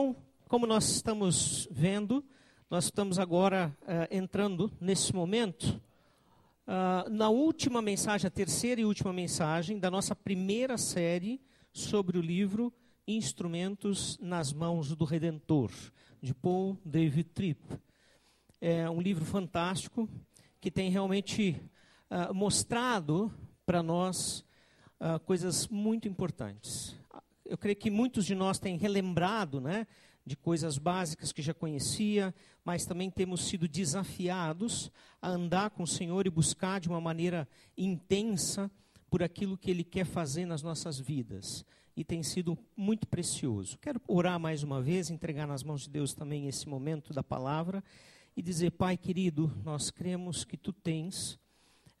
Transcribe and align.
Então, 0.00 0.16
como 0.48 0.66
nós 0.66 0.88
estamos 0.88 1.68
vendo, 1.70 2.24
nós 2.70 2.84
estamos 2.84 3.18
agora 3.18 3.76
uh, 3.82 4.08
entrando 4.10 4.72
nesse 4.80 5.14
momento 5.14 5.78
uh, 6.66 7.10
na 7.10 7.28
última 7.28 7.82
mensagem, 7.82 8.26
a 8.26 8.30
terceira 8.30 8.80
e 8.80 8.84
última 8.86 9.12
mensagem 9.12 9.78
da 9.78 9.90
nossa 9.90 10.16
primeira 10.16 10.78
série 10.78 11.38
sobre 11.70 12.16
o 12.16 12.22
livro 12.22 12.72
Instrumentos 13.06 14.16
nas 14.22 14.54
Mãos 14.54 14.96
do 14.96 15.04
Redentor, 15.04 15.70
de 16.22 16.32
Paul 16.32 16.78
David 16.82 17.28
Tripp. 17.34 17.62
É 18.58 18.88
um 18.88 19.02
livro 19.02 19.26
fantástico 19.26 20.08
que 20.62 20.70
tem 20.70 20.88
realmente 20.88 21.60
uh, 22.10 22.32
mostrado 22.32 23.30
para 23.66 23.82
nós 23.82 24.46
uh, 24.98 25.20
coisas 25.26 25.68
muito 25.68 26.08
importantes. 26.08 26.98
Eu 27.50 27.58
creio 27.58 27.74
que 27.74 27.90
muitos 27.90 28.24
de 28.24 28.32
nós 28.32 28.60
têm 28.60 28.78
relembrado 28.78 29.60
né, 29.60 29.84
de 30.24 30.36
coisas 30.36 30.78
básicas 30.78 31.32
que 31.32 31.42
já 31.42 31.52
conhecia, 31.52 32.32
mas 32.64 32.84
também 32.86 33.10
temos 33.10 33.48
sido 33.48 33.66
desafiados 33.66 34.88
a 35.20 35.28
andar 35.28 35.70
com 35.70 35.82
o 35.82 35.86
Senhor 35.86 36.28
e 36.28 36.30
buscar 36.30 36.78
de 36.78 36.88
uma 36.88 37.00
maneira 37.00 37.48
intensa 37.76 38.70
por 39.10 39.20
aquilo 39.20 39.58
que 39.58 39.68
Ele 39.68 39.82
quer 39.82 40.06
fazer 40.06 40.46
nas 40.46 40.62
nossas 40.62 41.00
vidas. 41.00 41.64
E 41.96 42.04
tem 42.04 42.22
sido 42.22 42.56
muito 42.76 43.08
precioso. 43.08 43.76
Quero 43.80 44.00
orar 44.06 44.38
mais 44.38 44.62
uma 44.62 44.80
vez, 44.80 45.10
entregar 45.10 45.48
nas 45.48 45.64
mãos 45.64 45.82
de 45.82 45.90
Deus 45.90 46.14
também 46.14 46.46
esse 46.46 46.68
momento 46.68 47.12
da 47.12 47.24
palavra 47.24 47.82
e 48.36 48.42
dizer: 48.42 48.70
Pai 48.70 48.96
querido, 48.96 49.52
nós 49.64 49.90
cremos 49.90 50.44
que 50.44 50.56
Tu 50.56 50.72
tens 50.72 51.36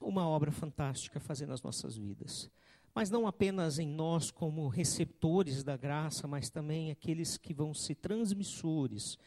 uma 0.00 0.28
obra 0.28 0.52
fantástica 0.52 1.18
a 1.18 1.20
fazer 1.20 1.46
nas 1.46 1.60
nossas 1.60 1.96
vidas 1.96 2.48
mas 2.94 3.10
não 3.10 3.26
apenas 3.26 3.78
em 3.78 3.88
nós 3.88 4.30
como 4.30 4.68
receptores 4.68 5.62
da 5.62 5.76
graça, 5.76 6.26
mas 6.26 6.50
também 6.50 6.90
aqueles 6.90 7.36
que 7.36 7.54
vão 7.54 7.72
ser 7.72 7.96
transmissores, 7.96 9.18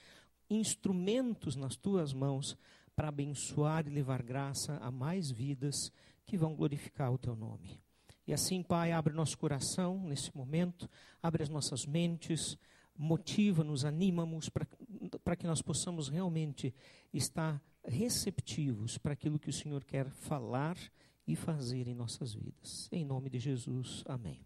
instrumentos 0.50 1.56
nas 1.56 1.76
tuas 1.76 2.14
mãos 2.14 2.58
para 2.96 3.08
abençoar 3.08 3.88
e 3.88 3.90
levar 3.90 4.22
graça 4.22 4.78
a 4.78 4.92
mais 4.92 5.32
vidas 5.32 5.92
que 6.26 6.38
vão 6.38 6.56
glorificar 6.56 7.12
o 7.12 7.18
teu 7.18 7.36
nome. 7.36 7.80
E 8.26 8.34
assim, 8.34 8.64
Pai, 8.64 8.92
abre 8.92 9.14
nosso 9.14 9.38
coração 9.38 10.00
nesse 10.08 10.36
momento, 10.36 10.90
abre 11.22 11.44
as 11.44 11.50
nossas 11.50 11.86
mentes, 11.86 12.58
motiva-nos, 12.98 13.84
anima-nos 13.84 14.50
para 14.50 15.36
que 15.36 15.48
nós 15.48 15.62
possamos 15.62 16.08
realmente 16.08 16.74
estar 17.14 17.62
receptivos 17.84 18.98
para 18.98 19.14
aquilo 19.14 19.40
que 19.40 19.50
o 19.50 19.54
Senhor 19.54 19.84
quer 19.84 20.10
falar 20.10 20.78
e 21.28 21.36
fazer 21.36 21.88
em 21.88 21.94
nossas 21.94 22.34
vidas. 22.34 22.90
Em 22.92 23.06
nome 23.06 23.30
de 23.30 23.40
Jesus, 23.40 24.04
amém. 24.06 24.46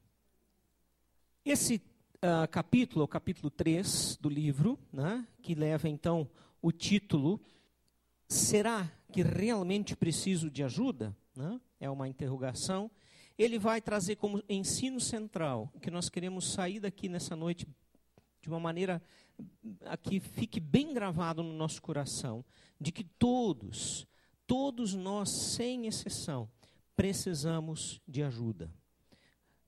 Esse 1.44 1.82
uh, 2.18 2.48
capítulo, 2.50 3.06
o 3.06 3.08
capítulo 3.08 3.50
3 3.50 4.18
do 4.22 4.30
livro, 4.30 4.78
né, 4.92 5.28
que 5.42 5.56
leva 5.56 5.88
então 5.90 6.30
o 6.62 6.72
título 6.72 7.42
Será 8.28 8.92
que 9.12 9.24
realmente 9.24 9.96
preciso 9.96 10.52
de 10.52 10.62
ajuda? 10.62 11.16
Né? 11.34 11.62
É 11.80 11.90
uma 11.90 12.10
interrogação. 12.10 12.92
Ele 13.38 13.58
vai 13.58 13.80
trazer 13.80 14.18
como 14.18 14.44
ensino 14.50 15.00
central 15.00 15.72
que 15.82 15.90
nós 15.90 16.10
queremos 16.10 16.52
sair 16.52 16.80
daqui 16.80 17.08
nessa 17.08 17.36
noite 17.36 17.66
de 18.42 18.50
uma 18.50 18.60
maneira 18.60 19.02
que 20.02 20.20
fique 20.20 20.60
bem 20.60 20.94
gravado 20.94 21.42
no 21.42 21.54
nosso 21.54 21.82
coração, 21.82 22.44
de 22.82 22.92
que 22.92 23.04
todos, 23.04 24.08
todos 24.46 24.94
nós, 24.94 25.30
sem 25.30 25.86
exceção, 25.86 26.50
precisamos 26.98 28.02
de 28.08 28.24
ajuda. 28.24 28.70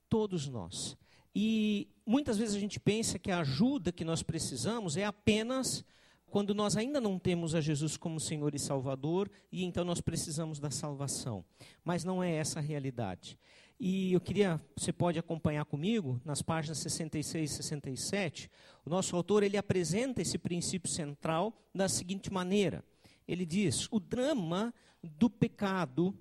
Todos 0.10 0.48
nós. 0.48 0.98
E 1.34 1.88
muitas 2.06 2.40
vezes 2.40 2.56
a 2.56 2.60
gente 2.60 2.80
pensa 2.80 3.20
que 3.20 3.30
a 3.30 3.40
ajuda 3.40 3.92
que 3.92 4.04
nós 4.04 4.24
precisamos 4.24 4.98
é 4.98 5.06
apenas 5.06 5.86
quando 6.32 6.54
nós 6.54 6.76
ainda 6.76 7.00
não 7.00 7.18
temos 7.18 7.56
a 7.56 7.62
Jesus 7.62 7.96
como 7.96 8.20
Senhor 8.20 8.54
e 8.54 8.60
Salvador 8.60 9.30
e 9.52 9.64
então 9.64 9.86
nós 9.86 10.02
precisamos 10.02 10.60
da 10.60 10.72
salvação. 10.72 11.46
Mas 11.84 12.04
não 12.04 12.24
é 12.24 12.34
essa 12.34 12.60
a 12.60 12.64
realidade. 12.64 13.38
E 13.80 14.12
eu 14.12 14.20
queria, 14.20 14.60
você 14.76 14.92
pode 14.92 15.18
acompanhar 15.18 15.66
comigo 15.66 16.20
nas 16.26 16.42
páginas 16.42 16.80
66 16.80 17.52
e 17.52 17.56
67, 17.56 18.52
o 18.84 18.90
nosso 18.90 19.16
autor 19.16 19.44
ele 19.44 19.56
apresenta 19.56 20.22
esse 20.22 20.38
princípio 20.38 20.90
central 20.90 21.54
da 21.74 21.88
seguinte 21.88 22.34
maneira. 22.34 22.84
Ele 23.28 23.46
diz: 23.46 23.88
"O 23.90 24.00
drama 24.00 24.74
do 25.02 25.30
pecado 25.30 26.14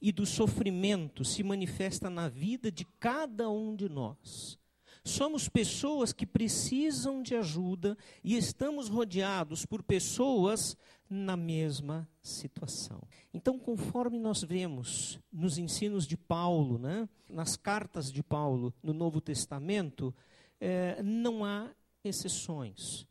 e 0.00 0.12
do 0.12 0.26
sofrimento 0.26 1.24
se 1.24 1.42
manifesta 1.42 2.10
na 2.10 2.28
vida 2.28 2.70
de 2.70 2.84
cada 2.98 3.48
um 3.50 3.74
de 3.74 3.88
nós. 3.88 4.58
Somos 5.06 5.48
pessoas 5.48 6.12
que 6.12 6.26
precisam 6.26 7.22
de 7.22 7.36
ajuda 7.36 7.96
e 8.24 8.36
estamos 8.36 8.88
rodeados 8.88 9.64
por 9.64 9.82
pessoas 9.82 10.76
na 11.08 11.36
mesma 11.36 12.08
situação. 12.20 13.00
Então, 13.32 13.56
conforme 13.56 14.18
nós 14.18 14.42
vemos 14.42 15.20
nos 15.32 15.58
ensinos 15.58 16.08
de 16.08 16.16
Paulo, 16.16 16.76
né, 16.76 17.08
nas 17.28 17.56
cartas 17.56 18.10
de 18.10 18.20
Paulo 18.20 18.74
no 18.82 18.92
Novo 18.92 19.20
Testamento, 19.20 20.12
é, 20.60 21.00
não 21.02 21.44
há 21.44 21.70
exceções. 22.02 23.06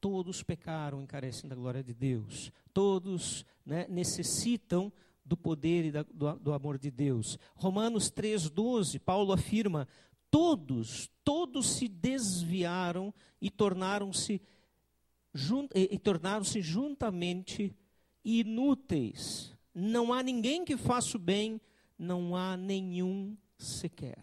Todos 0.00 0.42
pecaram 0.42 1.02
e 1.02 1.06
carecem 1.06 1.48
da 1.48 1.54
glória 1.54 1.82
de 1.82 1.94
Deus. 1.94 2.50
Todos 2.72 3.44
né, 3.64 3.86
necessitam 3.88 4.92
do 5.30 5.36
poder 5.36 5.84
e 5.84 5.92
da, 5.92 6.02
do, 6.02 6.36
do 6.40 6.52
amor 6.52 6.76
de 6.76 6.90
Deus. 6.90 7.38
Romanos 7.54 8.10
3,12, 8.10 8.98
Paulo 8.98 9.32
afirma: 9.32 9.86
todos, 10.28 11.08
todos 11.22 11.70
se 11.70 11.86
desviaram 11.86 13.14
e 13.40 13.48
tornaram-se 13.48 14.42
e, 15.72 15.94
e 15.94 15.98
tornaram-se 16.00 16.60
juntamente 16.60 17.72
inúteis. 18.24 19.56
Não 19.72 20.12
há 20.12 20.20
ninguém 20.20 20.64
que 20.64 20.76
faça 20.76 21.16
o 21.16 21.20
bem, 21.20 21.60
não 21.96 22.34
há 22.34 22.56
nenhum 22.56 23.36
sequer. 23.56 24.18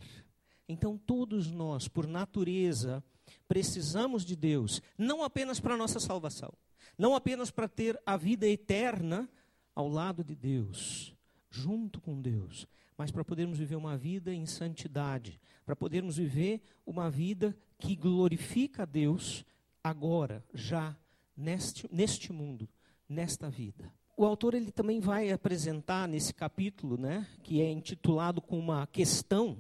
Então 0.68 0.98
todos 0.98 1.50
nós, 1.50 1.88
por 1.88 2.06
natureza, 2.06 3.02
precisamos 3.48 4.26
de 4.26 4.36
Deus, 4.36 4.82
não 4.98 5.24
apenas 5.24 5.58
para 5.58 5.76
a 5.76 5.78
nossa 5.78 6.02
salvação, 6.02 6.52
não 6.98 7.16
apenas 7.16 7.50
para 7.50 7.70
ter 7.70 7.98
a 8.06 8.18
vida 8.18 8.46
eterna, 8.46 9.30
ao 9.78 9.88
lado 9.88 10.24
de 10.24 10.34
Deus, 10.34 11.16
junto 11.52 12.02
com 12.02 12.20
Deus, 12.20 12.66
mas 12.98 13.12
para 13.12 13.24
podermos 13.24 13.60
viver 13.60 13.76
uma 13.76 13.96
vida 13.96 14.34
em 14.34 14.44
santidade, 14.48 15.40
para 15.64 15.76
podermos 15.76 16.18
viver 16.18 16.64
uma 16.84 17.12
vida 17.12 17.56
que 17.78 17.96
glorifica 17.96 18.82
a 18.82 18.86
Deus 18.88 19.46
agora, 19.84 20.44
já, 20.52 20.98
neste, 21.38 21.88
neste 21.94 22.34
mundo, 22.34 22.68
nesta 23.08 23.52
vida. 23.52 23.94
O 24.18 24.26
autor 24.26 24.56
ele 24.56 24.72
também 24.72 25.00
vai 25.00 25.30
apresentar 25.30 26.08
nesse 26.08 26.34
capítulo, 26.34 26.98
né, 26.98 27.28
que 27.44 27.62
é 27.62 27.70
intitulado 27.70 28.42
com 28.42 28.58
uma 28.58 28.88
questão: 28.88 29.60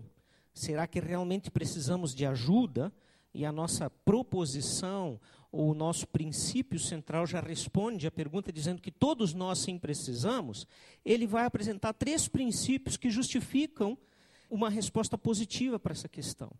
será 0.51 0.87
que 0.87 0.99
realmente 0.99 1.51
precisamos 1.51 2.15
de 2.15 2.25
ajuda? 2.25 2.91
E 3.35 3.45
a 3.45 3.51
nossa 3.51 3.87
proposição 3.87 5.21
o 5.59 5.73
nosso 5.73 6.07
princípio 6.07 6.79
central 6.79 7.25
já 7.25 7.41
responde 7.41 8.05
à 8.05 8.11
pergunta 8.11 8.53
dizendo 8.53 8.79
que 8.79 8.91
todos 8.91 9.33
nós 9.33 9.57
sim 9.57 9.79
precisamos, 9.79 10.67
ele 11.03 11.25
vai 11.25 11.45
apresentar 11.45 11.93
três 11.93 12.27
princípios 12.27 12.95
que 12.95 13.09
justificam 13.09 13.97
uma 14.51 14.69
resposta 14.69 15.17
positiva 15.17 15.79
para 15.79 15.93
essa 15.93 16.07
questão. 16.07 16.51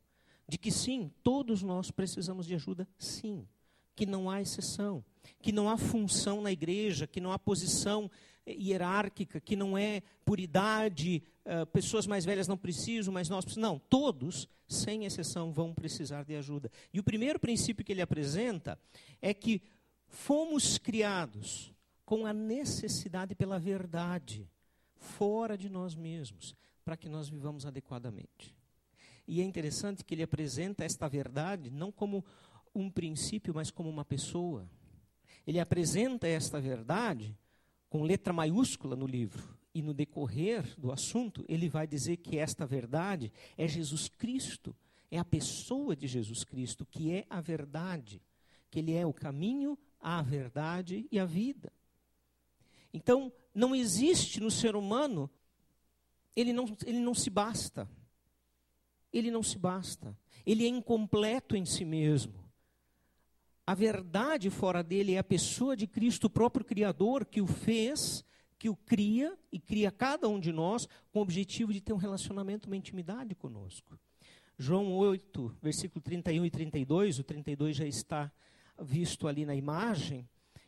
De 0.50 0.58
que 0.58 0.72
sim, 0.72 1.12
todos 1.22 1.62
nós 1.62 1.92
precisamos 1.92 2.48
de 2.48 2.56
ajuda, 2.56 2.88
sim. 2.98 3.48
Que 3.96 4.06
não 4.06 4.32
há 4.32 4.42
exceção, 4.42 5.06
que 5.44 5.52
não 5.52 5.70
há 5.70 5.78
função 5.78 6.42
na 6.42 6.52
igreja, 6.52 7.06
que 7.06 7.22
não 7.22 7.32
há 7.32 7.38
posição 7.38 8.10
hierárquica, 8.52 9.40
que 9.40 9.56
não 9.56 9.78
é 9.78 10.02
por 10.26 10.40
idade, 10.40 11.24
uh, 11.46 11.66
pessoas 11.68 12.08
mais 12.08 12.26
velhas 12.26 12.48
não 12.48 12.58
precisam, 12.58 13.14
mas 13.14 13.30
nós 13.30 13.46
precisamos. 13.46 13.70
Não, 13.70 13.80
todos, 13.80 14.48
sem 14.68 15.06
exceção, 15.06 15.52
vão 15.52 15.74
precisar 15.74 16.24
de 16.24 16.36
ajuda. 16.36 16.72
E 16.94 17.00
o 17.00 17.04
primeiro 17.04 17.40
princípio 17.40 17.84
que 17.84 17.92
ele 17.92 18.02
apresenta 18.02 18.80
é 19.22 19.34
que 19.34 19.62
fomos 20.08 20.78
criados 20.78 21.74
com 22.06 22.26
a 22.26 22.34
necessidade 22.34 23.36
pela 23.36 23.60
verdade, 23.60 24.50
fora 24.96 25.58
de 25.58 25.70
nós 25.70 25.94
mesmos, 25.94 26.56
para 26.86 26.96
que 26.96 27.10
nós 27.10 27.28
vivamos 27.28 27.66
adequadamente. 27.66 28.56
E 29.28 29.42
é 29.42 29.44
interessante 29.44 30.06
que 30.06 30.16
ele 30.16 30.24
apresenta 30.24 30.86
esta 30.86 31.10
verdade 31.10 31.70
não 31.70 31.92
como 31.92 32.24
um 32.74 32.90
princípio, 32.90 33.54
mas 33.54 33.70
como 33.70 33.90
uma 33.90 34.06
pessoa. 34.06 34.70
Ele 35.46 35.60
apresenta 35.60 36.28
esta 36.28 36.62
verdade 36.62 37.36
com 37.90 38.04
letra 38.04 38.34
maiúscula 38.34 38.96
no 38.96 39.06
livro. 39.06 39.58
E 39.74 39.82
no 39.82 39.94
decorrer 39.94 40.74
do 40.78 40.92
assunto, 40.92 41.46
ele 41.48 41.70
vai 41.70 41.86
dizer 41.86 42.18
que 42.18 42.38
esta 42.38 42.66
verdade 42.66 43.32
é 43.56 43.68
Jesus 43.68 44.10
Cristo, 44.10 44.76
é 45.12 45.20
a 45.20 45.26
pessoa 45.26 45.96
de 45.96 46.08
Jesus 46.08 46.44
Cristo, 46.44 46.86
que 46.86 47.12
é 47.12 47.26
a 47.30 47.40
verdade, 47.40 48.22
que 48.72 48.80
ele 48.80 48.94
é 48.94 49.06
o 49.06 49.14
caminho, 49.14 49.78
a 50.00 50.22
verdade 50.22 51.08
e 51.12 51.20
a 51.20 51.26
vida. 51.26 51.72
Então, 52.92 53.32
não 53.54 53.76
existe 53.76 54.40
no 54.40 54.50
ser 54.50 54.76
humano, 54.76 55.30
ele 56.36 56.54
não, 56.54 56.66
ele 56.86 57.00
não 57.00 57.14
se 57.14 57.30
basta. 57.30 57.90
Ele 59.12 59.32
não 59.32 59.42
se 59.42 59.58
basta. 59.58 60.18
Ele 60.46 60.66
é 60.66 60.68
incompleto 60.68 61.56
em 61.56 61.66
si 61.66 61.86
mesmo. 61.86 62.47
A 63.68 63.74
verdade 63.74 64.50
fora 64.50 64.82
dele 64.82 65.16
é 65.16 65.18
a 65.18 65.24
pessoa 65.24 65.76
de 65.76 65.86
Cristo, 65.86 66.28
o 66.28 66.30
próprio 66.30 66.64
Criador, 66.64 67.26
que 67.26 67.42
o 67.42 67.46
fez, 67.46 68.24
que 68.58 68.70
o 68.70 68.76
cria 68.78 69.38
e 69.52 69.60
cria 69.60 69.92
cada 69.92 70.30
um 70.30 70.40
de 70.40 70.54
nós 70.54 70.88
com 71.12 71.20
o 71.20 71.22
objetivo 71.22 71.74
de 71.74 71.82
ter 71.82 71.92
um 71.92 71.98
relacionamento, 71.98 72.68
uma 72.68 72.78
intimidade 72.78 73.36
conosco. 73.36 74.00
João 74.58 74.94
8, 74.94 75.58
versículo 75.62 76.02
31 76.02 76.46
e 76.46 76.50
32, 76.50 77.20
o 77.20 77.24
32 77.26 77.76
já 77.76 77.86
está 77.86 78.32
visto 78.82 79.28
ali 79.28 79.46
na 79.46 79.54
imagem. 79.54 80.26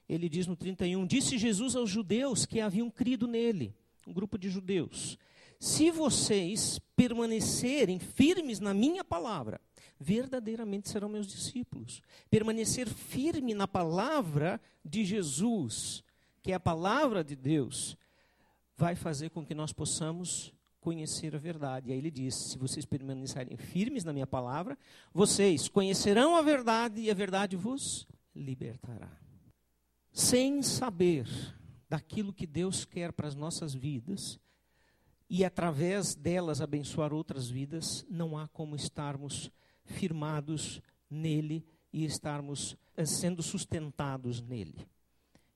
Ele 0.08 0.28
diz 0.28 0.46
no 0.46 0.58
31: 0.58 1.08
Disse 1.08 1.38
Jesus 1.38 1.78
aos 1.78 1.90
judeus 1.90 2.46
que 2.46 2.60
haviam 2.60 2.92
crido 2.92 3.28
nele, 3.28 3.74
um 4.06 4.12
grupo 4.12 4.38
de 4.38 4.50
judeus: 4.50 5.18
Se 5.58 5.90
vocês 5.90 6.82
permanecerem 6.98 7.98
firmes 7.98 8.60
na 8.60 8.74
minha 8.74 9.06
palavra, 9.06 9.62
verdadeiramente 10.00 10.90
serão 10.90 11.10
meus 11.10 11.28
discípulos. 11.28 12.02
Permanecer 12.30 12.88
firme 12.88 13.54
na 13.54 13.68
palavra 13.68 14.62
de 14.84 15.04
Jesus, 15.04 16.04
que 16.42 16.52
é 16.52 16.56
a 16.56 16.60
palavra 16.60 17.24
de 17.24 17.36
Deus, 17.36 17.98
vai 18.78 18.96
fazer 18.96 19.30
com 19.30 19.46
que 19.46 19.54
nós 19.54 19.74
possamos 19.74 20.54
conhecer 20.80 21.36
a 21.36 21.40
verdade. 21.40 21.90
E 21.90 21.92
aí 21.92 21.98
ele 21.98 22.10
diz: 22.10 22.36
se 22.36 22.58
vocês 22.58 22.86
permanecerem 22.86 23.58
firmes 23.58 24.06
na 24.06 24.14
minha 24.14 24.28
palavra, 24.28 24.78
vocês 25.14 25.68
conhecerão 25.68 26.38
a 26.38 26.42
verdade 26.42 27.02
e 27.02 27.12
a 27.12 27.14
verdade 27.14 27.58
vos 27.58 28.08
libertará. 28.34 29.12
Sem 30.12 30.64
saber 30.64 31.28
daquilo 31.90 32.34
que 32.34 32.48
Deus 32.48 32.86
quer 32.86 33.12
para 33.12 33.28
as 33.28 33.36
nossas 33.36 33.74
vidas 33.74 34.40
e 35.30 35.46
através 35.46 36.16
delas 36.16 36.62
abençoar 36.62 37.14
outras 37.14 37.50
vidas, 37.50 38.06
não 38.10 38.38
há 38.38 38.48
como 38.48 38.76
estarmos 38.76 39.52
firmados 39.90 40.82
nele 41.10 41.66
e 41.92 42.06
estarmos 42.06 42.78
eh, 42.96 43.06
sendo 43.06 43.42
sustentados 43.42 44.42
nele. 44.42 44.88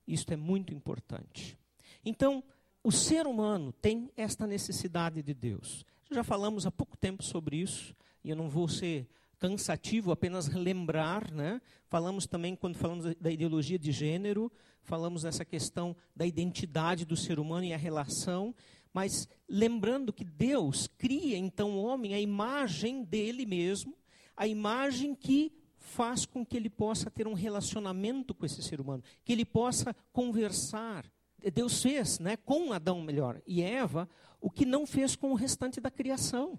Isto 0.06 0.32
é 0.32 0.36
muito 0.36 0.74
importante. 0.74 1.58
Então, 2.04 2.42
o 2.82 2.92
ser 2.92 3.26
humano 3.26 3.72
tem 3.72 4.10
esta 4.16 4.46
necessidade 4.46 5.22
de 5.22 5.32
Deus. 5.32 5.84
Já 6.10 6.22
falamos 6.22 6.66
há 6.66 6.70
pouco 6.70 6.96
tempo 6.96 7.22
sobre 7.22 7.56
isso, 7.56 7.96
e 8.22 8.30
eu 8.30 8.36
não 8.36 8.50
vou 8.50 8.68
ser 8.68 9.08
cansativo 9.38 10.12
apenas 10.12 10.48
lembrar, 10.48 11.30
né? 11.30 11.60
Falamos 11.88 12.26
também 12.26 12.54
quando 12.54 12.76
falamos 12.76 13.14
da 13.16 13.30
ideologia 13.30 13.78
de 13.78 13.92
gênero, 13.92 14.50
falamos 14.82 15.22
dessa 15.22 15.44
questão 15.44 15.96
da 16.14 16.26
identidade 16.26 17.04
do 17.04 17.16
ser 17.16 17.38
humano 17.38 17.64
e 17.64 17.72
a 17.72 17.76
relação, 17.76 18.54
mas 18.92 19.28
lembrando 19.48 20.12
que 20.12 20.24
Deus 20.24 20.86
cria 20.86 21.36
então 21.36 21.72
o 21.72 21.82
homem 21.84 22.14
a 22.14 22.20
imagem 22.20 23.02
dele 23.02 23.44
mesmo, 23.44 23.96
a 24.36 24.46
imagem 24.46 25.14
que 25.14 25.52
faz 25.78 26.24
com 26.24 26.44
que 26.44 26.56
ele 26.56 26.70
possa 26.70 27.10
ter 27.10 27.26
um 27.26 27.34
relacionamento 27.34 28.34
com 28.34 28.46
esse 28.46 28.62
ser 28.62 28.80
humano, 28.80 29.02
que 29.24 29.32
ele 29.32 29.44
possa 29.44 29.94
conversar. 30.12 31.04
Deus 31.52 31.82
fez, 31.82 32.18
né, 32.18 32.36
com 32.36 32.72
Adão 32.72 33.02
melhor 33.02 33.40
e 33.46 33.62
Eva, 33.62 34.08
o 34.40 34.50
que 34.50 34.64
não 34.64 34.86
fez 34.86 35.14
com 35.14 35.30
o 35.30 35.34
restante 35.34 35.80
da 35.80 35.90
criação. 35.90 36.58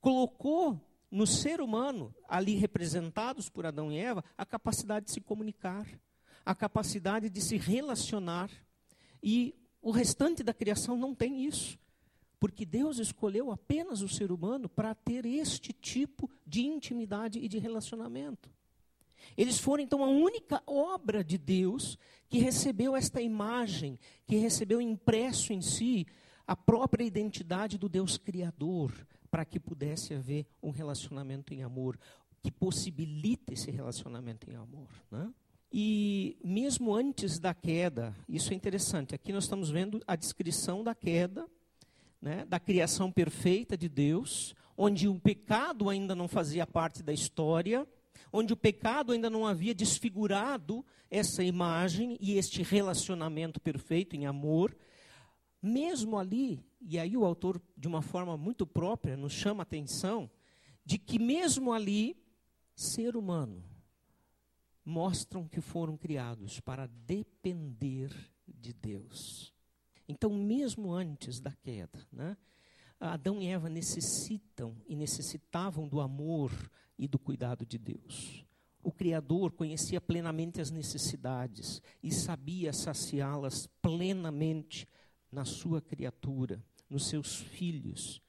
Colocou 0.00 0.80
no 1.10 1.26
ser 1.26 1.60
humano, 1.60 2.14
ali 2.28 2.54
representados 2.54 3.48
por 3.48 3.66
Adão 3.66 3.90
e 3.90 3.98
Eva, 3.98 4.24
a 4.36 4.46
capacidade 4.46 5.06
de 5.06 5.12
se 5.12 5.20
comunicar, 5.20 5.86
a 6.44 6.54
capacidade 6.54 7.28
de 7.28 7.40
se 7.40 7.56
relacionar. 7.56 8.50
E 9.22 9.54
o 9.82 9.90
restante 9.90 10.42
da 10.42 10.54
criação 10.54 10.96
não 10.96 11.14
tem 11.14 11.44
isso. 11.44 11.78
Porque 12.40 12.64
Deus 12.64 12.98
escolheu 12.98 13.52
apenas 13.52 14.00
o 14.00 14.08
ser 14.08 14.32
humano 14.32 14.68
para 14.68 14.94
ter 14.94 15.26
este 15.26 15.74
tipo 15.74 16.28
de 16.46 16.62
intimidade 16.62 17.38
e 17.38 17.46
de 17.46 17.58
relacionamento. 17.58 18.50
Eles 19.36 19.58
foram 19.58 19.82
então 19.84 20.02
a 20.02 20.08
única 20.08 20.62
obra 20.66 21.22
de 21.22 21.36
Deus 21.36 21.98
que 22.30 22.38
recebeu 22.38 22.96
esta 22.96 23.20
imagem, 23.20 23.98
que 24.26 24.36
recebeu 24.36 24.80
impresso 24.80 25.52
em 25.52 25.60
si 25.60 26.06
a 26.46 26.56
própria 26.56 27.04
identidade 27.04 27.76
do 27.76 27.88
Deus 27.88 28.16
Criador, 28.16 28.92
para 29.30 29.44
que 29.44 29.60
pudesse 29.60 30.14
haver 30.14 30.46
um 30.62 30.70
relacionamento 30.70 31.52
em 31.52 31.62
amor, 31.62 31.98
que 32.42 32.50
possibilita 32.50 33.52
esse 33.52 33.70
relacionamento 33.70 34.50
em 34.50 34.56
amor. 34.56 34.88
Né? 35.10 35.30
E 35.70 36.38
mesmo 36.42 36.94
antes 36.94 37.38
da 37.38 37.52
queda, 37.52 38.16
isso 38.26 38.52
é 38.52 38.56
interessante, 38.56 39.14
aqui 39.14 39.32
nós 39.32 39.44
estamos 39.44 39.70
vendo 39.70 40.02
a 40.06 40.16
descrição 40.16 40.82
da 40.82 40.94
queda 40.94 41.46
né, 42.20 42.44
da 42.44 42.60
criação 42.60 43.10
perfeita 43.10 43.76
de 43.76 43.88
Deus, 43.88 44.54
onde 44.76 45.08
o 45.08 45.18
pecado 45.18 45.88
ainda 45.88 46.14
não 46.14 46.28
fazia 46.28 46.66
parte 46.66 47.02
da 47.02 47.12
história, 47.12 47.86
onde 48.32 48.52
o 48.52 48.56
pecado 48.56 49.12
ainda 49.12 49.28
não 49.28 49.46
havia 49.46 49.74
desfigurado 49.74 50.84
essa 51.10 51.42
imagem 51.42 52.16
e 52.20 52.36
este 52.38 52.62
relacionamento 52.62 53.60
perfeito 53.60 54.14
em 54.14 54.26
amor. 54.26 54.76
Mesmo 55.62 56.18
ali, 56.18 56.64
e 56.80 56.98
aí 56.98 57.16
o 57.16 57.24
autor, 57.24 57.60
de 57.76 57.88
uma 57.88 58.02
forma 58.02 58.36
muito 58.36 58.66
própria, 58.66 59.16
nos 59.16 59.32
chama 59.32 59.62
a 59.62 59.64
atenção 59.64 60.30
de 60.84 60.98
que, 60.98 61.18
mesmo 61.18 61.72
ali, 61.72 62.16
ser 62.74 63.16
humano 63.16 63.62
mostram 64.84 65.46
que 65.46 65.60
foram 65.60 65.96
criados 65.96 66.58
para 66.60 66.86
depender 66.86 68.10
de 68.48 68.72
Deus. 68.72 69.52
Então, 70.10 70.30
mesmo 70.30 70.92
antes 70.92 71.38
da 71.38 71.52
queda, 71.52 72.04
né, 72.12 72.36
Adão 72.98 73.40
e 73.40 73.46
Eva 73.46 73.70
necessitam 73.70 74.76
e 74.88 74.96
necessitavam 74.96 75.86
do 75.86 76.00
amor 76.00 76.50
e 76.98 77.06
do 77.06 77.16
cuidado 77.16 77.64
de 77.64 77.78
Deus. 77.78 78.44
O 78.82 78.90
Criador 78.90 79.52
conhecia 79.52 80.00
plenamente 80.00 80.60
as 80.60 80.72
necessidades 80.72 81.80
e 82.02 82.12
sabia 82.12 82.72
saciá-las 82.72 83.68
plenamente 83.80 84.84
na 85.30 85.44
sua 85.44 85.80
criatura, 85.80 86.60
nos 86.88 87.06
seus 87.06 87.36
filhos. 87.36 88.20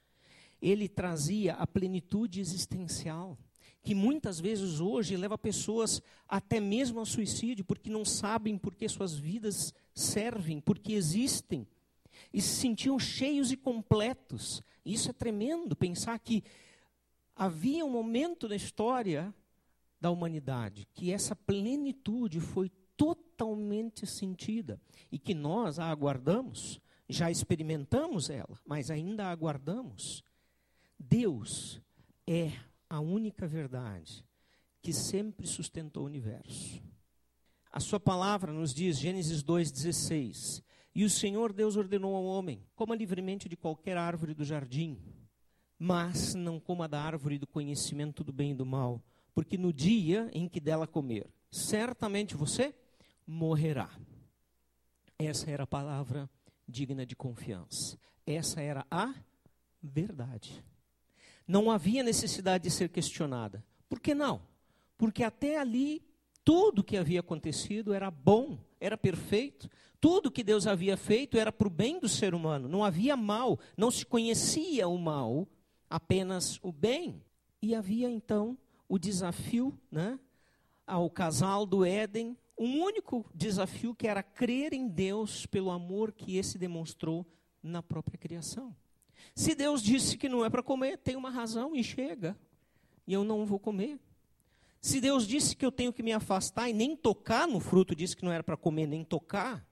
Ele 0.61 0.87
trazia 0.87 1.55
a 1.55 1.65
plenitude 1.65 2.39
existencial, 2.39 3.39
que 3.83 3.95
muitas 3.95 4.39
vezes 4.39 4.79
hoje 4.79 5.17
leva 5.17 5.37
pessoas 5.37 6.01
até 6.27 6.59
mesmo 6.59 6.99
ao 6.99 7.05
suicídio, 7.05 7.65
porque 7.65 7.89
não 7.89 8.05
sabem 8.05 8.57
por 8.57 8.75
que 8.75 8.87
suas 8.87 9.15
vidas 9.15 9.73
servem, 9.93 10.59
porque 10.59 10.93
existem, 10.93 11.67
e 12.31 12.41
se 12.41 12.55
sentiam 12.55 12.99
cheios 12.99 13.51
e 13.51 13.57
completos. 13.57 14.61
Isso 14.85 15.09
é 15.09 15.13
tremendo, 15.13 15.75
pensar 15.75 16.19
que 16.19 16.43
havia 17.35 17.83
um 17.83 17.89
momento 17.89 18.47
na 18.47 18.55
história 18.55 19.33
da 19.99 20.09
humanidade 20.09 20.87
que 20.93 21.11
essa 21.11 21.35
plenitude 21.35 22.39
foi 22.39 22.71
totalmente 22.95 24.05
sentida 24.05 24.79
e 25.11 25.17
que 25.17 25.33
nós 25.33 25.79
a 25.79 25.89
aguardamos, 25.89 26.79
já 27.09 27.31
experimentamos 27.31 28.29
ela, 28.29 28.59
mas 28.65 28.91
ainda 28.91 29.25
a 29.25 29.31
aguardamos. 29.31 30.23
Deus 30.99 31.81
é 32.27 32.51
a 32.91 32.99
única 32.99 33.47
verdade 33.47 34.25
que 34.81 34.91
sempre 34.91 35.47
sustentou 35.47 36.03
o 36.03 36.07
universo. 36.07 36.83
A 37.71 37.79
sua 37.79 38.01
palavra 38.01 38.51
nos 38.51 38.73
diz, 38.73 38.99
Gênesis 38.99 39.41
2,16: 39.41 40.61
E 40.93 41.05
o 41.05 41.09
Senhor 41.09 41.53
Deus 41.53 41.77
ordenou 41.77 42.13
ao 42.13 42.25
homem: 42.25 42.61
coma 42.75 42.93
livremente 42.93 43.47
de 43.47 43.55
qualquer 43.55 43.95
árvore 43.95 44.33
do 44.33 44.43
jardim, 44.43 44.99
mas 45.79 46.35
não 46.35 46.59
coma 46.59 46.85
da 46.85 47.01
árvore 47.01 47.39
do 47.39 47.47
conhecimento 47.47 48.25
do 48.25 48.33
bem 48.33 48.51
e 48.51 48.55
do 48.55 48.65
mal, 48.65 49.01
porque 49.33 49.57
no 49.57 49.71
dia 49.71 50.29
em 50.33 50.49
que 50.49 50.59
dela 50.59 50.85
comer, 50.85 51.31
certamente 51.49 52.35
você 52.35 52.75
morrerá. 53.25 53.89
Essa 55.17 55.49
era 55.49 55.63
a 55.63 55.67
palavra 55.67 56.29
digna 56.67 57.05
de 57.05 57.15
confiança. 57.15 57.97
Essa 58.25 58.59
era 58.59 58.85
a 58.91 59.15
verdade. 59.81 60.61
Não 61.51 61.69
havia 61.69 62.01
necessidade 62.01 62.63
de 62.63 62.71
ser 62.71 62.87
questionada. 62.87 63.61
Por 63.89 63.99
que 63.99 64.15
não? 64.15 64.41
Porque 64.97 65.21
até 65.21 65.59
ali 65.59 66.01
tudo 66.45 66.81
que 66.81 66.95
havia 66.95 67.19
acontecido 67.19 67.93
era 67.93 68.09
bom, 68.09 68.57
era 68.79 68.97
perfeito. 68.97 69.69
Tudo 69.99 70.31
que 70.31 70.45
Deus 70.45 70.65
havia 70.65 70.95
feito 70.95 71.37
era 71.37 71.51
para 71.51 71.67
o 71.67 71.69
bem 71.69 71.99
do 71.99 72.07
ser 72.07 72.33
humano. 72.33 72.69
Não 72.69 72.85
havia 72.85 73.17
mal, 73.17 73.59
não 73.75 73.91
se 73.91 74.05
conhecia 74.05 74.87
o 74.87 74.97
mal, 74.97 75.45
apenas 75.89 76.57
o 76.63 76.71
bem. 76.71 77.21
E 77.61 77.75
havia 77.75 78.09
então 78.09 78.57
o 78.87 78.97
desafio 78.97 79.77
né, 79.91 80.17
ao 80.87 81.09
casal 81.09 81.65
do 81.65 81.83
Éden, 81.83 82.37
um 82.57 82.81
único 82.81 83.29
desafio 83.35 83.93
que 83.93 84.07
era 84.07 84.23
crer 84.23 84.71
em 84.71 84.87
Deus 84.87 85.45
pelo 85.45 85.69
amor 85.69 86.13
que 86.13 86.37
esse 86.37 86.57
demonstrou 86.57 87.25
na 87.61 87.83
própria 87.83 88.17
criação. 88.17 88.73
Se 89.35 89.55
Deus 89.55 89.81
disse 89.81 90.17
que 90.17 90.29
não 90.29 90.45
é 90.45 90.49
para 90.49 90.63
comer, 90.63 90.97
tem 90.97 91.15
uma 91.15 91.29
razão 91.29 91.75
e 91.75 91.83
chega. 91.83 92.37
E 93.07 93.13
eu 93.13 93.23
não 93.23 93.45
vou 93.45 93.59
comer. 93.59 93.99
Se 94.79 94.99
Deus 94.99 95.27
disse 95.27 95.55
que 95.55 95.65
eu 95.65 95.71
tenho 95.71 95.93
que 95.93 96.01
me 96.01 96.11
afastar 96.11 96.69
e 96.69 96.73
nem 96.73 96.95
tocar 96.95 97.47
no 97.47 97.59
fruto, 97.59 97.95
disse 97.95 98.15
que 98.15 98.25
não 98.25 98.31
era 98.31 98.43
para 98.43 98.57
comer 98.57 98.87
nem 98.87 99.03
tocar, 99.03 99.63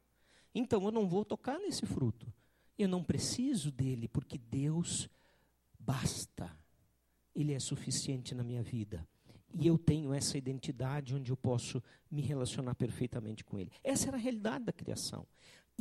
então 0.54 0.84
eu 0.84 0.92
não 0.92 1.08
vou 1.08 1.26
tocar 1.26 1.58
nesse 1.58 1.86
fruto. 1.86 2.32
Eu 2.78 2.88
não 2.88 3.04
preciso 3.04 3.72
dele, 3.72 4.08
porque 4.08 4.38
Deus 4.38 5.10
basta. 5.78 6.56
Ele 7.36 7.54
é 7.54 7.60
suficiente 7.60 8.36
na 8.36 8.44
minha 8.44 8.62
vida. 8.62 9.06
E 9.54 9.66
eu 9.66 9.78
tenho 9.78 10.14
essa 10.14 10.38
identidade 10.38 11.16
onde 11.16 11.32
eu 11.32 11.38
posso 11.38 11.82
me 12.10 12.22
relacionar 12.22 12.76
perfeitamente 12.76 13.44
com 13.44 13.58
Ele. 13.58 13.72
Essa 13.84 14.10
era 14.10 14.18
a 14.18 14.20
realidade 14.20 14.66
da 14.66 14.72
criação. 14.72 15.26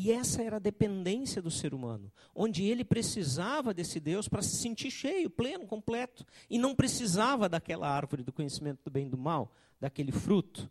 E 0.00 0.12
essa 0.12 0.40
era 0.40 0.58
a 0.58 0.60
dependência 0.60 1.42
do 1.42 1.50
ser 1.50 1.74
humano, 1.74 2.12
onde 2.32 2.62
ele 2.62 2.84
precisava 2.84 3.74
desse 3.74 3.98
Deus 3.98 4.28
para 4.28 4.42
se 4.42 4.56
sentir 4.56 4.92
cheio, 4.92 5.28
pleno, 5.28 5.66
completo, 5.66 6.24
e 6.48 6.56
não 6.56 6.72
precisava 6.72 7.48
daquela 7.48 7.90
árvore 7.90 8.22
do 8.22 8.32
conhecimento 8.32 8.78
do 8.84 8.92
bem 8.92 9.08
e 9.08 9.10
do 9.10 9.18
mal, 9.18 9.52
daquele 9.80 10.12
fruto. 10.12 10.70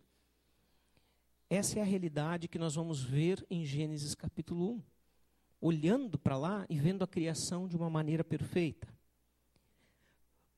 Essa 1.49 1.77
é 1.77 1.81
a 1.81 1.85
realidade 1.85 2.47
que 2.47 2.57
nós 2.57 2.75
vamos 2.75 3.03
ver 3.03 3.45
em 3.49 3.65
Gênesis 3.65 4.15
capítulo 4.15 4.75
1, 4.75 4.81
olhando 5.59 6.17
para 6.17 6.37
lá 6.37 6.65
e 6.69 6.79
vendo 6.79 7.03
a 7.03 7.07
criação 7.07 7.67
de 7.67 7.75
uma 7.75 7.89
maneira 7.89 8.23
perfeita. 8.23 8.87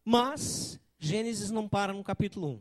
Mas 0.06 0.80
Gênesis 1.00 1.50
não 1.50 1.68
para 1.68 1.92
no 1.92 2.04
capítulo 2.04 2.50
1. 2.50 2.60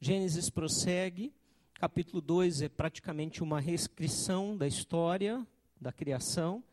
Gênesis 0.00 0.48
prossegue 0.48 1.35
Capítulo 1.78 2.22
2 2.22 2.62
é 2.62 2.68
praticamente 2.70 3.42
uma 3.42 3.60
reescrição 3.60 4.56
da 4.56 4.66
história 4.66 5.46
da 5.78 5.92
criação, 5.92 6.64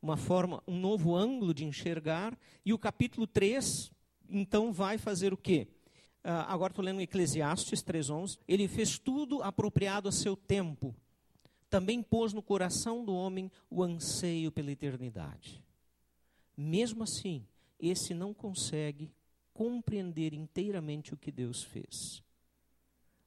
uma 0.00 0.16
forma, 0.16 0.62
um 0.68 0.78
novo 0.78 1.16
ângulo 1.16 1.52
de 1.52 1.64
enxergar. 1.64 2.38
E 2.64 2.72
o 2.72 2.78
capítulo 2.78 3.26
3, 3.26 3.90
então, 4.30 4.72
vai 4.72 4.98
fazer 4.98 5.32
o 5.32 5.36
quê? 5.36 5.66
Uh, 6.24 6.46
agora 6.46 6.70
estou 6.70 6.84
lendo 6.84 7.00
Eclesiastes 7.00 7.82
3.11. 7.82 8.38
Ele 8.46 8.68
fez 8.68 9.00
tudo 9.00 9.42
apropriado 9.42 10.08
a 10.08 10.12
seu 10.12 10.36
tempo. 10.36 10.94
Também 11.68 12.00
pôs 12.00 12.32
no 12.32 12.40
coração 12.40 13.04
do 13.04 13.12
homem 13.12 13.50
o 13.68 13.82
anseio 13.82 14.52
pela 14.52 14.70
eternidade. 14.70 15.60
Mesmo 16.56 17.02
assim, 17.02 17.44
esse 17.80 18.14
não 18.14 18.32
consegue 18.32 19.10
compreender 19.52 20.32
inteiramente 20.32 21.12
o 21.12 21.16
que 21.16 21.32
Deus 21.32 21.64
fez. 21.64 22.22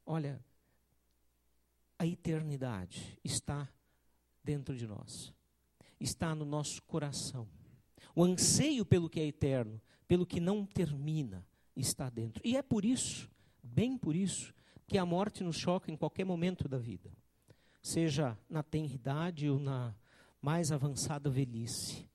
Olha, 0.05 0.39
a 1.97 2.05
eternidade 2.05 3.19
está 3.23 3.69
dentro 4.43 4.75
de 4.75 4.85
nós, 4.85 5.33
está 5.99 6.35
no 6.35 6.45
nosso 6.45 6.81
coração. 6.83 7.47
O 8.15 8.23
anseio 8.23 8.85
pelo 8.85 9.09
que 9.09 9.19
é 9.19 9.25
eterno, 9.25 9.81
pelo 10.07 10.25
que 10.25 10.39
não 10.39 10.65
termina, 10.65 11.45
está 11.75 12.09
dentro. 12.09 12.41
E 12.45 12.55
é 12.55 12.61
por 12.61 12.85
isso, 12.85 13.29
bem 13.61 13.97
por 13.97 14.15
isso, 14.15 14.53
que 14.87 14.97
a 14.97 15.05
morte 15.05 15.43
nos 15.43 15.57
choca 15.57 15.91
em 15.91 15.97
qualquer 15.97 16.25
momento 16.25 16.67
da 16.67 16.77
vida, 16.77 17.11
seja 17.81 18.37
na 18.49 18.61
tenridade 18.61 19.49
ou 19.49 19.59
na 19.59 19.95
mais 20.41 20.71
avançada 20.71 21.27
velhice, 21.27 22.07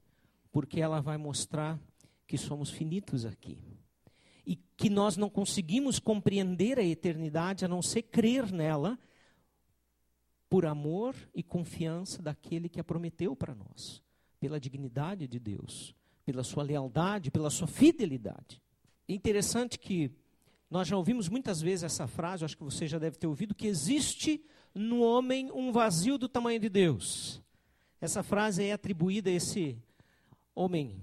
porque 0.53 0.81
ela 0.81 1.01
vai 1.01 1.17
mostrar 1.17 1.81
que 2.29 2.39
somos 2.39 2.71
finitos 2.71 3.25
aqui 3.25 3.59
e 4.47 4.55
que 4.77 4.89
nós 4.89 5.17
não 5.17 5.29
conseguimos 5.29 5.99
compreender 5.99 6.79
a 6.79 6.85
eternidade 6.85 7.65
a 7.65 7.69
não 7.69 7.83
ser 7.83 8.03
crer 8.03 8.53
nela 8.53 8.97
por 10.51 10.67
amor 10.67 11.15
e 11.33 11.45
confiança 11.45 12.21
daquele 12.21 12.69
que 12.69 12.81
a 12.81 12.85
prometeu 12.85 13.37
para 13.37 13.55
nós, 13.55 14.03
pela 14.41 14.59
dignidade 14.59 15.29
de 15.29 15.39
Deus, 15.39 15.95
pela 16.25 16.43
sua 16.43 16.65
lealdade, 16.65 17.31
pela 17.31 17.51
sua 17.51 17.69
fidelidade. 17.69 18.61
É 19.07 19.13
interessante 19.13 19.79
que 19.79 20.11
nós 20.69 20.89
já 20.89 20.97
ouvimos 20.97 21.29
muitas 21.29 21.61
vezes 21.61 21.85
essa 21.85 22.09
frase, 22.09 22.45
acho 22.45 22.57
que 22.57 22.65
você 22.65 22.89
já 22.89 22.99
deve 22.99 23.17
ter 23.17 23.29
ouvido, 23.29 23.55
que 23.55 23.69
existe 23.69 24.45
no 24.75 25.03
homem 25.03 25.53
um 25.53 25.71
vazio 25.71 26.19
do 26.19 26.29
tamanho 26.29 26.59
de 26.59 26.69
Deus. 26.69 27.41
Essa 28.01 28.23
frase 28.23 28.65
é 28.65 28.73
atribuída 28.73 29.31
a 29.31 29.33
esse 29.33 29.79
homem 30.53 31.01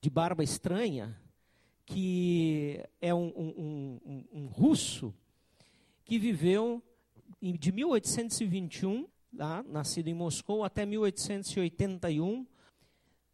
de 0.00 0.08
barba 0.08 0.44
estranha, 0.44 1.18
que 1.84 2.80
é 3.00 3.12
um, 3.12 3.26
um, 3.36 4.00
um, 4.04 4.24
um 4.32 4.46
russo 4.46 5.12
que 6.04 6.16
viveu 6.16 6.80
de 7.42 7.72
1821, 7.72 9.08
lá, 9.34 9.64
nascido 9.64 10.06
em 10.06 10.14
Moscou, 10.14 10.62
até 10.62 10.86
1881, 10.86 12.46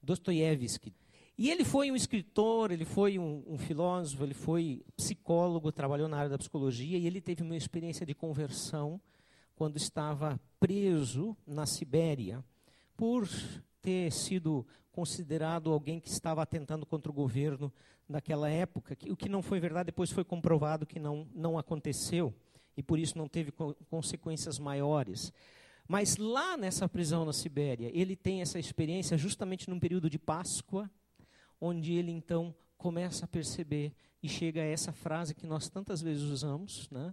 Dostoiévski. 0.02 0.94
E 1.36 1.50
ele 1.50 1.64
foi 1.64 1.90
um 1.90 1.94
escritor, 1.94 2.72
ele 2.72 2.86
foi 2.86 3.18
um, 3.18 3.44
um, 3.46 3.58
filósofo, 3.58 4.24
ele 4.24 4.34
foi 4.34 4.82
psicólogo, 4.96 5.70
trabalhou 5.70 6.08
na 6.08 6.16
área 6.16 6.30
da 6.30 6.38
psicologia 6.38 6.96
e 6.96 7.06
ele 7.06 7.20
teve 7.20 7.42
uma 7.42 7.56
experiência 7.56 8.06
de 8.06 8.14
conversão 8.14 9.00
quando 9.54 9.76
estava 9.76 10.40
preso 10.58 11.36
na 11.46 11.66
Sibéria 11.66 12.42
por 12.96 13.28
ter 13.82 14.10
sido 14.10 14.66
considerado 14.90 15.70
alguém 15.70 16.00
que 16.00 16.08
estava 16.08 16.42
atentando 16.42 16.84
contra 16.84 17.10
o 17.10 17.14
governo 17.14 17.72
naquela 18.08 18.48
época, 18.48 18.96
que, 18.96 19.12
o 19.12 19.16
que 19.16 19.28
não 19.28 19.42
foi 19.42 19.60
verdade, 19.60 19.86
depois 19.86 20.10
foi 20.10 20.24
comprovado 20.24 20.86
que 20.86 20.98
não, 20.98 21.28
não 21.34 21.58
aconteceu 21.58 22.34
e 22.78 22.82
por 22.82 22.96
isso 22.96 23.18
não 23.18 23.26
teve 23.26 23.50
co 23.50 23.74
consequências 23.90 24.56
maiores. 24.56 25.32
Mas 25.88 26.16
lá 26.16 26.56
nessa 26.56 26.88
prisão 26.88 27.24
na 27.24 27.32
Sibéria, 27.32 27.90
ele 27.92 28.14
tem 28.14 28.40
essa 28.40 28.56
experiência 28.56 29.18
justamente 29.18 29.68
num 29.68 29.80
período 29.80 30.08
de 30.08 30.16
Páscoa, 30.16 30.88
onde 31.60 31.94
ele 31.94 32.12
então 32.12 32.54
começa 32.76 33.24
a 33.24 33.28
perceber 33.28 33.92
e 34.22 34.28
chega 34.28 34.60
a 34.60 34.64
essa 34.64 34.92
frase 34.92 35.34
que 35.34 35.44
nós 35.44 35.68
tantas 35.68 36.00
vezes 36.00 36.22
usamos, 36.22 36.88
né? 36.88 37.12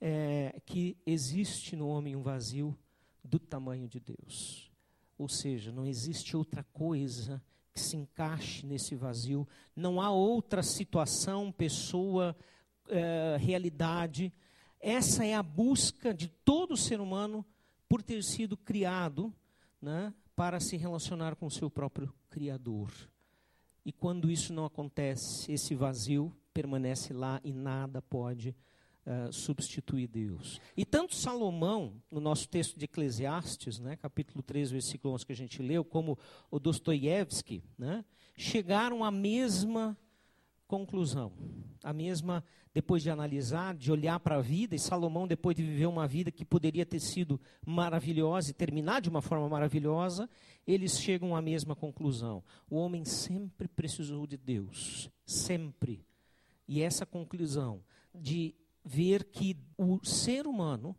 É, 0.00 0.58
que 0.64 0.96
existe 1.04 1.76
no 1.76 1.88
homem 1.88 2.16
um 2.16 2.22
vazio 2.22 2.74
do 3.22 3.38
tamanho 3.38 3.86
de 3.86 4.00
Deus. 4.00 4.72
Ou 5.18 5.28
seja, 5.28 5.70
não 5.70 5.86
existe 5.86 6.34
outra 6.34 6.64
coisa 6.72 7.42
que 7.74 7.80
se 7.80 7.98
encaixe 7.98 8.64
nesse 8.64 8.94
vazio, 8.94 9.46
não 9.76 10.00
há 10.00 10.10
outra 10.10 10.62
situação, 10.62 11.52
pessoa, 11.52 12.34
é, 12.88 13.36
realidade 13.38 14.32
essa 14.82 15.24
é 15.24 15.32
a 15.32 15.42
busca 15.42 16.12
de 16.12 16.28
todo 16.28 16.76
ser 16.76 17.00
humano 17.00 17.46
por 17.88 18.02
ter 18.02 18.22
sido 18.24 18.56
criado 18.56 19.32
né, 19.80 20.12
para 20.34 20.58
se 20.58 20.76
relacionar 20.76 21.36
com 21.36 21.46
o 21.46 21.50
seu 21.50 21.70
próprio 21.70 22.12
Criador. 22.28 22.90
E 23.84 23.92
quando 23.92 24.30
isso 24.30 24.52
não 24.52 24.64
acontece, 24.64 25.52
esse 25.52 25.74
vazio 25.74 26.34
permanece 26.52 27.12
lá 27.12 27.40
e 27.44 27.52
nada 27.52 28.02
pode 28.02 28.56
uh, 29.06 29.32
substituir 29.32 30.08
Deus. 30.08 30.60
E 30.76 30.84
tanto 30.84 31.14
Salomão, 31.14 31.94
no 32.10 32.20
nosso 32.20 32.48
texto 32.48 32.78
de 32.78 32.84
Eclesiastes, 32.84 33.78
né, 33.78 33.96
capítulo 33.96 34.42
3, 34.42 34.70
versículo 34.70 35.14
11 35.14 35.26
que 35.26 35.32
a 35.32 35.36
gente 35.36 35.62
leu, 35.62 35.84
como 35.84 36.18
o 36.50 36.58
Dostoiévski, 36.58 37.62
né, 37.78 38.04
chegaram 38.36 39.04
à 39.04 39.10
mesma 39.10 39.96
conclusão, 40.72 41.30
a 41.84 41.92
mesma 41.92 42.42
depois 42.72 43.02
de 43.02 43.10
analisar, 43.10 43.74
de 43.74 43.92
olhar 43.92 44.18
para 44.18 44.36
a 44.36 44.40
vida, 44.40 44.74
e 44.74 44.78
Salomão, 44.78 45.28
depois 45.28 45.54
de 45.54 45.62
viver 45.62 45.84
uma 45.84 46.08
vida 46.08 46.30
que 46.32 46.46
poderia 46.46 46.86
ter 46.86 46.98
sido 46.98 47.38
maravilhosa 47.66 48.50
e 48.50 48.54
terminar 48.54 49.02
de 49.02 49.10
uma 49.10 49.20
forma 49.20 49.46
maravilhosa, 49.50 50.30
eles 50.66 50.98
chegam 50.98 51.36
à 51.36 51.42
mesma 51.42 51.76
conclusão. 51.76 52.42
O 52.70 52.76
homem 52.76 53.04
sempre 53.04 53.68
precisou 53.68 54.26
de 54.26 54.38
Deus, 54.38 55.10
sempre. 55.26 56.06
E 56.66 56.80
essa 56.80 57.04
conclusão 57.04 57.82
de 58.14 58.54
ver 58.82 59.24
que 59.24 59.54
o 59.76 60.02
ser 60.02 60.46
humano 60.46 60.96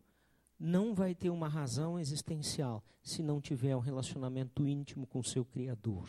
não 0.59 0.93
vai 0.93 1.15
ter 1.15 1.31
uma 1.31 1.47
razão 1.47 1.97
existencial 1.97 2.83
se 3.01 3.23
não 3.23 3.41
tiver 3.41 3.75
um 3.75 3.79
relacionamento 3.79 4.67
íntimo 4.67 5.07
com 5.07 5.23
seu 5.23 5.43
Criador, 5.43 6.07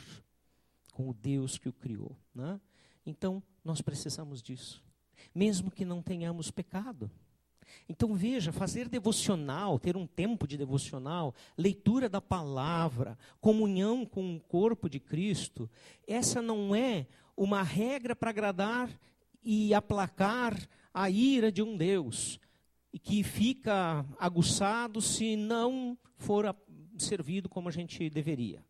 com 0.93 1.09
o 1.09 1.15
Deus 1.15 1.57
que 1.57 1.71
o 1.71 1.73
criou. 1.73 2.15
Né? 2.35 2.61
Então, 3.07 3.43
nós 3.65 3.81
precisamos 3.81 4.43
disso 4.43 4.85
mesmo 5.35 5.71
que 5.71 5.85
não 5.85 6.03
tenhamos 6.03 6.51
pecado. 6.51 7.11
Então 7.89 8.15
veja, 8.15 8.53
fazer 8.53 8.89
devocional, 8.89 9.79
ter 9.79 9.97
um 9.97 10.07
tempo 10.07 10.47
de 10.47 10.57
devocional, 10.57 11.35
leitura 11.57 12.09
da 12.09 12.21
palavra, 12.21 13.19
comunhão 13.41 14.05
com 14.07 14.37
o 14.37 14.41
corpo 14.41 14.89
de 14.89 15.01
Cristo, 15.01 15.69
essa 16.07 16.41
não 16.41 16.75
é 16.75 17.07
uma 17.37 17.63
regra 17.63 18.15
para 18.15 18.31
agradar 18.31 18.91
e 19.43 19.75
aplacar 19.75 20.57
a 20.93 21.11
ira 21.11 21.51
de 21.51 21.63
um 21.63 21.77
Deus 21.77 22.39
que 23.03 23.23
fica 23.25 24.07
aguçado 24.19 25.01
se 25.01 25.37
não 25.37 25.99
for 26.17 26.55
servido 26.97 27.49
como 27.49 27.69
a 27.69 27.73
gente 27.73 28.09
deveria. 28.09 28.65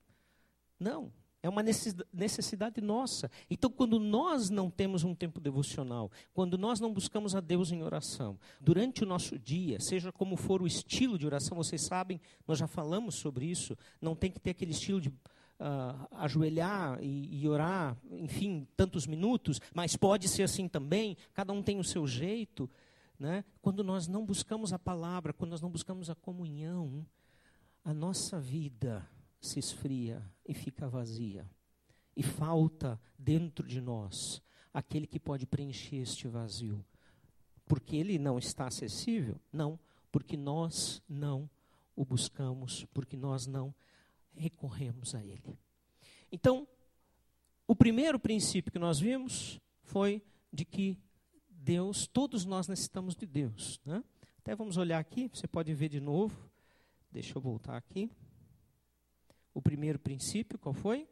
Não, 0.81 1.12
é 1.45 1.49
uma 1.49 1.63
necessidade 1.63 2.81
nossa. 2.81 3.31
Então, 3.51 3.71
quando 3.71 4.01
nós 4.01 4.49
não 4.49 4.71
temos 4.71 5.05
um 5.05 5.15
tempo 5.15 5.39
devocional, 5.39 6.11
quando 6.33 6.57
nós 6.57 6.81
não 6.81 6.91
buscamos 6.91 7.35
a 7.35 7.41
Deus 7.41 7.71
em 7.71 7.83
oração, 7.83 8.39
durante 8.59 9.05
o 9.05 9.07
nosso 9.07 9.39
dia, 9.39 9.79
seja 9.79 10.11
como 10.11 10.39
for 10.39 10.63
o 10.63 10.67
estilo 10.67 11.19
de 11.19 11.27
oração, 11.27 11.59
vocês 11.59 11.85
sabem, 11.85 12.19
nós 12.49 12.59
já 12.59 12.67
falamos 12.67 13.17
sobre 13.17 13.45
isso, 13.45 13.77
não 14.01 14.17
tem 14.17 14.31
que 14.31 14.41
ter 14.41 14.51
aquele 14.51 14.73
estilo 14.73 15.01
de 15.01 15.13
Uh, 15.55 16.09
ajoelhar 16.17 16.99
e, 17.01 17.41
e, 17.41 17.49
orar, 17.49 17.97
enfim, 18.11 18.67
tantos 18.77 19.07
minutos, 19.07 19.61
mas 19.73 19.95
pode 19.97 20.27
ser 20.27 20.43
assim 20.43 20.67
também, 20.67 21.17
cada 21.33 21.53
um 21.53 21.63
tem 21.63 21.79
o 21.79 21.85
seu 21.85 22.09
jeito. 22.09 22.69
Né? 23.17 23.45
Quando 23.63 23.85
nós 23.85 24.09
não 24.09 24.27
buscamos 24.27 24.73
a 24.73 24.81
palavra, 24.81 25.33
quando 25.33 25.53
nós 25.53 25.63
não 25.63 25.71
buscamos 25.71 26.11
a 26.11 26.15
comunhão, 26.17 27.07
a 27.85 27.95
nossa 27.95 28.41
vida 28.41 29.09
se 29.45 29.59
esfria 29.59 30.23
e 30.47 30.55
fica 30.55 30.89
vazia. 30.89 31.49
E 32.17 32.23
falta 32.23 33.01
dentro 33.19 33.67
de 33.67 33.81
nós 33.81 34.43
aquele 34.73 35.07
que 35.07 35.21
pode 35.21 35.47
preencher 35.47 35.97
este 35.97 36.27
vazio. 36.29 36.85
porque 37.67 37.97
ele 37.97 38.19
não 38.19 38.39
está 38.39 38.67
acessível? 38.67 39.41
Não, 39.51 39.79
porque 40.13 40.37
nós 40.37 41.03
não 41.09 41.49
o 41.97 42.05
buscamos, 42.05 42.85
porque 42.93 43.17
nós 43.17 43.47
não 43.47 43.75
recorremos 44.35 45.15
a 45.15 45.25
ele. 45.25 45.59
Então, 46.31 46.69
o 47.67 47.75
primeiro 47.75 48.19
princípio 48.19 48.71
que 48.71 48.79
nós 48.79 49.01
vimos 49.01 49.59
foi 49.83 50.23
de 50.53 50.65
que 50.65 50.99
Deus, 51.49 52.07
todos 52.07 52.45
nós 52.45 52.69
necessitamos 52.69 53.15
de 53.17 53.27
Deus. 53.27 53.81
Né? 53.85 54.05
Até 54.39 54.55
vamos 54.55 54.77
olhar 54.77 54.99
aqui, 54.99 55.29
você 55.33 55.47
pode 55.47 55.73
ver 55.73 55.89
de 55.89 56.01
novo. 56.01 56.51
Deixa 57.11 57.39
eu 57.39 57.41
voltar 57.41 57.77
aqui. 57.77 58.11
O 59.55 59.63
primeiro 59.63 59.99
princípio, 59.99 60.59
qual 60.59 60.75
foi? 60.75 61.09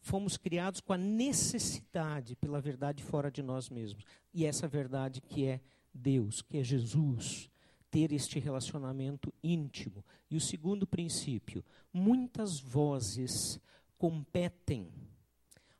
Fomos 0.00 0.36
criados 0.36 0.80
com 0.80 0.92
a 0.92 0.98
necessidade 0.98 2.36
pela 2.36 2.60
verdade 2.60 3.02
fora 3.02 3.30
de 3.30 3.42
nós 3.42 3.68
mesmos. 3.68 4.04
E 4.32 4.46
essa 4.46 4.66
verdade 4.66 5.20
que 5.20 5.44
é 5.44 5.60
Deus, 5.92 6.40
que 6.40 6.56
é 6.56 6.62
Jesus, 6.62 7.50
ter 7.90 8.12
este 8.12 8.38
relacionamento 8.38 9.34
íntimo. 9.42 10.04
E 10.30 10.36
o 10.36 10.40
segundo 10.40 10.86
princípio, 10.86 11.64
muitas 11.92 12.60
vozes 12.60 13.60
competem 13.98 14.90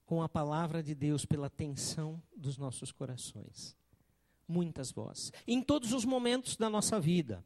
com 0.05 0.21
a 0.21 0.29
palavra 0.29 0.83
de 0.83 0.95
Deus 0.95 1.25
pela 1.25 1.47
atenção 1.47 2.21
dos 2.37 2.59
nossos 2.59 2.91
corações. 2.91 3.77
Muitas 4.47 4.91
vozes. 4.91 5.33
Em 5.47 5.63
todos 5.63 5.93
os 5.93 6.05
momentos 6.05 6.57
da 6.57 6.69
nossa 6.69 6.99
vida. 6.99 7.45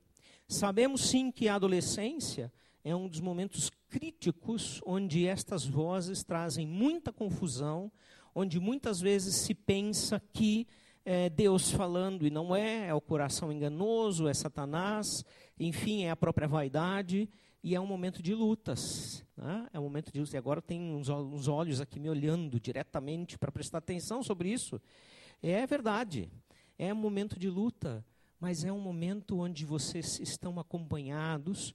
Sabemos 0.48 1.02
sim 1.02 1.30
que 1.30 1.46
a 1.48 1.54
adolescência 1.56 2.50
é 2.84 2.94
um 2.94 3.08
dos 3.08 3.20
momentos 3.20 3.70
críticos 3.88 4.80
onde 4.84 5.26
estas 5.26 5.64
vozes 5.64 6.22
trazem 6.22 6.66
muita 6.66 7.10
confusão, 7.10 7.90
onde 8.34 8.60
muitas 8.60 9.00
vezes 9.00 9.36
se 9.36 9.54
pensa 9.54 10.20
que 10.32 10.66
é 11.02 11.30
Deus 11.30 11.70
falando 11.70 12.26
e 12.26 12.30
não 12.30 12.54
é, 12.54 12.88
é 12.88 12.94
o 12.94 13.00
coração 13.00 13.50
enganoso, 13.50 14.28
é 14.28 14.34
Satanás, 14.34 15.24
enfim, 15.58 16.04
é 16.04 16.10
a 16.10 16.16
própria 16.16 16.46
vaidade 16.46 17.28
e 17.62 17.74
é 17.74 17.80
um 17.80 17.86
momento 17.86 18.22
de 18.22 18.34
lutas. 18.34 19.24
Né? 19.34 19.66
É 19.72 19.80
um 19.80 19.84
momento 19.84 20.12
de 20.12 20.18
lutas. 20.18 20.34
E 20.34 20.36
agora 20.36 20.60
tem 20.60 20.80
uns, 20.94 21.08
uns 21.08 21.48
olhos 21.48 21.80
aqui 21.80 21.98
me 21.98 22.10
olhando 22.10 22.60
diretamente 22.60 23.38
para 23.38 23.50
prestar 23.50 23.78
atenção 23.78 24.22
sobre 24.22 24.50
isso. 24.50 24.78
É 25.42 25.66
verdade. 25.66 26.30
É 26.78 26.92
um 26.92 26.96
momento 26.96 27.38
de 27.38 27.48
luta, 27.48 28.04
mas 28.38 28.64
é 28.64 28.72
um 28.72 28.80
momento 28.80 29.38
onde 29.38 29.64
vocês 29.64 30.18
estão 30.20 30.58
acompanhados 30.58 31.74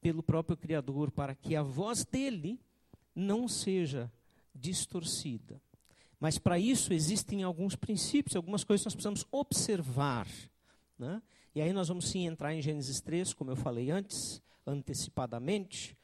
pelo 0.00 0.22
próprio 0.22 0.56
Criador 0.56 1.10
para 1.10 1.34
que 1.34 1.54
a 1.54 1.62
voz 1.62 2.04
dele 2.04 2.58
não 3.14 3.46
seja 3.46 4.10
distorcida. 4.54 5.60
Mas 6.18 6.38
para 6.38 6.58
isso 6.58 6.92
existem 6.92 7.42
alguns 7.42 7.74
princípios, 7.74 8.36
algumas 8.36 8.62
coisas 8.62 8.82
que 8.82 8.86
nós 8.86 8.94
precisamos 8.94 9.26
observar. 9.30 10.26
Né? 10.98 11.22
E 11.54 11.60
aí 11.60 11.72
nós 11.72 11.88
vamos 11.88 12.08
sim 12.08 12.26
entrar 12.26 12.54
em 12.54 12.60
Gênesis 12.60 13.00
3, 13.00 13.32
como 13.32 13.50
eu 13.50 13.56
falei 13.56 13.90
antes, 13.90 14.42
antecipadamente, 14.66 15.96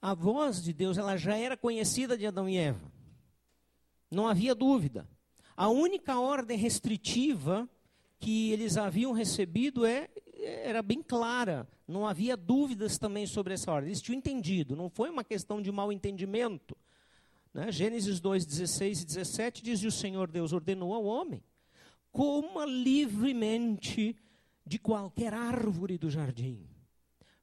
a 0.00 0.14
voz 0.14 0.62
de 0.62 0.72
Deus 0.72 0.98
ela 0.98 1.16
já 1.16 1.36
era 1.36 1.56
conhecida 1.56 2.16
de 2.16 2.26
Adão 2.26 2.48
e 2.48 2.56
Eva. 2.56 2.92
Não 4.10 4.28
havia 4.28 4.54
dúvida. 4.54 5.08
A 5.56 5.68
única 5.68 6.20
ordem 6.20 6.58
restritiva 6.58 7.68
que 8.18 8.52
eles 8.52 8.76
haviam 8.76 9.12
recebido 9.12 9.84
é, 9.84 10.08
era 10.34 10.82
bem 10.82 11.02
clara. 11.02 11.66
Não 11.86 12.06
havia 12.06 12.36
dúvidas 12.36 12.98
também 12.98 13.26
sobre 13.26 13.54
essa 13.54 13.70
ordem. 13.70 13.90
Eles 13.90 14.02
tinham 14.02 14.18
entendido. 14.18 14.74
Não 14.74 14.88
foi 14.88 15.08
uma 15.08 15.22
questão 15.22 15.62
de 15.62 15.70
mal 15.70 15.92
entendimento. 15.92 16.76
Né? 17.54 17.70
Gênesis 17.70 18.20
2, 18.20 18.44
16 18.44 19.02
e 19.02 19.06
17 19.06 19.62
diz: 19.62 19.82
E 19.82 19.86
o 19.86 19.92
Senhor 19.92 20.30
Deus 20.30 20.52
ordenou 20.52 20.92
ao 20.92 21.04
homem: 21.04 21.42
coma 22.10 22.64
livremente 22.64 24.16
de 24.66 24.78
qualquer 24.78 25.32
árvore 25.32 25.96
do 25.96 26.10
jardim 26.10 26.66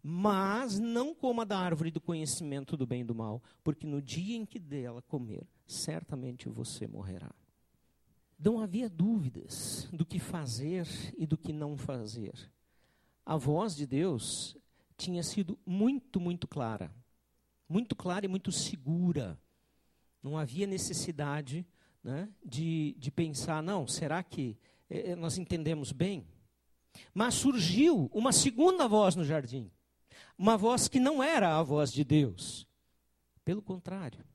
mas 0.05 0.77
não 0.77 1.15
coma 1.15 1.45
da 1.45 1.57
árvore 1.57 1.89
do 1.89 2.01
conhecimento 2.01 2.75
do 2.75 2.85
bem 2.85 3.01
e 3.01 3.05
do 3.05 3.15
mal, 3.15 3.41
porque 3.63 3.87
no 3.87 4.01
dia 4.01 4.35
em 4.35 4.45
que 4.45 4.59
dela 4.59 5.01
comer, 5.01 5.47
certamente 5.65 6.49
você 6.49 6.85
morrerá. 6.85 7.31
Não 8.37 8.59
havia 8.59 8.89
dúvidas 8.89 9.87
do 9.93 10.05
que 10.05 10.19
fazer 10.19 10.85
e 11.17 11.25
do 11.25 11.37
que 11.37 11.53
não 11.53 11.77
fazer. 11.77 12.33
A 13.25 13.37
voz 13.37 13.75
de 13.75 13.85
Deus 13.85 14.57
tinha 14.97 15.23
sido 15.23 15.57
muito, 15.65 16.19
muito 16.19 16.47
clara. 16.47 16.93
Muito 17.67 17.95
clara 17.95 18.25
e 18.25 18.29
muito 18.29 18.51
segura. 18.51 19.39
Não 20.21 20.37
havia 20.37 20.67
necessidade 20.67 21.65
né, 22.03 22.29
de, 22.45 22.95
de 22.97 23.11
pensar, 23.11 23.63
não, 23.63 23.87
será 23.87 24.21
que 24.23 24.57
eh, 24.89 25.15
nós 25.15 25.37
entendemos 25.37 25.91
bem? 25.91 26.27
Mas 27.13 27.33
surgiu 27.33 28.09
uma 28.13 28.31
segunda 28.31 28.87
voz 28.87 29.15
no 29.15 29.23
jardim 29.23 29.71
uma 30.37 30.57
voz 30.57 30.87
que 30.87 30.99
não 30.99 31.21
era 31.21 31.57
a 31.57 31.63
voz 31.63 31.91
de 31.91 32.03
Deus. 32.03 32.67
Pelo 33.43 33.61
contrário, 33.61 34.25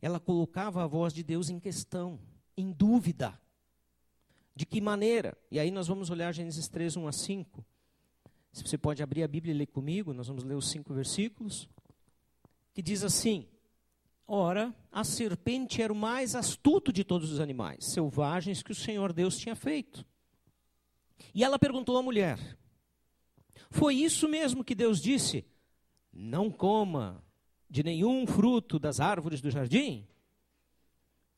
ela 0.00 0.18
colocava 0.18 0.82
a 0.82 0.86
voz 0.86 1.12
de 1.12 1.22
Deus 1.22 1.50
em 1.50 1.60
questão, 1.60 2.18
em 2.56 2.72
dúvida. 2.72 3.38
De 4.54 4.66
que 4.66 4.80
maneira? 4.80 5.36
E 5.50 5.58
aí 5.58 5.70
nós 5.70 5.86
vamos 5.86 6.10
olhar 6.10 6.32
Gênesis 6.32 6.68
3, 6.68 6.96
1 6.96 7.06
a 7.08 7.12
5. 7.12 7.64
Se 8.52 8.62
você 8.62 8.76
pode 8.76 9.02
abrir 9.02 9.22
a 9.22 9.28
Bíblia 9.28 9.54
e 9.54 9.58
ler 9.58 9.66
comigo, 9.66 10.12
nós 10.12 10.26
vamos 10.26 10.44
ler 10.44 10.54
os 10.54 10.70
cinco 10.70 10.92
versículos. 10.92 11.68
Que 12.72 12.82
diz 12.82 13.04
assim: 13.04 13.48
Ora, 14.26 14.74
a 14.90 15.04
serpente 15.04 15.82
era 15.82 15.92
o 15.92 15.96
mais 15.96 16.34
astuto 16.34 16.92
de 16.92 17.04
todos 17.04 17.32
os 17.32 17.40
animais 17.40 17.92
selvagens 17.92 18.62
que 18.62 18.72
o 18.72 18.74
Senhor 18.74 19.12
Deus 19.12 19.36
tinha 19.36 19.54
feito. 19.54 20.04
E 21.34 21.44
ela 21.44 21.58
perguntou 21.58 21.96
à 21.96 22.02
mulher: 22.02 22.38
foi 23.70 23.94
isso 23.94 24.28
mesmo 24.28 24.64
que 24.64 24.74
Deus 24.74 25.00
disse: 25.00 25.44
não 26.12 26.50
coma 26.50 27.22
de 27.68 27.82
nenhum 27.82 28.26
fruto 28.26 28.78
das 28.78 28.98
árvores 28.98 29.40
do 29.40 29.50
jardim? 29.50 30.06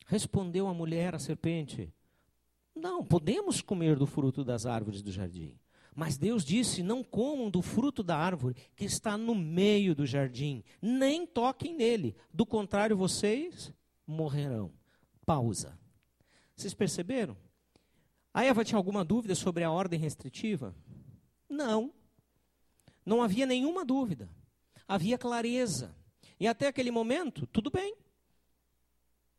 Respondeu 0.07 0.66
a 0.66 0.75
mulher 0.75 1.14
à 1.14 1.18
serpente: 1.18 1.92
Não, 2.75 3.05
podemos 3.05 3.61
comer 3.61 3.96
do 3.96 4.07
fruto 4.07 4.44
das 4.44 4.64
árvores 4.64 5.03
do 5.03 5.12
jardim. 5.12 5.59
Mas 5.94 6.16
Deus 6.16 6.44
disse: 6.44 6.83
Não 6.83 7.05
comam 7.05 7.50
do 7.50 7.61
fruto 7.61 8.02
da 8.02 8.16
árvore 8.16 8.57
que 8.74 8.85
está 8.85 9.16
no 9.16 9.35
meio 9.35 9.94
do 9.94 10.07
jardim, 10.07 10.64
nem 10.81 11.26
toquem 11.26 11.74
nele, 11.74 12.16
do 12.33 12.46
contrário, 12.46 12.96
vocês 12.96 13.72
morrerão. 14.07 14.72
Pausa. 15.24 15.78
Vocês 16.57 16.74
perceberam? 16.74 17.37
A 18.35 18.44
Eva 18.44 18.64
tinha 18.64 18.78
alguma 18.78 19.05
dúvida 19.05 19.35
sobre 19.35 19.62
a 19.62 19.70
ordem 19.70 19.98
restritiva? 19.98 20.74
Não. 21.48 21.92
Não 23.05 23.22
havia 23.22 23.44
nenhuma 23.44 23.85
dúvida. 23.85 24.28
Havia 24.88 25.18
clareza. 25.18 25.94
E 26.40 26.46
até 26.46 26.66
aquele 26.66 26.90
momento, 26.90 27.46
tudo 27.46 27.70
bem. 27.70 27.94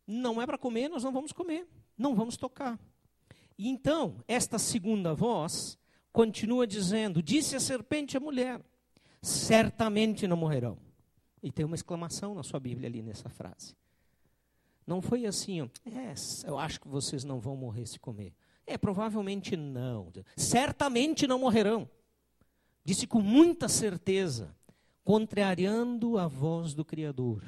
Não 0.05 0.41
é 0.41 0.45
para 0.45 0.57
comer, 0.57 0.89
nós 0.89 1.03
não 1.03 1.11
vamos 1.11 1.31
comer. 1.31 1.67
Não 1.97 2.15
vamos 2.15 2.37
tocar. 2.37 2.79
E 3.57 3.67
então, 3.67 4.23
esta 4.27 4.59
segunda 4.59 5.13
voz 5.13 5.77
continua 6.13 6.65
dizendo: 6.65 7.21
Disse 7.21 7.55
a 7.55 7.59
serpente 7.59 8.15
à 8.15 8.19
mulher: 8.21 8.61
Certamente 9.21 10.25
não 10.27 10.37
morrerão. 10.37 10.77
E 11.41 11.51
tem 11.51 11.65
uma 11.65 11.75
exclamação 11.75 12.33
na 12.33 12.43
sua 12.43 12.59
Bíblia 12.59 12.87
ali 12.87 13.01
nessa 13.01 13.27
frase. 13.27 13.75
Não 14.87 15.01
foi 15.01 15.25
assim, 15.25 15.61
ó, 15.61 15.67
é, 15.85 16.13
eu 16.45 16.57
acho 16.57 16.79
que 16.79 16.87
vocês 16.87 17.23
não 17.25 17.39
vão 17.39 17.55
morrer 17.57 17.85
se 17.85 17.99
comer. 17.99 18.33
É, 18.65 18.77
provavelmente 18.77 19.57
não. 19.57 20.11
Certamente 20.37 21.27
não 21.27 21.39
morrerão 21.39 21.89
disse 22.83 23.07
com 23.07 23.21
muita 23.21 23.67
certeza, 23.67 24.55
contrariando 25.03 26.17
a 26.17 26.27
voz 26.27 26.73
do 26.73 26.83
Criador: 26.83 27.41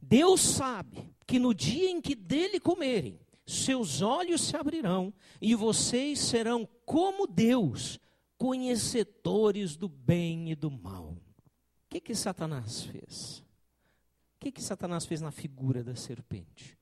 Deus 0.00 0.40
sabe 0.40 1.14
que 1.26 1.38
no 1.38 1.54
dia 1.54 1.90
em 1.90 2.00
que 2.00 2.14
dele 2.14 2.60
comerem, 2.60 3.18
seus 3.46 4.02
olhos 4.02 4.42
se 4.42 4.56
abrirão 4.56 5.12
e 5.40 5.54
vocês 5.54 6.18
serão 6.18 6.68
como 6.84 7.26
Deus, 7.26 7.98
conhecedores 8.36 9.76
do 9.76 9.88
bem 9.88 10.50
e 10.50 10.54
do 10.54 10.70
mal. 10.70 11.10
O 11.10 11.88
que, 11.88 12.00
que 12.00 12.14
Satanás 12.14 12.82
fez? 12.82 13.38
O 13.38 14.40
que, 14.40 14.52
que 14.52 14.62
Satanás 14.62 15.06
fez 15.06 15.20
na 15.20 15.30
figura 15.30 15.82
da 15.82 15.94
serpente? 15.94 16.78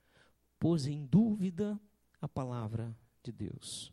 Pôs 0.59 0.87
em 0.87 1.05
dúvida 1.05 1.81
a 2.21 2.29
palavra 2.29 2.97
de 3.23 3.31
Deus 3.31 3.93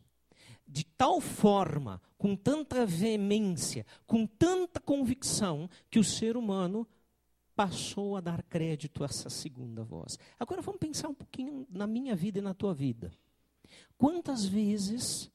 de 0.70 0.84
tal 0.84 1.20
forma, 1.20 2.00
com 2.16 2.36
tanta 2.36 2.86
veemência, 2.86 3.84
com 4.06 4.24
tanta 4.24 4.78
convicção, 4.78 5.68
que 5.90 5.98
o 5.98 6.04
ser 6.04 6.36
humano 6.36 6.86
passou 7.56 8.16
a 8.16 8.20
dar 8.20 8.42
crédito 8.44 9.02
a 9.02 9.06
essa 9.06 9.28
segunda 9.28 9.82
voz. 9.82 10.16
Agora 10.38 10.62
vamos 10.62 10.78
pensar 10.78 11.08
um 11.08 11.14
pouquinho 11.14 11.66
na 11.68 11.86
minha 11.86 12.14
vida 12.14 12.38
e 12.38 12.42
na 12.42 12.54
tua 12.54 12.72
vida. 12.72 13.10
Quantas 13.98 14.46
vezes 14.46 15.30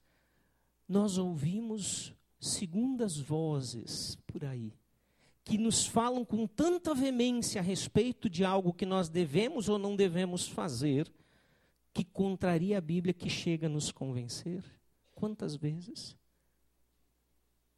nós 0.88 1.18
ouvimos 1.18 2.14
segundas 2.39 3.17
vozes 3.17 4.17
por 4.28 4.43
aí, 4.45 4.74
que 5.43 5.58
nos 5.58 5.86
falam 5.86 6.26
com 6.26 6.48
tanta 6.48 6.93
veemência 6.93 7.62
a 7.62 7.63
respeito 7.63 8.30
de 8.30 8.43
algo 8.43 8.74
que 8.74 8.86
nós 8.86 9.10
devemos 9.10 9.69
ou 9.69 9.78
não 9.78 9.95
devemos 9.95 10.48
fazer, 10.48 11.12
que 11.93 12.04
contraria 12.04 12.78
a 12.78 12.82
Bíblia 12.82 13.13
que 13.13 13.30
chega 13.30 13.67
a 13.67 13.69
nos 13.69 13.91
convencer? 13.91 14.63
quantas 15.15 15.56
vezes? 15.56 16.15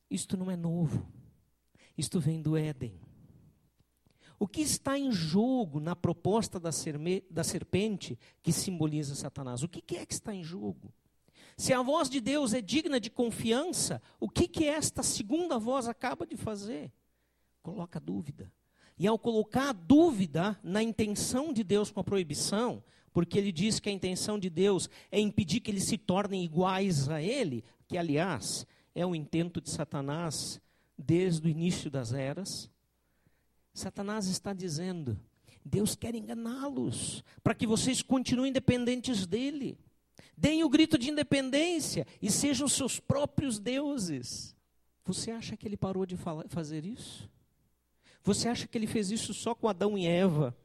Isto 0.09 0.35
não 0.35 0.49
é 0.51 0.57
novo. 0.57 1.07
Isto 1.97 2.19
vem 2.19 2.41
do 2.41 2.57
Éden. 2.57 2.99
O 4.39 4.47
que 4.47 4.61
está 4.61 4.97
em 4.97 5.11
jogo 5.11 5.79
na 5.79 5.95
proposta 5.95 6.59
da, 6.59 6.69
da 7.29 7.43
serpente 7.43 8.19
que 8.43 8.51
simboliza 8.51 9.15
Satanás? 9.15 9.63
O 9.63 9.69
que 9.69 9.95
é 9.95 10.05
que 10.05 10.13
está 10.13 10.33
em 10.33 10.43
jogo? 10.43 10.93
Se 11.57 11.73
a 11.73 11.81
voz 11.81 12.07
de 12.07 12.21
Deus 12.21 12.53
é 12.53 12.61
digna 12.61 12.99
de 12.99 13.09
confiança, 13.09 13.99
o 14.19 14.29
que, 14.29 14.47
que 14.47 14.65
esta 14.65 15.01
segunda 15.01 15.57
voz 15.57 15.87
acaba 15.87 16.25
de 16.25 16.37
fazer? 16.37 16.91
Coloca 17.63 17.99
dúvida. 17.99 18.53
E 18.97 19.07
ao 19.07 19.17
colocar 19.17 19.73
dúvida 19.73 20.59
na 20.63 20.83
intenção 20.83 21.51
de 21.51 21.63
Deus 21.63 21.89
com 21.89 21.99
a 21.99 22.03
proibição, 22.03 22.83
porque 23.11 23.39
ele 23.39 23.51
diz 23.51 23.79
que 23.79 23.89
a 23.89 23.91
intenção 23.91 24.37
de 24.37 24.51
Deus 24.51 24.87
é 25.11 25.19
impedir 25.19 25.59
que 25.59 25.71
eles 25.71 25.85
se 25.85 25.97
tornem 25.97 26.43
iguais 26.43 27.09
a 27.09 27.21
ele, 27.21 27.63
que 27.87 27.97
aliás 27.97 28.65
é 28.93 29.03
o 29.03 29.15
intento 29.15 29.59
de 29.59 29.71
Satanás 29.71 30.61
desde 30.95 31.47
o 31.47 31.49
início 31.49 31.89
das 31.89 32.13
eras. 32.13 32.69
Satanás 33.73 34.27
está 34.27 34.53
dizendo: 34.53 35.19
Deus 35.65 35.95
quer 35.95 36.13
enganá-los, 36.13 37.23
para 37.43 37.55
que 37.55 37.65
vocês 37.65 38.03
continuem 38.03 38.51
dependentes 38.51 39.25
dele. 39.25 39.79
Deem 40.35 40.63
o 40.63 40.69
grito 40.69 40.97
de 40.97 41.09
independência 41.09 42.05
e 42.21 42.31
sejam 42.31 42.67
seus 42.67 42.99
próprios 42.99 43.59
deuses. 43.59 44.55
Você 45.05 45.31
acha 45.31 45.55
que 45.55 45.67
ele 45.67 45.77
parou 45.77 46.05
de 46.05 46.17
fazer 46.49 46.85
isso? 46.85 47.29
Você 48.23 48.49
acha 48.49 48.67
que 48.67 48.77
ele 48.77 48.87
fez 48.87 49.09
isso 49.09 49.33
só 49.33 49.55
com 49.55 49.69
Adão 49.69 49.97
e 49.97 50.05
Eva 50.05 50.55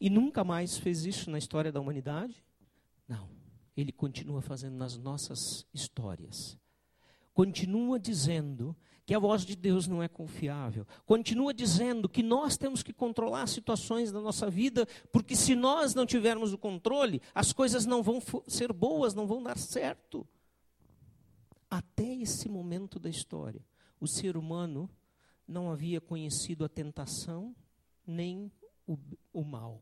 e 0.00 0.08
nunca 0.08 0.44
mais 0.44 0.78
fez 0.78 1.04
isso 1.04 1.30
na 1.30 1.38
história 1.38 1.72
da 1.72 1.80
humanidade? 1.80 2.44
Não. 3.08 3.28
Ele 3.76 3.92
continua 3.92 4.40
fazendo 4.40 4.76
nas 4.76 4.96
nossas 4.96 5.66
histórias. 5.74 6.56
Continua 7.34 7.98
dizendo 7.98 8.76
que 9.08 9.14
a 9.14 9.18
voz 9.18 9.42
de 9.46 9.56
Deus 9.56 9.86
não 9.86 10.02
é 10.02 10.06
confiável. 10.06 10.86
Continua 11.06 11.54
dizendo 11.54 12.10
que 12.10 12.22
nós 12.22 12.58
temos 12.58 12.82
que 12.82 12.92
controlar 12.92 13.46
situações 13.46 14.12
da 14.12 14.20
nossa 14.20 14.50
vida, 14.50 14.86
porque 15.10 15.34
se 15.34 15.54
nós 15.54 15.94
não 15.94 16.04
tivermos 16.04 16.52
o 16.52 16.58
controle, 16.58 17.22
as 17.34 17.50
coisas 17.50 17.86
não 17.86 18.02
vão 18.02 18.20
ser 18.46 18.70
boas, 18.70 19.14
não 19.14 19.26
vão 19.26 19.42
dar 19.42 19.56
certo. 19.56 20.28
Até 21.70 22.16
esse 22.16 22.50
momento 22.50 22.98
da 22.98 23.08
história, 23.08 23.64
o 23.98 24.06
ser 24.06 24.36
humano 24.36 24.90
não 25.46 25.70
havia 25.70 26.02
conhecido 26.02 26.62
a 26.62 26.68
tentação 26.68 27.56
nem 28.06 28.52
o, 28.86 28.98
o 29.32 29.42
mal. 29.42 29.80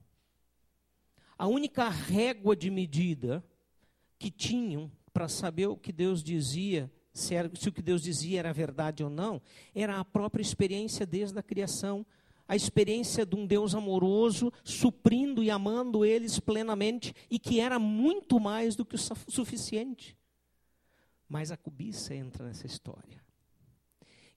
A 1.36 1.48
única 1.48 1.88
régua 1.88 2.54
de 2.54 2.70
medida 2.70 3.44
que 4.20 4.30
tinham 4.30 4.88
para 5.12 5.26
saber 5.26 5.66
o 5.66 5.76
que 5.76 5.90
Deus 5.90 6.22
dizia, 6.22 6.88
se, 7.16 7.34
era, 7.34 7.50
se 7.54 7.68
o 7.68 7.72
que 7.72 7.80
Deus 7.80 8.02
dizia 8.02 8.40
era 8.40 8.52
verdade 8.52 9.02
ou 9.02 9.08
não, 9.08 9.40
era 9.74 9.98
a 9.98 10.04
própria 10.04 10.42
experiência 10.42 11.06
desde 11.06 11.38
a 11.38 11.42
criação, 11.42 12.04
a 12.46 12.54
experiência 12.54 13.24
de 13.24 13.34
um 13.34 13.46
Deus 13.46 13.74
amoroso, 13.74 14.52
suprindo 14.62 15.42
e 15.42 15.50
amando 15.50 16.04
eles 16.04 16.38
plenamente, 16.38 17.14
e 17.30 17.38
que 17.38 17.58
era 17.58 17.78
muito 17.78 18.38
mais 18.38 18.76
do 18.76 18.84
que 18.84 18.96
o 18.96 18.98
suficiente. 18.98 20.16
Mas 21.26 21.50
a 21.50 21.56
cobiça 21.56 22.14
entra 22.14 22.44
nessa 22.44 22.66
história. 22.66 23.24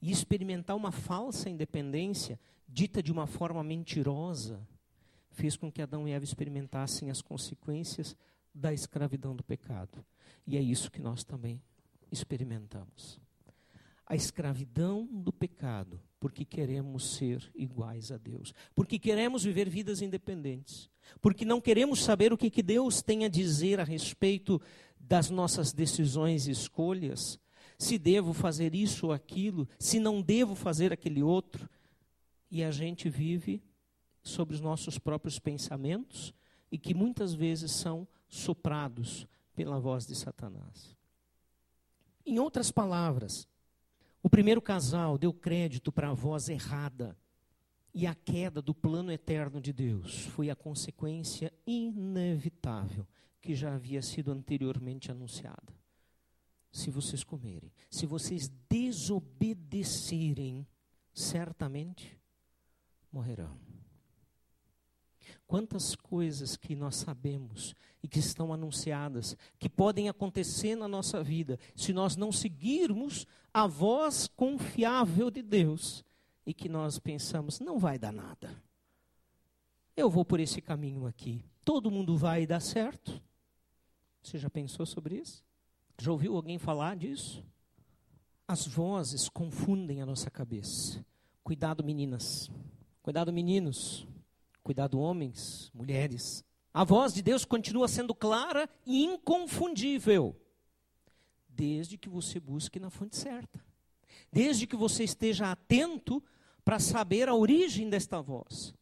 E 0.02 0.10
experimentar 0.10 0.76
uma 0.76 0.92
falsa 0.92 1.50
independência, 1.50 2.40
dita 2.66 3.04
de 3.04 3.12
uma 3.12 3.28
forma 3.28 3.62
mentirosa, 3.62 4.66
fez 5.32 5.58
com 5.58 5.70
que 5.70 5.82
Adão 5.82 6.08
e 6.08 6.12
Eva 6.12 6.24
experimentassem 6.24 7.12
as 7.12 7.22
consequências 7.22 8.16
da 8.56 8.74
escravidão 8.74 9.36
do 9.36 9.44
pecado. 9.44 10.04
E 10.48 10.58
é 10.58 10.62
isso 10.62 10.90
que 10.90 11.02
nós 11.02 11.26
também 11.26 11.62
experimentamos. 12.12 13.20
A 14.06 14.16
escravidão 14.16 15.06
do 15.06 15.32
pecado, 15.32 16.02
porque 16.20 16.44
queremos 16.44 17.16
ser 17.16 17.50
iguais 17.56 18.12
a 18.12 18.18
Deus, 18.18 18.54
porque 18.74 18.98
queremos 18.98 19.44
viver 19.44 19.70
vidas 19.70 20.02
independentes, 20.02 20.90
porque 21.22 21.46
não 21.46 21.62
queremos 21.62 22.04
saber 22.04 22.34
o 22.34 22.38
que, 22.38 22.50
que 22.50 22.64
Deus 22.64 23.02
tem 23.02 23.24
a 23.26 23.30
dizer 23.30 23.80
a 23.80 23.84
respeito 23.84 24.60
das 25.00 25.30
nossas 25.30 25.72
decisões 25.72 26.48
e 26.48 26.52
escolhas, 26.52 27.40
se 27.78 27.98
devo 27.98 28.34
fazer 28.34 28.76
isso 28.76 29.08
ou 29.08 29.14
aquilo, 29.14 29.68
se 29.78 30.00
não 30.00 30.22
devo 30.22 30.56
fazer 30.56 30.92
aquele 30.92 31.24
outro, 31.24 31.70
e 32.52 32.64
a 32.64 32.72
gente 32.72 33.10
vive 33.10 33.62
sobre 34.22 34.56
os 34.56 34.62
nossos 34.62 34.98
próprios 34.98 35.40
pensamentos 35.40 36.34
e 36.72 36.78
que 36.78 36.94
muitas 36.94 37.34
vezes 37.34 37.72
são 37.72 38.08
soprados 38.28 39.28
pela 39.56 39.80
voz 39.80 40.06
de 40.06 40.16
Satanás. 40.16 40.99
Em 42.30 42.38
outras 42.38 42.70
palavras, 42.70 43.48
o 44.22 44.30
primeiro 44.30 44.62
casal 44.62 45.18
deu 45.18 45.34
crédito 45.34 45.92
para 45.92 46.12
a 46.12 46.14
voz 46.14 46.48
errada 46.48 47.18
e 47.92 48.06
a 48.06 48.14
queda 48.14 48.62
do 48.62 48.72
plano 48.72 49.12
eterno 49.12 49.60
de 49.60 49.74
Deus 49.74 50.28
foi 50.28 50.52
a 50.52 50.56
consequência 50.56 51.52
inevitável 51.66 53.08
que 53.42 53.56
já 53.56 53.74
havia 53.74 54.04
sido 54.04 54.32
anteriormente 54.32 55.10
anunciada. 55.10 55.74
Se 56.72 56.92
vocês 56.92 57.24
comerem, 57.24 57.74
se 57.90 58.06
vocês 58.06 58.48
desobedecerem, 58.70 60.68
certamente 61.12 62.16
morrerão. 63.12 63.58
Quantas 65.48 65.96
coisas 65.96 66.56
que 66.56 66.76
nós 66.76 66.96
sabemos 66.98 67.74
e 68.02 68.08
que 68.08 68.20
estão 68.20 68.54
anunciadas, 68.54 69.36
que 69.58 69.70
podem 69.70 70.10
acontecer 70.10 70.76
na 70.76 70.88
nossa 70.88 71.24
vida, 71.24 71.60
se 71.76 71.92
nós 71.94 72.16
não 72.16 72.32
seguirmos 72.32 73.26
a 73.54 73.68
voz 73.68 74.28
confiável 74.28 75.30
de 75.30 75.42
Deus 75.42 76.04
e 76.46 76.54
que 76.54 76.70
nós 76.70 76.98
pensamos, 77.00 77.60
não 77.60 77.78
vai 77.78 77.98
dar 77.98 78.14
nada. 78.14 78.62
Eu 79.96 80.10
vou 80.10 80.24
por 80.24 80.40
esse 80.40 80.62
caminho 80.62 81.06
aqui. 81.06 81.44
Todo 81.66 81.92
mundo 81.92 82.18
vai 82.18 82.48
dar 82.48 82.62
certo? 82.62 83.22
Você 84.24 84.38
já 84.38 84.50
pensou 84.50 84.86
sobre 84.86 85.16
isso? 85.16 85.44
Já 86.00 86.12
ouviu 86.12 86.36
alguém 86.36 86.58
falar 86.58 86.96
disso? 86.96 87.44
As 88.48 88.66
vozes 88.66 89.30
confundem 89.30 90.02
a 90.02 90.06
nossa 90.06 90.32
cabeça. 90.32 91.06
Cuidado, 91.44 91.84
meninas. 91.84 92.50
Cuidado, 93.02 93.32
meninos. 93.34 94.08
Cuidado, 94.70 95.00
homens, 95.00 95.72
mulheres. 95.74 96.46
A 96.72 96.84
voz 96.84 97.12
de 97.12 97.24
Deus 97.24 97.44
continua 97.44 97.88
sendo 97.88 98.14
clara 98.14 98.70
e 98.86 99.04
inconfundível, 99.04 100.40
desde 101.48 101.98
que 101.98 102.08
você 102.08 102.40
busque 102.40 102.80
na 102.80 102.92
fonte 102.92 103.18
certa. 103.18 103.66
Desde 104.32 104.68
que 104.68 104.76
você 104.76 105.04
esteja 105.04 105.50
atento 105.52 106.24
para 106.64 106.78
saber 106.78 107.28
a 107.28 107.34
origem 107.34 107.90
desta 107.90 108.22
voz. 108.22 108.76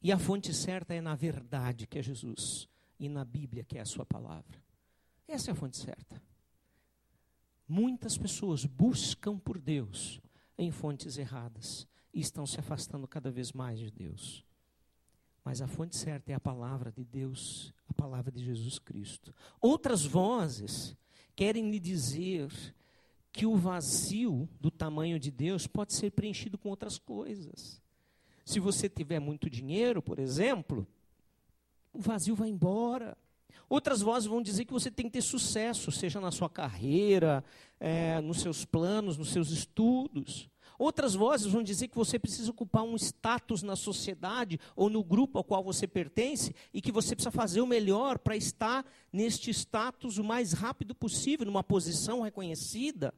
E 0.00 0.10
a 0.10 0.18
fonte 0.18 0.54
certa 0.54 0.94
é 0.94 1.00
na 1.02 1.14
verdade, 1.14 1.86
que 1.86 1.98
é 1.98 2.02
Jesus, 2.02 2.66
e 2.98 3.06
na 3.06 3.22
Bíblia, 3.22 3.64
que 3.64 3.76
é 3.76 3.82
a 3.82 3.84
sua 3.84 4.06
palavra. 4.06 4.64
Essa 5.28 5.50
é 5.50 5.52
a 5.52 5.54
fonte 5.54 5.76
certa. 5.76 6.22
Muitas 7.68 8.16
pessoas 8.16 8.64
buscam 8.64 9.38
por 9.38 9.58
Deus 9.60 10.22
em 10.56 10.70
fontes 10.70 11.18
erradas 11.18 11.86
e 12.14 12.20
estão 12.20 12.46
se 12.46 12.58
afastando 12.58 13.06
cada 13.06 13.30
vez 13.30 13.52
mais 13.52 13.78
de 13.78 13.90
Deus. 13.90 14.47
Mas 15.44 15.62
a 15.62 15.66
fonte 15.66 15.96
certa 15.96 16.32
é 16.32 16.34
a 16.34 16.40
palavra 16.40 16.92
de 16.92 17.04
Deus, 17.04 17.72
a 17.88 17.92
palavra 17.92 18.30
de 18.30 18.44
Jesus 18.44 18.78
Cristo. 18.78 19.34
Outras 19.60 20.04
vozes 20.04 20.96
querem 21.34 21.70
lhe 21.70 21.78
dizer 21.78 22.50
que 23.32 23.46
o 23.46 23.56
vazio 23.56 24.48
do 24.60 24.70
tamanho 24.70 25.18
de 25.18 25.30
Deus 25.30 25.66
pode 25.66 25.94
ser 25.94 26.10
preenchido 26.10 26.58
com 26.58 26.68
outras 26.68 26.98
coisas. 26.98 27.80
Se 28.44 28.58
você 28.58 28.88
tiver 28.88 29.20
muito 29.20 29.48
dinheiro, 29.48 30.02
por 30.02 30.18
exemplo, 30.18 30.86
o 31.92 32.00
vazio 32.00 32.34
vai 32.34 32.48
embora. 32.48 33.16
Outras 33.68 34.00
vozes 34.00 34.26
vão 34.26 34.42
dizer 34.42 34.64
que 34.64 34.72
você 34.72 34.90
tem 34.90 35.06
que 35.06 35.12
ter 35.12 35.22
sucesso, 35.22 35.92
seja 35.92 36.20
na 36.20 36.30
sua 36.30 36.48
carreira, 36.48 37.44
é, 37.78 38.20
nos 38.20 38.40
seus 38.40 38.64
planos, 38.64 39.18
nos 39.18 39.30
seus 39.30 39.50
estudos. 39.50 40.48
Outras 40.78 41.16
vozes 41.16 41.50
vão 41.50 41.62
dizer 41.62 41.88
que 41.88 41.96
você 41.96 42.20
precisa 42.20 42.52
ocupar 42.52 42.84
um 42.84 42.94
status 42.94 43.64
na 43.64 43.74
sociedade 43.74 44.60
ou 44.76 44.88
no 44.88 45.02
grupo 45.02 45.36
ao 45.36 45.42
qual 45.42 45.64
você 45.64 45.88
pertence 45.88 46.54
e 46.72 46.80
que 46.80 46.92
você 46.92 47.16
precisa 47.16 47.32
fazer 47.32 47.60
o 47.60 47.66
melhor 47.66 48.16
para 48.16 48.36
estar 48.36 48.86
neste 49.12 49.50
status 49.50 50.18
o 50.18 50.24
mais 50.24 50.52
rápido 50.52 50.94
possível, 50.94 51.44
numa 51.46 51.64
posição 51.64 52.20
reconhecida. 52.20 53.12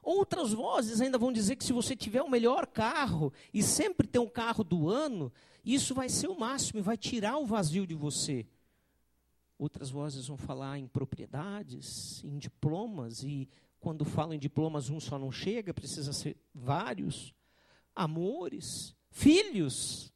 Outras 0.00 0.52
vozes 0.52 1.00
ainda 1.00 1.18
vão 1.18 1.32
dizer 1.32 1.56
que 1.56 1.64
se 1.64 1.72
você 1.72 1.96
tiver 1.96 2.22
o 2.22 2.30
melhor 2.30 2.66
carro 2.66 3.32
e 3.52 3.60
sempre 3.60 4.06
ter 4.06 4.20
um 4.20 4.28
carro 4.28 4.62
do 4.62 4.88
ano, 4.88 5.32
isso 5.64 5.92
vai 5.92 6.08
ser 6.08 6.28
o 6.28 6.38
máximo 6.38 6.78
e 6.78 6.82
vai 6.82 6.96
tirar 6.96 7.36
o 7.38 7.46
vazio 7.46 7.84
de 7.84 7.94
você. 7.94 8.46
Outras 9.58 9.90
vozes 9.90 10.28
vão 10.28 10.36
falar 10.36 10.78
em 10.78 10.86
propriedades, 10.86 12.22
em 12.22 12.38
diplomas 12.38 13.24
e 13.24 13.48
quando 13.84 14.02
falam 14.02 14.32
em 14.32 14.38
diplomas, 14.38 14.88
um 14.88 14.98
só 14.98 15.18
não 15.18 15.30
chega, 15.30 15.74
precisa 15.74 16.10
ser 16.14 16.38
vários. 16.54 17.34
Amores, 17.94 18.96
filhos. 19.10 20.10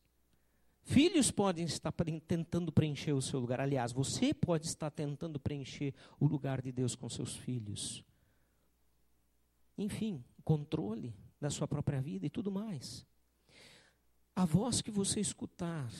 Filhos 0.85 1.31
podem 1.31 1.67
estar 1.67 1.93
tentando 2.27 2.73
preencher 2.73 3.13
o 3.13 3.21
seu 3.21 3.39
lugar. 3.39 3.61
Aliás, 3.61 3.93
você 3.93 4.33
pode 4.33 4.67
estar 4.67 4.91
tentando 4.91 5.39
preencher 5.39 5.95
o 6.19 6.27
lugar 6.27 6.63
de 6.63 6.73
Deus 6.73 6.95
com 6.95 7.11
seus 7.11 7.37
filhos. 7.37 8.03
enfim, 9.77 10.25
controle 10.43 11.15
da 11.39 11.51
sua 11.51 11.69
própria 11.69 12.01
vida 12.01 12.25
e 12.25 12.31
tudo 12.31 12.51
mais. 12.51 13.07
A 14.35 14.47
voz 14.47 14.81
que 14.81 14.91
você 14.91 15.21
escutar, 15.21 15.93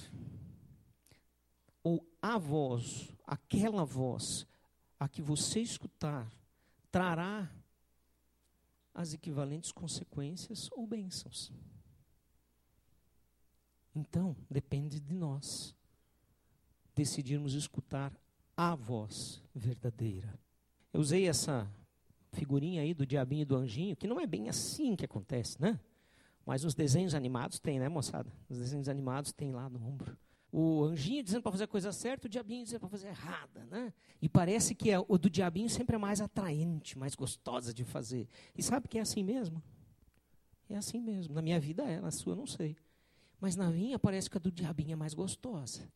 ou 1.83 2.03
a 2.23 2.39
voz, 2.39 3.15
aquela 3.27 3.85
voz 3.85 4.47
a 4.99 5.07
que 5.07 5.21
você 5.21 5.61
escutar, 5.61 6.33
trará 6.91 7.49
as 8.99 9.15
equivalentes 9.15 9.71
consequências 9.71 10.69
ou 10.73 10.85
bênçãos. 10.85 11.53
Então, 13.95 14.37
depende 14.51 14.99
de 14.99 15.15
nós 15.15 15.73
decidirmos 16.97 17.55
escutar 17.55 18.13
a 18.57 18.75
voz 18.75 19.41
verdadeira. 19.55 20.37
Eu 20.93 21.01
usei 21.01 21.29
essa 21.29 21.71
figurinha 22.33 22.83
aí 22.83 22.93
do 22.93 23.07
diabinho 23.07 23.43
e 23.43 23.45
do 23.45 23.55
anjinho, 23.55 23.95
que 23.95 24.09
não 24.09 24.19
é 24.19 24.27
bem 24.27 24.49
assim 24.49 24.97
que 24.97 25.05
acontece, 25.05 25.63
né? 25.63 25.79
Mas 26.45 26.65
os 26.65 26.75
desenhos 26.75 27.15
animados 27.15 27.61
tem, 27.61 27.79
né, 27.79 27.89
moçada? 27.89 28.33
Os 28.49 28.59
desenhos 28.59 28.89
animados 28.89 29.31
tem 29.31 29.53
lá 29.53 29.71
no 29.71 29.81
ombro. 29.81 30.19
O 30.51 30.85
anjinho 30.85 31.23
dizendo 31.23 31.43
para 31.43 31.53
fazer 31.53 31.65
a 31.65 31.69
coisa 31.69 31.93
certa, 31.93 32.27
o 32.27 32.31
diabinho 32.31 32.65
dizendo 32.65 32.81
para 32.81 32.89
fazer 32.89 33.09
errada, 33.09 33.65
né? 33.67 33.93
E 34.21 34.29
parece 34.29 34.75
que 34.75 34.91
é, 34.91 34.99
o 34.99 35.19
do 35.19 35.29
diabinho 35.29 35.69
sempre 35.69 35.97
é 35.97 35.99
mais 35.99 36.21
atraente, 36.21 36.99
mais 36.99 37.15
gostosa 37.15 37.73
de 37.75 37.85
fazer. 37.85 38.27
E 38.57 38.63
sabe 38.63 38.89
que 38.89 38.99
é 38.99 39.03
assim 39.03 39.23
mesmo? 39.23 39.63
É 40.71 40.77
assim 40.77 41.01
mesmo. 41.01 41.35
Na 41.35 41.43
minha 41.43 41.61
vida 41.61 41.83
é, 41.83 42.01
na 42.01 42.11
sua 42.11 42.35
não 42.35 42.47
sei. 42.47 42.77
Mas 43.41 43.57
na 43.57 43.71
minha 43.71 43.99
parece 43.99 44.29
que 44.31 44.39
a 44.39 44.41
do 44.41 44.51
diabinho 44.51 44.93
é 44.93 44.97
mais 44.97 45.13
gostosa. 45.13 45.91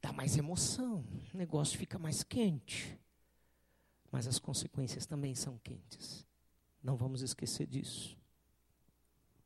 Dá 0.00 0.12
mais 0.12 0.36
emoção, 0.36 1.04
o 1.32 1.36
negócio 1.36 1.78
fica 1.78 1.98
mais 1.98 2.24
quente. 2.24 2.98
Mas 4.10 4.26
as 4.26 4.38
consequências 4.40 5.06
também 5.06 5.34
são 5.34 5.56
quentes. 5.58 6.26
Não 6.82 6.96
vamos 6.96 7.22
esquecer 7.22 7.66
disso. 7.68 8.18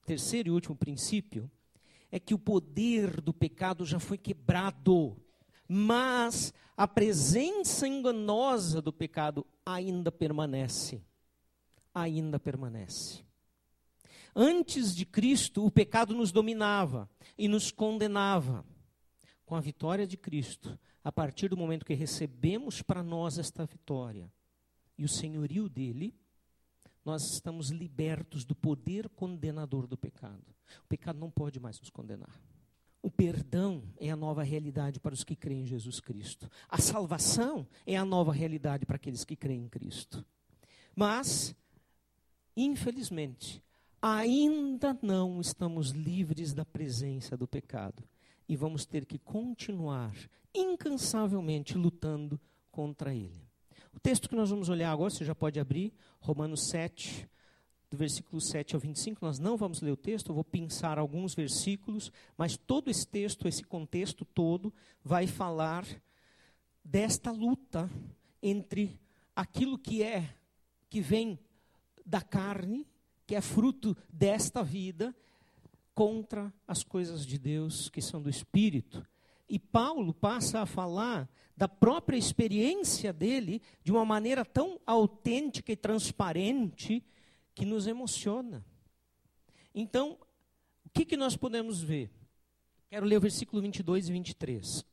Terceiro 0.07 0.49
e 0.49 0.53
último 0.53 0.75
princípio 0.75 1.51
é 2.17 2.19
que 2.19 2.33
o 2.33 2.39
poder 2.39 3.21
do 3.21 3.33
pecado 3.33 3.85
já 3.85 4.01
foi 4.01 4.17
quebrado, 4.17 5.23
mas 5.69 6.53
a 6.75 6.89
presença 6.89 7.87
enganosa 7.87 8.81
do 8.81 8.91
pecado 8.91 9.47
ainda 9.67 10.11
permanece. 10.11 11.05
Ainda 11.95 12.41
permanece. 12.41 13.23
Antes 14.35 14.97
de 14.97 15.05
Cristo, 15.05 15.67
o 15.67 15.71
pecado 15.71 16.15
nos 16.15 16.33
dominava 16.33 17.09
e 17.37 17.49
nos 17.49 17.71
condenava. 17.71 18.65
Com 19.45 19.55
a 19.55 19.61
vitória 19.61 20.07
de 20.07 20.17
Cristo, 20.17 20.79
a 21.05 21.13
partir 21.13 21.51
do 21.51 21.57
momento 21.57 21.85
que 21.85 21.95
recebemos 21.95 22.81
para 22.81 23.03
nós 23.03 23.39
esta 23.39 23.67
vitória 23.67 24.33
e 24.97 25.05
o 25.05 25.09
senhorio 25.09 25.69
dele, 25.69 26.15
nós 27.07 27.35
estamos 27.35 27.71
libertos 27.71 28.45
do 28.45 28.53
poder 28.53 29.09
condenador 29.11 29.87
do 29.87 29.97
pecado. 29.97 30.45
O 30.85 30.89
pecado 30.89 31.21
não 31.21 31.31
pode 31.31 31.61
mais 31.61 31.79
nos 31.79 31.89
condenar. 31.89 32.43
O 33.01 33.09
perdão 33.09 33.85
é 34.01 34.11
a 34.11 34.17
nova 34.17 34.43
realidade 34.43 34.99
para 34.99 35.15
os 35.15 35.23
que 35.23 35.37
creem 35.37 35.63
em 35.63 35.67
Jesus 35.67 36.01
Cristo. 36.01 36.51
A 36.69 36.79
salvação 36.79 37.65
é 37.87 37.97
a 37.97 38.05
nova 38.05 38.33
realidade 38.33 38.85
para 38.85 38.97
aqueles 38.97 39.25
que 39.25 39.37
creem 39.37 39.63
em 39.63 39.69
Cristo. 39.69 40.27
Mas, 40.97 41.55
infelizmente, 42.57 43.63
ainda 44.03 44.99
não 45.01 45.41
estamos 45.41 45.91
livres 45.91 46.53
da 46.53 46.65
presença 46.65 47.37
do 47.37 47.47
pecado. 47.47 48.03
E 48.49 48.57
vamos 48.57 48.85
ter 48.85 49.07
que 49.07 49.21
continuar 49.21 50.13
incansavelmente 50.53 51.79
lutando 51.79 52.41
contra 52.73 53.15
ele. 53.15 53.46
O 53.97 54.01
texto 54.01 54.29
que 54.29 54.37
nós 54.37 54.51
vamos 54.51 54.69
olhar 54.69 54.93
agora, 54.93 55.09
você 55.09 55.25
já 55.25 55.35
pode 55.35 55.59
abrir, 55.59 55.91
Romanos 56.21 56.69
7, 56.69 57.27
do 57.91 57.97
versículo 57.97 58.43
7 58.43 58.75
ao 58.75 58.81
25. 58.81 59.25
Nós 59.25 59.39
não 59.39 59.57
vamos 59.57 59.81
ler 59.81 59.91
o 59.91 59.97
texto, 59.97 60.29
eu 60.29 60.35
vou 60.35 60.45
pensar 60.45 60.99
alguns 60.99 61.35
versículos, 61.35 62.13
mas 62.37 62.59
todo 62.59 62.91
esse 62.91 63.07
texto, 63.07 63.49
esse 63.49 63.65
contexto 63.65 64.23
todo, 64.27 64.73
vai 65.03 65.27
falar 65.27 65.87
desta 66.85 67.31
luta 67.31 67.91
entre 68.43 69.01
aquilo 69.35 69.79
que 69.79 70.03
é, 70.03 70.29
que 70.91 71.01
vem 71.01 71.39
da 72.05 72.21
carne, 72.21 72.87
que 73.27 73.35
é 73.35 73.41
fruto 73.41 73.97
desta 74.13 74.63
vida, 74.63 75.17
contra 75.95 76.53
as 76.69 76.85
coisas 76.85 77.25
de 77.25 77.39
Deus 77.39 77.89
que 77.89 78.03
são 78.03 78.21
do 78.21 78.29
Espírito. 78.29 79.03
E 79.49 79.59
Paulo 79.59 80.13
passa 80.13 80.61
a 80.61 80.67
falar 80.67 81.29
da 81.57 81.69
própria 81.69 82.17
experiência 82.17 83.13
dele 83.13 83.63
de 83.83 83.91
uma 83.91 84.05
maneira 84.05 84.45
tão 84.45 84.81
autêntica 84.85 85.73
e 85.73 85.77
transparente 85.77 87.03
que 87.55 87.65
nos 87.65 87.87
emociona. 87.87 88.65
Então, 89.75 90.19
o 90.85 90.91
que, 90.91 91.05
que 91.05 91.17
nós 91.17 91.37
podemos 91.37 91.83
ver? 91.83 92.11
Quero 92.89 93.07
ler 93.07 93.17
o 93.17 93.21
versículo 93.21 93.63
22 93.63 94.09
e 94.09 94.13
23. 94.13 94.85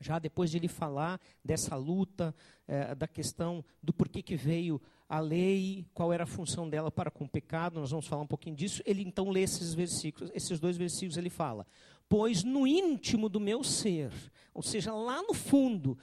Já 0.00 0.18
depois 0.18 0.50
de 0.50 0.58
ele 0.58 0.68
falar 0.68 1.20
dessa 1.42 1.76
luta, 1.76 2.34
eh, 2.68 2.94
da 2.94 3.08
questão 3.08 3.64
do 3.82 3.92
porquê 3.92 4.22
que 4.22 4.36
veio 4.36 4.80
a 5.08 5.18
lei, 5.18 5.86
qual 5.94 6.12
era 6.12 6.24
a 6.24 6.26
função 6.26 6.68
dela 6.68 6.90
para 6.90 7.10
com 7.10 7.24
o 7.24 7.28
pecado, 7.28 7.80
nós 7.80 7.90
vamos 7.90 8.06
falar 8.06 8.22
um 8.22 8.26
pouquinho 8.26 8.56
disso. 8.56 8.82
Ele 8.84 9.02
então 9.02 9.30
lê 9.30 9.42
esses 9.42 9.72
versículos, 9.72 10.30
esses 10.34 10.60
dois 10.60 10.76
versículos 10.76 11.16
ele 11.16 11.30
fala: 11.30 11.66
pois 12.08 12.44
no 12.44 12.66
íntimo 12.66 13.28
do 13.28 13.40
meu 13.40 13.64
ser, 13.64 14.12
ou 14.52 14.62
seja, 14.62 14.92
lá 14.92 15.22
no 15.22 15.34
fundo, 15.34 15.98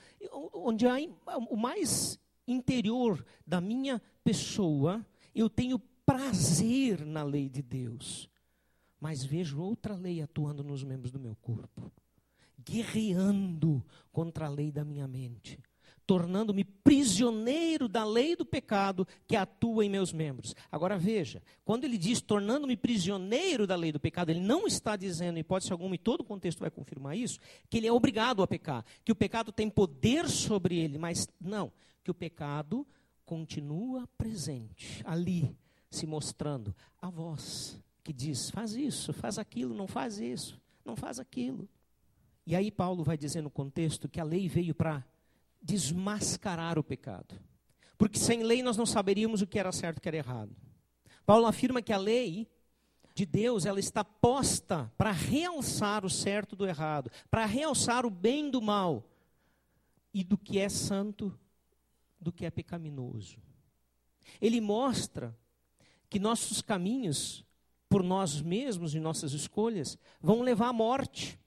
onde 0.53 0.85
há 0.87 0.95
o 1.49 1.55
mais 1.55 2.19
interior 2.47 3.25
da 3.45 3.61
minha 3.61 4.01
pessoa, 4.23 5.05
eu 5.33 5.49
tenho 5.49 5.79
prazer 6.05 7.05
na 7.05 7.23
lei 7.23 7.49
de 7.49 7.61
Deus, 7.61 8.29
mas 8.99 9.23
vejo 9.23 9.61
outra 9.61 9.95
lei 9.95 10.21
atuando 10.21 10.63
nos 10.63 10.83
membros 10.83 11.11
do 11.11 11.19
meu 11.19 11.35
corpo, 11.35 11.91
guerreando 12.59 13.83
contra 14.11 14.47
a 14.47 14.49
lei 14.49 14.71
da 14.71 14.83
minha 14.83 15.07
mente 15.07 15.57
tornando-me 16.05 16.63
prisioneiro 16.63 17.87
da 17.87 18.03
lei 18.03 18.35
do 18.35 18.45
pecado 18.45 19.07
que 19.27 19.35
atua 19.35 19.85
em 19.85 19.89
meus 19.89 20.11
membros. 20.11 20.55
Agora 20.71 20.97
veja, 20.97 21.41
quando 21.63 21.83
ele 21.83 21.97
diz 21.97 22.21
tornando-me 22.21 22.75
prisioneiro 22.75 23.65
da 23.65 23.75
lei 23.75 23.91
do 23.91 23.99
pecado, 23.99 24.29
ele 24.29 24.39
não 24.39 24.67
está 24.67 24.95
dizendo, 24.95 25.37
em 25.37 25.41
hipótese 25.41 25.71
alguma, 25.71 25.95
e 25.95 25.97
todo 25.97 26.21
o 26.21 26.25
contexto 26.25 26.59
vai 26.59 26.69
confirmar 26.69 27.17
isso, 27.17 27.39
que 27.69 27.77
ele 27.77 27.87
é 27.87 27.91
obrigado 27.91 28.43
a 28.43 28.47
pecar, 28.47 28.85
que 29.03 29.11
o 29.11 29.15
pecado 29.15 29.51
tem 29.51 29.69
poder 29.69 30.27
sobre 30.29 30.77
ele, 30.77 30.97
mas 30.97 31.27
não, 31.39 31.71
que 32.03 32.11
o 32.11 32.15
pecado 32.15 32.85
continua 33.25 34.07
presente, 34.17 35.01
ali, 35.05 35.55
se 35.89 36.05
mostrando 36.05 36.75
a 37.01 37.09
voz 37.09 37.79
que 38.03 38.13
diz: 38.13 38.49
faz 38.49 38.75
isso, 38.75 39.13
faz 39.13 39.37
aquilo, 39.37 39.73
não 39.73 39.87
faz 39.87 40.19
isso, 40.19 40.59
não 40.83 40.95
faz 40.95 41.19
aquilo. 41.19 41.67
E 42.45 42.55
aí 42.55 42.71
Paulo 42.71 43.03
vai 43.03 43.17
dizer 43.17 43.41
no 43.41 43.49
contexto 43.49 44.09
que 44.09 44.19
a 44.19 44.23
lei 44.23 44.47
veio 44.47 44.73
para 44.73 45.05
desmascarar 45.61 46.79
o 46.79 46.83
pecado. 46.83 47.39
Porque 47.97 48.17
sem 48.17 48.43
lei 48.43 48.63
nós 48.63 48.77
não 48.77 48.85
saberíamos 48.85 49.41
o 49.41 49.47
que 49.47 49.59
era 49.59 49.71
certo 49.71 49.97
e 49.97 49.99
o 49.99 50.01
que 50.01 50.09
era 50.09 50.17
errado. 50.17 50.55
Paulo 51.25 51.45
afirma 51.45 51.81
que 51.81 51.93
a 51.93 51.97
lei 51.97 52.49
de 53.13 53.25
Deus, 53.25 53.65
ela 53.65 53.79
está 53.79 54.03
posta 54.03 54.91
para 54.97 55.11
realçar 55.11 56.05
o 56.05 56.09
certo 56.09 56.55
do 56.55 56.65
errado, 56.65 57.11
para 57.29 57.45
realçar 57.45 58.05
o 58.05 58.09
bem 58.09 58.49
do 58.49 58.61
mal 58.61 59.05
e 60.13 60.23
do 60.23 60.37
que 60.37 60.59
é 60.59 60.69
santo, 60.69 61.37
do 62.19 62.31
que 62.31 62.45
é 62.45 62.49
pecaminoso. 62.49 63.37
Ele 64.39 64.61
mostra 64.61 65.37
que 66.09 66.19
nossos 66.19 66.61
caminhos, 66.61 67.45
por 67.89 68.03
nós 68.03 68.41
mesmos 68.41 68.95
e 68.95 68.99
nossas 68.99 69.33
escolhas, 69.33 69.97
vão 70.21 70.41
levar 70.41 70.69
à 70.69 70.73
morte 70.73 71.39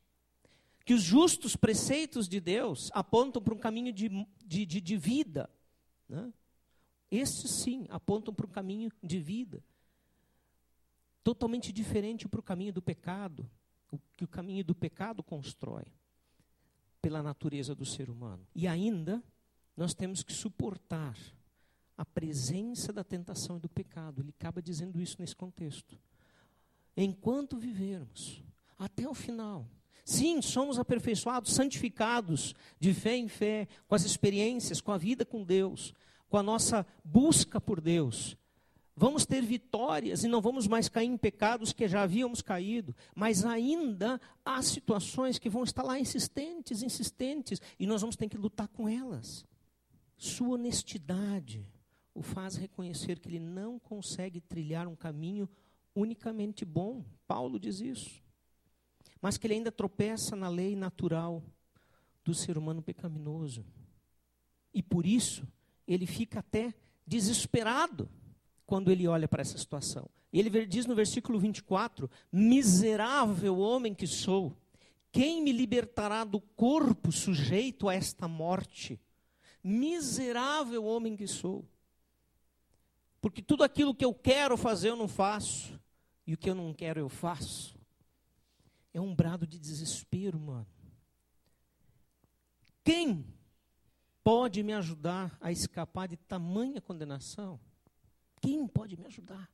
que 0.84 0.92
os 0.92 1.02
justos 1.02 1.56
preceitos 1.56 2.28
de 2.28 2.40
Deus 2.40 2.90
apontam 2.92 3.42
para 3.42 3.54
um 3.54 3.58
caminho 3.58 3.92
de, 3.92 4.08
de, 4.44 4.66
de, 4.66 4.80
de 4.80 4.96
vida. 4.96 5.48
Né? 6.08 6.32
Sim 7.24 7.86
apontam 7.90 8.34
para 8.34 8.46
um 8.46 8.50
caminho 8.50 8.90
de 9.02 9.20
vida. 9.20 9.62
Totalmente 11.22 11.72
diferente 11.72 12.28
para 12.28 12.40
o 12.40 12.42
caminho 12.42 12.72
do 12.72 12.82
pecado, 12.82 13.48
o 13.90 13.98
que 14.16 14.24
o 14.24 14.28
caminho 14.28 14.64
do 14.64 14.74
pecado 14.74 15.22
constrói, 15.22 15.86
pela 17.00 17.22
natureza 17.22 17.74
do 17.74 17.86
ser 17.86 18.10
humano. 18.10 18.46
E 18.54 18.66
ainda, 18.66 19.22
nós 19.76 19.94
temos 19.94 20.22
que 20.22 20.32
suportar 20.32 21.16
a 21.96 22.04
presença 22.04 22.92
da 22.92 23.04
tentação 23.04 23.56
e 23.56 23.60
do 23.60 23.68
pecado. 23.68 24.20
Ele 24.20 24.30
acaba 24.30 24.60
dizendo 24.60 25.00
isso 25.00 25.16
nesse 25.18 25.36
contexto. 25.36 25.98
Enquanto 26.96 27.56
vivermos, 27.56 28.42
até 28.76 29.08
o 29.08 29.14
final, 29.14 29.66
Sim, 30.04 30.42
somos 30.42 30.78
aperfeiçoados, 30.78 31.54
santificados 31.54 32.54
de 32.78 32.92
fé 32.92 33.16
em 33.16 33.26
fé, 33.26 33.66
com 33.88 33.94
as 33.94 34.04
experiências, 34.04 34.80
com 34.80 34.92
a 34.92 34.98
vida 34.98 35.24
com 35.24 35.42
Deus, 35.42 35.94
com 36.28 36.36
a 36.36 36.42
nossa 36.42 36.86
busca 37.02 37.58
por 37.58 37.80
Deus. 37.80 38.36
Vamos 38.96 39.26
ter 39.26 39.42
vitórias 39.42 40.22
e 40.22 40.28
não 40.28 40.40
vamos 40.40 40.68
mais 40.68 40.88
cair 40.88 41.06
em 41.06 41.16
pecados 41.16 41.72
que 41.72 41.88
já 41.88 42.02
havíamos 42.02 42.42
caído, 42.42 42.94
mas 43.14 43.44
ainda 43.44 44.20
há 44.44 44.62
situações 44.62 45.38
que 45.38 45.48
vão 45.48 45.64
estar 45.64 45.82
lá 45.82 45.98
insistentes, 45.98 46.82
insistentes, 46.82 47.60
e 47.78 47.86
nós 47.86 48.02
vamos 48.02 48.14
ter 48.14 48.28
que 48.28 48.36
lutar 48.36 48.68
com 48.68 48.88
elas. 48.88 49.44
Sua 50.16 50.50
honestidade, 50.50 51.66
o 52.14 52.22
faz 52.22 52.54
reconhecer 52.54 53.18
que 53.18 53.28
ele 53.28 53.40
não 53.40 53.80
consegue 53.80 54.40
trilhar 54.40 54.86
um 54.86 54.94
caminho 54.94 55.48
unicamente 55.94 56.64
bom. 56.64 57.04
Paulo 57.26 57.58
diz 57.58 57.80
isso. 57.80 58.23
Mas 59.24 59.38
que 59.38 59.46
ele 59.46 59.54
ainda 59.54 59.72
tropeça 59.72 60.37
na 60.37 60.50
lei 60.50 60.76
natural 60.76 61.42
do 62.22 62.34
ser 62.34 62.58
humano 62.58 62.82
pecaminoso. 62.82 63.64
E 64.74 64.82
por 64.82 65.06
isso, 65.06 65.48
ele 65.88 66.04
fica 66.04 66.40
até 66.40 66.74
desesperado 67.06 68.06
quando 68.66 68.90
ele 68.90 69.08
olha 69.08 69.26
para 69.26 69.40
essa 69.40 69.56
situação. 69.56 70.10
Ele 70.30 70.66
diz 70.66 70.84
no 70.84 70.94
versículo 70.94 71.38
24: 71.38 72.10
Miserável 72.30 73.56
homem 73.60 73.94
que 73.94 74.06
sou, 74.06 74.54
quem 75.10 75.42
me 75.42 75.52
libertará 75.52 76.22
do 76.22 76.38
corpo 76.38 77.10
sujeito 77.10 77.88
a 77.88 77.94
esta 77.94 78.28
morte? 78.28 79.00
Miserável 79.62 80.84
homem 80.84 81.16
que 81.16 81.26
sou. 81.26 81.64
Porque 83.22 83.40
tudo 83.40 83.64
aquilo 83.64 83.94
que 83.94 84.04
eu 84.04 84.12
quero 84.12 84.54
fazer 84.58 84.90
eu 84.90 84.96
não 84.96 85.08
faço, 85.08 85.80
e 86.26 86.34
o 86.34 86.37
que 86.37 86.50
eu 86.50 86.54
não 86.54 86.74
quero 86.74 87.00
eu 87.00 87.08
faço. 87.08 87.73
É 88.94 89.00
um 89.00 89.12
brado 89.12 89.44
de 89.46 89.59
desespero, 89.59 90.38
mano. 90.38 90.66
Quem 92.85 93.26
pode 94.22 94.62
me 94.62 94.72
ajudar 94.72 95.37
a 95.40 95.50
escapar 95.50 96.07
de 96.07 96.16
tamanha 96.16 96.80
condenação? 96.80 97.59
Quem 98.40 98.68
pode 98.68 98.96
me 98.96 99.04
ajudar? 99.07 99.50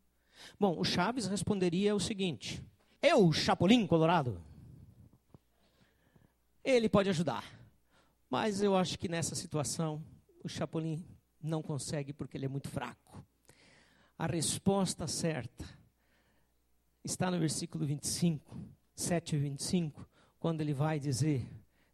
Bom, 0.59 0.79
o 0.79 0.85
Chaves 0.85 1.27
responderia 1.27 1.95
o 1.95 2.01
seguinte: 2.01 2.63
Eu, 3.01 3.33
Chapolin 3.33 3.87
Colorado. 3.87 4.45
Ele 6.63 6.89
pode 6.89 7.09
ajudar. 7.09 7.59
Mas 8.29 8.63
eu 8.63 8.77
acho 8.77 8.99
que 8.99 9.09
nessa 9.09 9.35
situação 9.35 10.05
o 10.45 10.49
Chapolin 10.49 11.03
não 11.43 11.63
consegue 11.63 12.13
porque 12.13 12.37
ele 12.37 12.45
é 12.45 12.49
muito 12.49 12.69
fraco. 12.69 13.25
A 14.19 14.27
resposta 14.27 15.07
certa 15.07 15.67
está 17.03 17.31
no 17.31 17.39
versículo 17.39 17.87
25, 17.87 18.61
7 19.01 19.37
e 19.37 19.39
25, 19.39 20.09
quando 20.39 20.61
ele 20.61 20.75
vai 20.75 21.01
dizer 21.01 21.49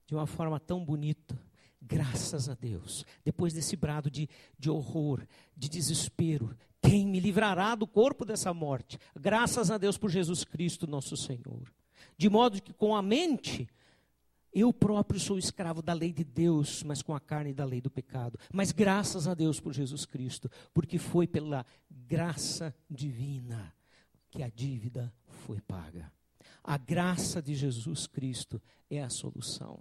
de 0.06 0.14
uma 0.14 0.26
forma 0.26 0.58
tão 0.58 0.84
bonita: 0.84 1.38
Graças 1.80 2.48
a 2.48 2.54
Deus, 2.54 3.04
depois 3.24 3.52
desse 3.52 3.76
brado 3.76 4.10
de, 4.10 4.28
de 4.58 4.68
horror, 4.68 5.26
de 5.56 5.68
desespero, 5.68 6.56
quem 6.82 7.06
me 7.06 7.20
livrará 7.20 7.74
do 7.74 7.86
corpo 7.86 8.24
dessa 8.24 8.52
morte? 8.52 8.98
Graças 9.14 9.70
a 9.70 9.78
Deus 9.78 9.96
por 9.96 10.10
Jesus 10.10 10.44
Cristo, 10.44 10.86
nosso 10.86 11.16
Senhor. 11.16 11.72
De 12.16 12.28
modo 12.28 12.60
que 12.60 12.72
com 12.72 12.94
a 12.94 13.02
mente, 13.02 13.68
eu 14.52 14.72
próprio 14.72 15.20
sou 15.20 15.38
escravo 15.38 15.82
da 15.82 15.92
lei 15.92 16.12
de 16.12 16.24
Deus, 16.24 16.82
mas 16.82 17.02
com 17.02 17.14
a 17.14 17.20
carne 17.20 17.52
da 17.52 17.64
lei 17.64 17.80
do 17.80 17.90
pecado. 17.90 18.38
Mas 18.52 18.72
graças 18.72 19.28
a 19.28 19.34
Deus 19.34 19.60
por 19.60 19.72
Jesus 19.72 20.06
Cristo, 20.06 20.50
porque 20.72 20.98
foi 20.98 21.26
pela 21.26 21.64
graça 21.90 22.74
divina 22.90 23.72
que 24.30 24.42
a 24.42 24.48
dívida 24.48 25.12
foi 25.26 25.60
paga. 25.60 26.10
A 26.66 26.76
graça 26.76 27.40
de 27.40 27.54
Jesus 27.54 28.08
Cristo 28.08 28.60
é 28.90 29.00
a 29.00 29.08
solução 29.08 29.80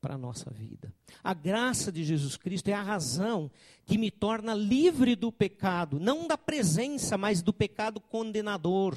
para 0.00 0.14
a 0.14 0.18
nossa 0.18 0.48
vida. 0.48 0.94
A 1.24 1.34
graça 1.34 1.90
de 1.90 2.04
Jesus 2.04 2.36
Cristo 2.36 2.68
é 2.68 2.72
a 2.72 2.82
razão 2.82 3.50
que 3.84 3.98
me 3.98 4.08
torna 4.08 4.54
livre 4.54 5.16
do 5.16 5.32
pecado, 5.32 5.98
não 5.98 6.28
da 6.28 6.38
presença, 6.38 7.18
mas 7.18 7.42
do 7.42 7.52
pecado 7.52 8.00
condenador, 8.00 8.96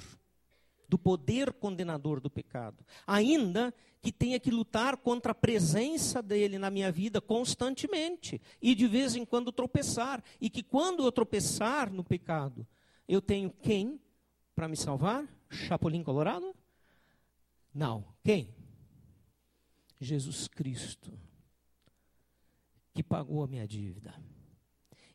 do 0.88 0.96
poder 0.96 1.52
condenador 1.54 2.20
do 2.20 2.30
pecado. 2.30 2.86
Ainda 3.08 3.74
que 4.00 4.12
tenha 4.12 4.40
que 4.40 4.52
lutar 4.52 4.98
contra 4.98 5.32
a 5.32 5.36
presença 5.36 6.22
dele 6.22 6.60
na 6.60 6.70
minha 6.70 6.92
vida 6.92 7.20
constantemente 7.20 8.40
e 8.62 8.76
de 8.76 8.88
vez 8.88 9.16
em 9.16 9.26
quando 9.26 9.52
tropeçar, 9.52 10.24
e 10.40 10.52
que 10.52 10.62
quando 10.62 11.04
eu 11.04 11.12
tropeçar 11.12 11.92
no 11.92 12.04
pecado, 12.04 12.68
eu 13.08 13.24
tenho 13.24 13.50
quem 13.50 14.00
para 14.54 14.68
me 14.68 14.78
salvar? 14.78 15.28
Chapolin 15.50 16.04
Colorado? 16.04 16.61
Não. 17.74 18.06
Quem? 18.24 18.54
Jesus 20.00 20.48
Cristo, 20.48 21.12
que 22.94 23.04
pagou 23.04 23.44
a 23.44 23.48
minha 23.48 23.68
dívida. 23.68 24.14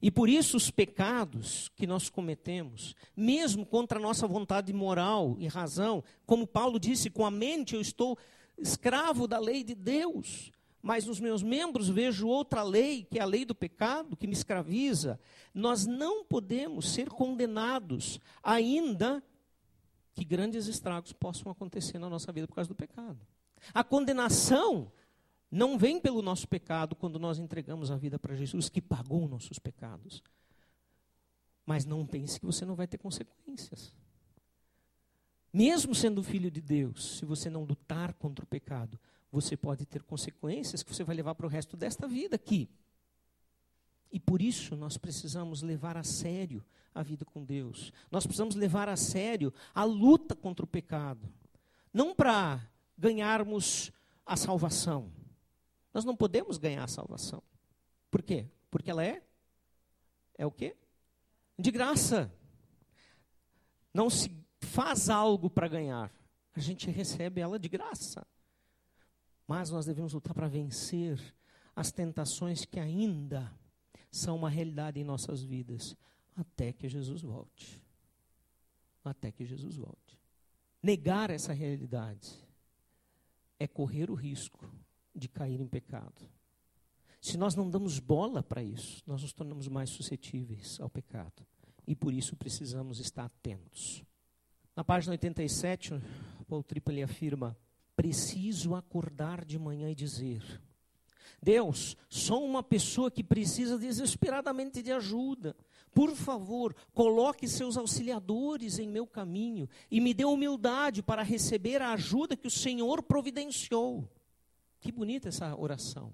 E 0.01 0.11
por 0.11 0.29
isso 0.29 0.57
os 0.57 0.71
pecados 0.71 1.69
que 1.75 1.87
nós 1.87 2.09
cometemos, 2.09 2.95
mesmo 3.17 3.67
contra 3.67 3.99
a 3.99 4.03
nossa 4.03 4.27
vontade 4.27 4.73
moral 4.73 5.37
e 5.39 5.49
razão, 5.49 6.05
como 6.25 6.47
Paulo 6.47 6.79
disse, 6.79 7.11
com 7.11 7.25
a 7.25 7.31
mente 7.31 7.75
eu 7.75 7.81
estou 7.81 8.17
escravo 8.59 9.27
da 9.27 9.39
lei 9.39 9.65
de 9.65 9.75
Deus, 9.75 10.53
mas 10.81 11.07
nos 11.07 11.19
meus 11.19 11.43
membros 11.43 11.89
vejo 11.89 12.29
outra 12.29 12.63
lei, 12.63 13.05
que 13.11 13.19
é 13.19 13.23
a 13.23 13.27
lei 13.27 13.45
do 13.45 13.55
pecado, 13.55 14.17
que 14.17 14.27
me 14.27 14.35
escraviza. 14.35 15.19
Nós 15.53 15.87
não 15.87 16.25
podemos 16.25 16.91
ser 16.91 17.09
condenados, 17.09 18.21
ainda 18.43 19.23
que 20.17 20.25
grandes 20.25 20.67
estragos 20.67 21.13
possam 21.13 21.53
acontecer 21.53 21.99
na 21.99 22.09
nossa 22.09 22.33
vida 22.33 22.47
por 22.47 22.55
causa 22.55 22.69
do 22.69 22.75
pecado. 22.75 23.21
A 23.75 23.85
condenação 23.85 24.91
não 25.51 25.77
vem 25.77 26.01
pelo 26.01 26.23
nosso 26.23 26.49
pecado 26.49 26.97
quando 26.97 27.19
nós 27.19 27.39
entregamos 27.39 27.91
a 27.91 27.97
vida 27.97 28.19
para 28.19 28.35
Jesus, 28.35 28.71
que 28.71 28.81
pagou 28.81 29.29
nossos 29.29 29.59
pecados. 29.59 30.23
Mas 31.67 31.85
não 31.85 32.07
pense 32.07 32.41
que 32.41 32.47
você 32.47 32.65
não 32.65 32.75
vai 32.75 32.87
ter 32.87 32.97
consequências. 32.97 33.95
Mesmo 35.53 35.95
sendo 35.95 36.23
filho 36.23 36.51
de 36.51 36.63
Deus, 36.63 37.19
se 37.19 37.27
você 37.27 37.51
não 37.51 37.65
lutar 37.65 38.15
contra 38.15 38.43
o 38.43 38.49
pecado, 38.49 38.99
você 39.31 39.55
pode 39.55 39.85
ter 39.85 40.03
consequências 40.03 40.83
que 40.83 40.95
você 40.95 41.05
vai 41.05 41.15
levar 41.15 41.35
para 41.35 41.47
o 41.47 41.51
resto 41.51 41.77
desta 41.77 42.09
vida 42.09 42.37
aqui. 42.37 42.71
E 44.11 44.21
por 44.21 44.41
isso 44.41 44.77
nós 44.77 44.97
precisamos 44.97 45.63
levar 45.63 45.97
a 45.97 46.03
sério 46.03 46.65
a 46.95 47.03
vida 47.03 47.25
com 47.25 47.45
Deus. 47.45 47.93
Nós 48.11 48.25
precisamos 48.25 48.55
levar 48.55 48.89
a 48.89 48.97
sério 48.97 49.53
a 49.75 49.85
luta 49.85 50.35
contra 50.35 50.65
o 50.65 50.69
pecado. 50.69 51.29
Não 51.93 52.15
para 52.15 52.67
ganharmos 52.97 53.93
a 54.25 54.37
salvação. 54.37 55.13
Nós 55.93 56.05
não 56.05 56.17
podemos 56.17 56.59
ganhar 56.59 56.85
a 56.85 56.89
salvação. 56.89 57.43
Por 58.11 58.23
quê? 58.23 58.49
Porque 58.71 58.91
ela 58.91 59.05
é 59.05 59.23
é 60.39 60.47
o 60.47 60.51
quê? 60.51 60.77
De 61.59 61.71
graça. 61.71 62.33
Não 63.93 64.11
se 64.11 64.31
faz 64.61 65.09
algo 65.09 65.49
para 65.49 65.69
ganhar. 65.69 66.13
A 66.55 66.61
gente 66.61 66.91
recebe 66.91 67.41
ela 67.41 67.59
de 67.59 67.69
graça. 67.69 68.27
Mas 69.47 69.71
nós 69.71 69.87
devemos 69.87 70.13
lutar 70.13 70.35
para 70.35 70.49
vencer 70.49 71.21
as 71.75 71.93
tentações 71.93 72.65
que 72.65 72.81
ainda 72.81 73.53
são 74.17 74.37
uma 74.37 74.51
realidade 74.51 75.01
em 75.01 75.05
nossas 75.05 75.43
vidas, 75.43 75.97
até 76.37 76.73
que 76.73 76.89
Jesus 76.89 77.23
volte. 77.23 77.83
Até 79.05 79.31
que 79.31 79.45
Jesus 79.45 79.77
volte. 79.77 80.19
Negar 80.83 81.31
essa 81.31 81.53
realidade 81.53 82.33
é 83.59 83.67
correr 83.67 84.11
o 84.11 84.15
risco 84.15 84.69
de 85.15 85.29
cair 85.29 85.61
em 85.61 85.67
pecado. 85.67 86.29
Se 87.21 87.37
nós 87.37 87.55
não 87.55 87.69
damos 87.69 87.99
bola 87.99 88.43
para 88.43 88.63
isso, 88.63 89.03
nós 89.07 89.23
nos 89.23 89.33
tornamos 89.33 89.69
mais 89.69 89.91
suscetíveis 89.91 90.79
ao 90.81 90.89
pecado. 90.89 91.47
E 91.87 91.95
por 91.95 92.13
isso 92.13 92.37
precisamos 92.37 92.99
estar 93.01 93.25
atentos. 93.25 94.05
Na 94.75 94.85
página 94.85 95.13
87, 95.13 95.95
Paul 96.49 96.63
Tripp 96.63 97.03
afirma: 97.03 97.57
preciso 97.95 98.75
acordar 98.75 99.45
de 99.45 99.59
manhã 99.59 99.91
e 99.91 99.95
dizer: 99.95 100.61
Deus, 101.47 101.97
sou 102.09 102.45
uma 102.45 102.61
pessoa 102.61 103.09
que 103.09 103.23
precisa 103.23 103.79
desesperadamente 103.79 104.83
de 104.83 104.91
ajuda. 104.91 105.55
Por 105.95 106.13
favor, 106.17 106.75
coloque 106.93 107.47
seus 107.47 107.77
auxiliadores 107.77 108.81
em 108.81 108.89
meu 108.89 109.07
caminho 109.07 109.69
e 109.89 110.01
me 110.01 110.13
dê 110.13 110.25
humildade 110.25 111.05
para 111.05 111.23
receber 111.23 111.81
a 111.81 111.93
ajuda 111.93 112.37
que 112.37 112.49
o 112.49 112.51
Senhor 112.51 113.01
providenciou. 113.01 114.11
Que 114.81 114.91
bonita 114.91 115.29
essa 115.29 115.55
oração. 115.57 116.13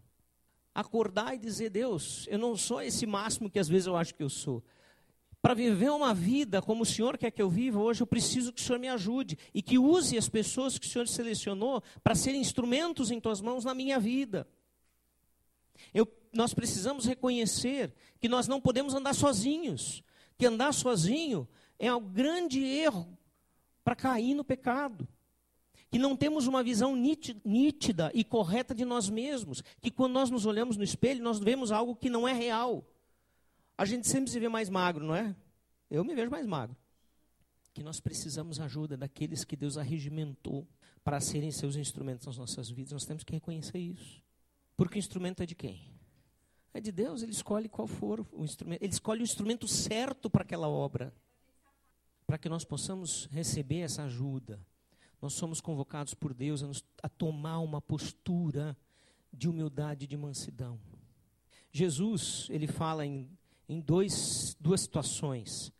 Acordar 0.75 1.35
e 1.35 1.39
dizer: 1.39 1.70
Deus, 1.70 2.26
eu 2.28 2.39
não 2.39 2.55
sou 2.55 2.83
esse 2.83 3.07
máximo 3.07 3.49
que 3.49 3.59
às 3.59 3.68
vezes 3.68 3.87
eu 3.87 3.97
acho 3.97 4.14
que 4.14 4.22
eu 4.22 4.28
sou. 4.28 4.62
Para 5.41 5.55
viver 5.55 5.91
uma 5.93 6.12
vida 6.12 6.61
como 6.61 6.83
o 6.83 6.87
Senhor 6.87 7.16
quer 7.16 7.30
que 7.30 7.41
eu 7.41 7.49
viva, 7.49 7.80
hoje 7.80 8.03
eu 8.03 8.07
preciso 8.07 8.53
que 8.53 8.61
o 8.61 8.64
Senhor 8.64 8.78
me 8.78 8.89
ajude 8.89 9.39
e 9.55 9.62
que 9.62 9.78
use 9.78 10.18
as 10.18 10.28
pessoas 10.28 10.76
que 10.76 10.87
o 10.87 10.91
Senhor 10.91 11.09
selecionou 11.09 11.83
para 12.05 12.14
serem 12.14 12.43
instrumentos 12.43 13.11
em 13.11 13.18
tuas 13.18 13.41
mãos 13.41 13.64
na 13.64 13.72
minha 13.72 13.99
vida. 13.99 14.47
Eu, 15.93 16.07
nós 16.33 16.55
precisamos 16.55 17.05
reconhecer 17.05 17.95
que 18.20 18.29
nós 18.29 18.49
não 18.49 18.61
podemos 18.61 18.95
andar 18.95 19.14
sozinhos, 19.14 20.03
que 20.37 20.47
andar 20.47 20.73
sozinho 20.73 21.49
é 21.79 21.93
um 21.95 22.01
grande 22.01 22.61
erro 22.62 23.18
para 23.85 23.97
cair 23.97 24.35
no 24.35 24.45
pecado. 24.45 25.07
Que 25.91 25.99
não 25.99 26.16
temos 26.16 26.47
uma 26.47 26.62
visão 26.62 26.97
nítida 26.97 28.11
e 28.14 28.25
correta 28.25 28.75
de 28.75 28.85
nós 28.85 29.11
mesmos, 29.11 29.62
que 29.81 29.91
quando 29.91 30.14
nós 30.14 30.31
nos 30.31 30.47
olhamos 30.47 30.77
no 30.77 30.85
espelho, 30.85 31.23
nós 31.23 31.39
vemos 31.39 31.70
algo 31.70 31.95
que 31.95 32.09
não 32.09 32.27
é 32.27 32.33
real. 32.33 32.83
A 33.77 33.85
gente 33.85 34.09
sempre 34.09 34.31
se 34.31 34.41
vê 34.41 34.49
mais 34.49 34.70
magro, 34.70 35.05
não 35.05 35.14
é? 35.14 35.37
Eu 35.91 36.05
me 36.05 36.14
vejo 36.14 36.31
mais 36.31 36.47
magro. 36.47 36.77
Que 37.75 37.83
nós 37.83 38.01
precisamos 38.01 38.59
ajuda 38.59 38.97
daqueles 38.97 39.45
que 39.45 39.57
Deus 39.57 39.77
arregimentou 39.77 40.66
para 41.05 41.20
serem 41.20 41.51
seus 41.51 41.77
instrumentos 41.77 42.27
nas 42.27 42.39
nossas 42.39 42.70
vidas. 42.70 42.93
Nós 42.93 43.05
temos 43.05 43.25
que 43.25 43.33
reconhecer 43.33 43.79
isso. 43.79 44.23
Porque 44.77 44.99
o 44.99 45.01
instrumento 45.01 45.43
é 45.43 45.47
de 45.47 45.55
quem? 45.55 45.93
É 46.75 46.81
de 46.81 46.91
Deus, 46.91 47.23
ele 47.23 47.33
escolhe 47.33 47.68
qual 47.68 47.87
for 47.87 48.27
o 48.33 48.45
instrumento. 48.45 48.83
Ele 48.83 48.93
escolhe 48.93 49.20
o 49.20 49.25
instrumento 49.25 49.68
certo 49.68 50.31
para 50.31 50.43
aquela 50.43 50.68
obra. 50.68 51.12
Para 52.27 52.39
que 52.39 52.49
nós 52.49 52.64
possamos 52.64 53.27
receber 53.31 53.81
essa 53.81 54.05
ajuda. 54.05 54.59
Nós 55.20 55.35
somos 55.35 55.61
convocados 55.61 56.14
por 56.14 56.33
Deus 56.33 56.62
a, 56.62 56.66
nos, 56.66 56.85
a 57.03 57.09
tomar 57.09 57.59
uma 57.59 57.81
postura 57.81 58.77
de 59.33 59.49
humildade 59.49 60.05
e 60.05 60.09
de 60.09 60.16
mansidão. 60.16 60.81
Jesus, 61.70 62.49
ele 62.51 62.66
fala 62.66 63.07
em, 63.07 63.31
em 63.68 63.81
dois, 63.81 64.57
duas 64.59 64.81
situações. 64.81 65.73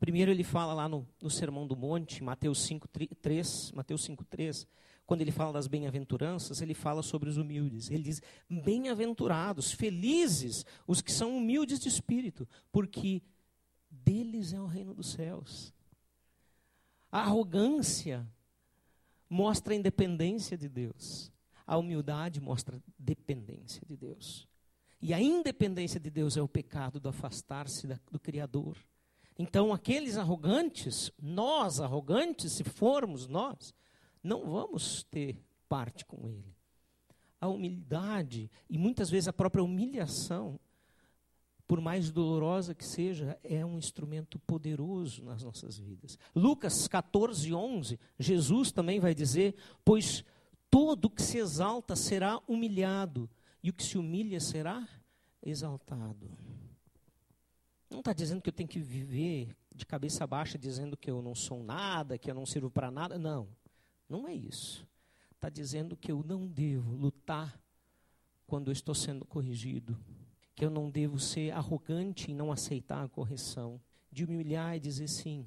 Primeiro 0.00 0.30
ele 0.30 0.44
fala 0.44 0.72
lá 0.72 0.88
no, 0.88 1.06
no 1.20 1.30
Sermão 1.30 1.66
do 1.66 1.76
Monte, 1.76 2.22
Mateus 2.22 2.62
5, 2.62 2.88
3, 3.20 3.72
Mateus 3.72 4.04
5, 4.04 4.24
3, 4.24 4.66
quando 5.08 5.22
ele 5.22 5.32
fala 5.32 5.54
das 5.54 5.66
bem-aventuranças, 5.66 6.60
ele 6.60 6.74
fala 6.74 7.02
sobre 7.02 7.30
os 7.30 7.38
humildes. 7.38 7.90
Ele 7.90 8.02
diz: 8.02 8.20
Bem-aventurados, 8.46 9.72
felizes 9.72 10.66
os 10.86 11.00
que 11.00 11.10
são 11.10 11.38
humildes 11.38 11.80
de 11.80 11.88
espírito, 11.88 12.46
porque 12.70 13.22
deles 13.90 14.52
é 14.52 14.60
o 14.60 14.66
reino 14.66 14.92
dos 14.92 15.12
céus. 15.12 15.72
A 17.10 17.20
arrogância 17.20 18.28
mostra 19.30 19.72
a 19.72 19.76
independência 19.76 20.58
de 20.58 20.68
Deus. 20.68 21.32
A 21.66 21.78
humildade 21.78 22.38
mostra 22.38 22.78
dependência 22.98 23.80
de 23.88 23.96
Deus. 23.96 24.46
E 25.00 25.14
a 25.14 25.20
independência 25.22 25.98
de 25.98 26.10
Deus 26.10 26.36
é 26.36 26.42
o 26.42 26.48
pecado 26.48 27.00
do 27.00 27.08
afastar-se 27.08 27.86
do 28.12 28.20
Criador. 28.20 28.76
Então, 29.38 29.72
aqueles 29.72 30.18
arrogantes, 30.18 31.10
nós 31.18 31.80
arrogantes, 31.80 32.52
se 32.52 32.64
formos 32.64 33.26
nós, 33.26 33.72
não 34.22 34.50
vamos 34.50 35.02
ter 35.04 35.42
parte 35.68 36.04
com 36.04 36.28
Ele. 36.28 36.54
A 37.40 37.48
humildade, 37.48 38.50
e 38.68 38.76
muitas 38.76 39.10
vezes 39.10 39.28
a 39.28 39.32
própria 39.32 39.62
humilhação, 39.62 40.58
por 41.68 41.80
mais 41.80 42.10
dolorosa 42.10 42.74
que 42.74 42.84
seja, 42.84 43.38
é 43.44 43.64
um 43.64 43.78
instrumento 43.78 44.38
poderoso 44.40 45.22
nas 45.22 45.42
nossas 45.42 45.78
vidas. 45.78 46.18
Lucas 46.34 46.88
14, 46.88 47.52
11, 47.54 48.00
Jesus 48.18 48.72
também 48.72 48.98
vai 48.98 49.14
dizer: 49.14 49.54
Pois 49.84 50.24
todo 50.70 51.10
que 51.10 51.22
se 51.22 51.38
exalta 51.38 51.94
será 51.94 52.40
humilhado, 52.48 53.30
e 53.62 53.70
o 53.70 53.72
que 53.74 53.84
se 53.84 53.98
humilha 53.98 54.40
será 54.40 54.88
exaltado. 55.42 56.30
Não 57.90 58.00
está 58.00 58.12
dizendo 58.12 58.42
que 58.42 58.48
eu 58.48 58.52
tenho 58.52 58.68
que 58.68 58.80
viver 58.80 59.56
de 59.74 59.86
cabeça 59.86 60.26
baixa, 60.26 60.58
dizendo 60.58 60.96
que 60.96 61.10
eu 61.10 61.22
não 61.22 61.34
sou 61.34 61.62
nada, 61.62 62.18
que 62.18 62.30
eu 62.30 62.34
não 62.34 62.44
sirvo 62.44 62.70
para 62.70 62.90
nada. 62.90 63.18
Não, 63.18 63.48
não 64.08 64.26
é 64.26 64.34
isso. 64.34 64.86
Está 65.34 65.48
dizendo 65.48 65.96
que 65.96 66.10
eu 66.10 66.22
não 66.22 66.46
devo 66.46 66.94
lutar 66.94 67.60
quando 68.46 68.68
eu 68.68 68.72
estou 68.72 68.94
sendo 68.94 69.24
corrigido 69.24 69.96
que 70.58 70.64
eu 70.64 70.70
não 70.70 70.90
devo 70.90 71.20
ser 71.20 71.52
arrogante 71.52 72.32
em 72.32 72.34
não 72.34 72.50
aceitar 72.50 73.04
a 73.04 73.08
correção, 73.08 73.80
de 74.10 74.24
humilhar 74.24 74.74
e 74.74 74.80
dizer 74.80 75.06
sim, 75.06 75.46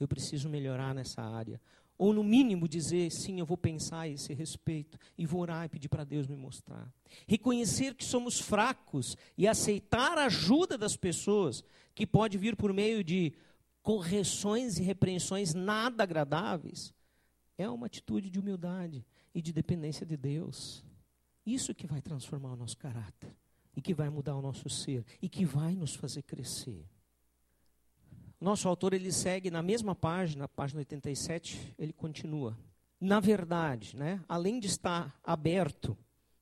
eu 0.00 0.08
preciso 0.08 0.48
melhorar 0.48 0.92
nessa 0.92 1.22
área. 1.22 1.60
Ou, 1.96 2.12
no 2.12 2.24
mínimo, 2.24 2.66
dizer 2.66 3.08
sim, 3.12 3.38
eu 3.38 3.46
vou 3.46 3.56
pensar 3.56 4.00
a 4.00 4.08
esse 4.08 4.34
respeito 4.34 4.98
e 5.16 5.24
vou 5.24 5.42
orar 5.42 5.64
e 5.64 5.68
pedir 5.68 5.88
para 5.88 6.02
Deus 6.02 6.26
me 6.26 6.34
mostrar. 6.34 6.92
Reconhecer 7.28 7.94
que 7.94 8.04
somos 8.04 8.40
fracos 8.40 9.16
e 9.36 9.46
aceitar 9.46 10.18
a 10.18 10.24
ajuda 10.24 10.76
das 10.76 10.96
pessoas, 10.96 11.62
que 11.94 12.04
pode 12.04 12.36
vir 12.36 12.56
por 12.56 12.72
meio 12.72 13.04
de 13.04 13.32
correções 13.80 14.76
e 14.78 14.82
repreensões 14.82 15.54
nada 15.54 16.02
agradáveis, 16.02 16.92
é 17.58 17.68
uma 17.68 17.86
atitude 17.86 18.30
de 18.30 18.38
humildade 18.38 19.04
e 19.34 19.42
de 19.42 19.52
dependência 19.52 20.06
de 20.06 20.16
Deus. 20.16 20.84
Isso 21.44 21.74
que 21.74 21.86
vai 21.86 22.00
transformar 22.00 22.52
o 22.52 22.56
nosso 22.56 22.78
caráter 22.78 23.36
e 23.76 23.82
que 23.82 23.92
vai 23.92 24.08
mudar 24.08 24.36
o 24.36 24.42
nosso 24.42 24.70
ser 24.70 25.04
e 25.20 25.28
que 25.28 25.44
vai 25.44 25.74
nos 25.74 25.94
fazer 25.94 26.22
crescer. 26.22 26.86
Nosso 28.40 28.68
autor 28.68 28.94
ele 28.94 29.10
segue 29.10 29.50
na 29.50 29.62
mesma 29.62 29.94
página, 29.94 30.46
página 30.46 30.78
87, 30.78 31.74
ele 31.76 31.92
continua. 31.92 32.56
Na 33.00 33.18
verdade, 33.18 33.96
né, 33.96 34.22
além 34.28 34.60
de 34.60 34.68
estar 34.68 35.18
aberto 35.24 35.98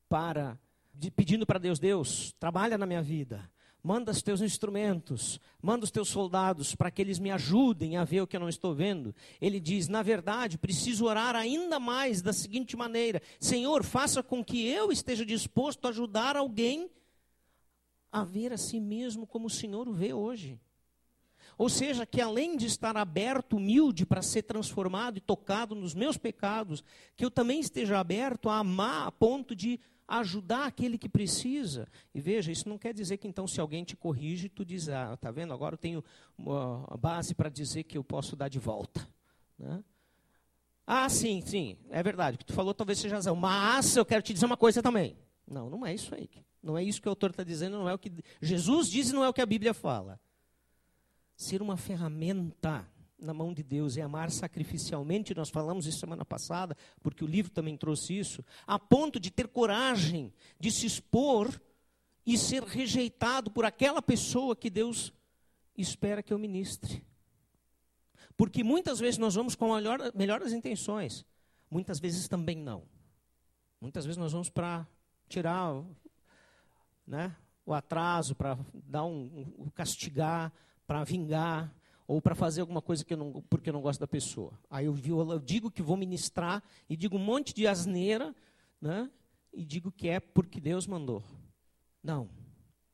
para 0.08 0.58
de, 0.92 1.10
pedindo 1.10 1.46
para 1.46 1.58
Deus, 1.58 1.78
Deus, 1.78 2.32
trabalha 2.38 2.76
na 2.76 2.86
minha 2.86 3.02
vida. 3.02 3.50
Manda 3.86 4.10
os 4.10 4.20
teus 4.20 4.40
instrumentos, 4.40 5.38
manda 5.62 5.84
os 5.84 5.92
teus 5.92 6.08
soldados 6.08 6.74
para 6.74 6.90
que 6.90 7.00
eles 7.00 7.20
me 7.20 7.30
ajudem 7.30 7.96
a 7.96 8.02
ver 8.02 8.20
o 8.20 8.26
que 8.26 8.34
eu 8.34 8.40
não 8.40 8.48
estou 8.48 8.74
vendo. 8.74 9.14
Ele 9.40 9.60
diz: 9.60 9.86
Na 9.86 10.02
verdade, 10.02 10.58
preciso 10.58 11.04
orar 11.04 11.36
ainda 11.36 11.78
mais 11.78 12.20
da 12.20 12.32
seguinte 12.32 12.76
maneira: 12.76 13.22
Senhor, 13.38 13.84
faça 13.84 14.24
com 14.24 14.44
que 14.44 14.66
eu 14.66 14.90
esteja 14.90 15.24
disposto 15.24 15.84
a 15.84 15.90
ajudar 15.90 16.36
alguém 16.36 16.90
a 18.10 18.24
ver 18.24 18.52
a 18.52 18.58
si 18.58 18.80
mesmo 18.80 19.24
como 19.24 19.46
o 19.46 19.50
Senhor 19.50 19.86
o 19.86 19.92
vê 19.92 20.12
hoje. 20.12 20.58
Ou 21.56 21.68
seja, 21.68 22.04
que 22.04 22.20
além 22.20 22.56
de 22.56 22.66
estar 22.66 22.96
aberto, 22.96 23.56
humilde 23.56 24.04
para 24.04 24.20
ser 24.20 24.42
transformado 24.42 25.18
e 25.18 25.20
tocado 25.20 25.76
nos 25.76 25.94
meus 25.94 26.16
pecados, 26.16 26.82
que 27.16 27.24
eu 27.24 27.30
também 27.30 27.60
esteja 27.60 28.00
aberto 28.00 28.48
a 28.48 28.58
amar 28.58 29.06
a 29.06 29.12
ponto 29.12 29.54
de 29.54 29.78
ajudar 30.08 30.66
aquele 30.66 30.96
que 30.98 31.08
precisa. 31.08 31.88
E 32.14 32.20
veja, 32.20 32.52
isso 32.52 32.68
não 32.68 32.78
quer 32.78 32.94
dizer 32.94 33.16
que 33.16 33.26
então 33.26 33.46
se 33.46 33.60
alguém 33.60 33.84
te 33.84 33.96
corrige, 33.96 34.48
tu 34.48 34.64
diz, 34.64 34.88
ah, 34.88 35.16
tá 35.16 35.30
vendo? 35.30 35.52
Agora 35.52 35.74
eu 35.74 35.78
tenho 35.78 36.04
uma 36.36 36.96
base 36.98 37.34
para 37.34 37.48
dizer 37.48 37.84
que 37.84 37.98
eu 37.98 38.04
posso 38.04 38.36
dar 38.36 38.48
de 38.48 38.58
volta. 38.58 39.08
Né? 39.58 39.82
Ah, 40.86 41.08
sim, 41.08 41.40
sim, 41.40 41.76
é 41.90 42.02
verdade. 42.02 42.36
O 42.36 42.38
que 42.38 42.44
tu 42.44 42.52
falou 42.52 42.72
talvez 42.72 42.98
seja 42.98 43.16
razão. 43.16 43.34
Mas 43.34 43.96
eu 43.96 44.04
quero 44.04 44.22
te 44.22 44.32
dizer 44.32 44.46
uma 44.46 44.56
coisa 44.56 44.82
também. 44.82 45.16
Não, 45.46 45.68
não 45.68 45.84
é 45.84 45.94
isso 45.94 46.14
aí. 46.14 46.30
Não 46.62 46.76
é 46.76 46.82
isso 46.82 47.00
que 47.00 47.08
o 47.08 47.10
autor 47.10 47.30
está 47.30 47.44
dizendo, 47.44 47.78
não 47.78 47.88
é 47.88 47.94
o 47.94 47.98
que 47.98 48.12
Jesus 48.40 48.88
diz 48.90 49.10
e 49.10 49.12
não 49.12 49.22
é 49.22 49.28
o 49.28 49.32
que 49.32 49.40
a 49.40 49.46
Bíblia 49.46 49.72
fala. 49.72 50.20
Ser 51.36 51.62
uma 51.62 51.76
ferramenta 51.76 52.88
na 53.18 53.32
mão 53.32 53.52
de 53.52 53.62
Deus 53.62 53.96
e 53.96 54.00
amar 54.00 54.30
sacrificialmente, 54.30 55.34
nós 55.34 55.48
falamos 55.48 55.86
isso 55.86 55.98
semana 55.98 56.24
passada, 56.24 56.76
porque 57.02 57.24
o 57.24 57.26
livro 57.26 57.50
também 57.50 57.76
trouxe 57.76 58.18
isso, 58.18 58.44
a 58.66 58.78
ponto 58.78 59.18
de 59.18 59.30
ter 59.30 59.48
coragem 59.48 60.32
de 60.60 60.70
se 60.70 60.86
expor 60.86 61.60
e 62.24 62.36
ser 62.36 62.62
rejeitado 62.62 63.50
por 63.50 63.64
aquela 63.64 64.02
pessoa 64.02 64.56
que 64.56 64.68
Deus 64.68 65.12
espera 65.76 66.22
que 66.22 66.32
eu 66.32 66.38
ministre. 66.38 67.02
Porque 68.36 68.62
muitas 68.62 68.98
vezes 68.98 69.18
nós 69.18 69.34
vamos 69.34 69.54
com 69.54 69.74
melhor, 69.74 70.12
melhores 70.14 70.52
intenções, 70.52 71.24
muitas 71.70 71.98
vezes 71.98 72.28
também 72.28 72.56
não. 72.56 72.82
Muitas 73.80 74.04
vezes 74.04 74.18
nós 74.18 74.32
vamos 74.32 74.50
para 74.50 74.86
tirar 75.28 75.82
né, 77.06 77.34
o 77.64 77.72
atraso, 77.72 78.34
para 78.34 78.58
dar 78.74 79.04
um, 79.04 79.54
um 79.58 79.70
castigar, 79.70 80.52
para 80.86 81.04
vingar 81.04 81.72
ou 82.06 82.20
para 82.20 82.34
fazer 82.34 82.60
alguma 82.60 82.80
coisa 82.80 83.04
que 83.04 83.14
eu 83.14 83.18
não, 83.18 83.42
porque 83.42 83.68
eu 83.68 83.72
não 83.72 83.80
gosto 83.80 84.00
da 84.00 84.06
pessoa. 84.06 84.58
Aí 84.70 84.86
eu, 84.86 84.96
eu 84.96 85.38
digo 85.40 85.70
que 85.70 85.82
vou 85.82 85.96
ministrar 85.96 86.62
e 86.88 86.96
digo 86.96 87.16
um 87.16 87.24
monte 87.24 87.52
de 87.52 87.66
asneira, 87.66 88.34
né? 88.80 89.10
E 89.52 89.64
digo 89.64 89.90
que 89.90 90.08
é 90.08 90.20
porque 90.20 90.60
Deus 90.60 90.86
mandou. 90.86 91.22
Não. 92.02 92.28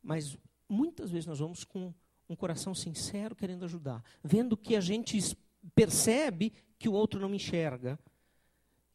Mas 0.02 0.38
muitas 0.68 1.10
vezes 1.10 1.26
nós 1.26 1.38
vamos 1.38 1.64
com 1.64 1.92
um 2.28 2.36
coração 2.36 2.74
sincero 2.74 3.36
querendo 3.36 3.64
ajudar, 3.64 4.02
vendo 4.24 4.56
que 4.56 4.74
a 4.74 4.80
gente 4.80 5.36
percebe 5.74 6.52
que 6.78 6.88
o 6.88 6.92
outro 6.92 7.20
não 7.20 7.34
enxerga 7.34 7.98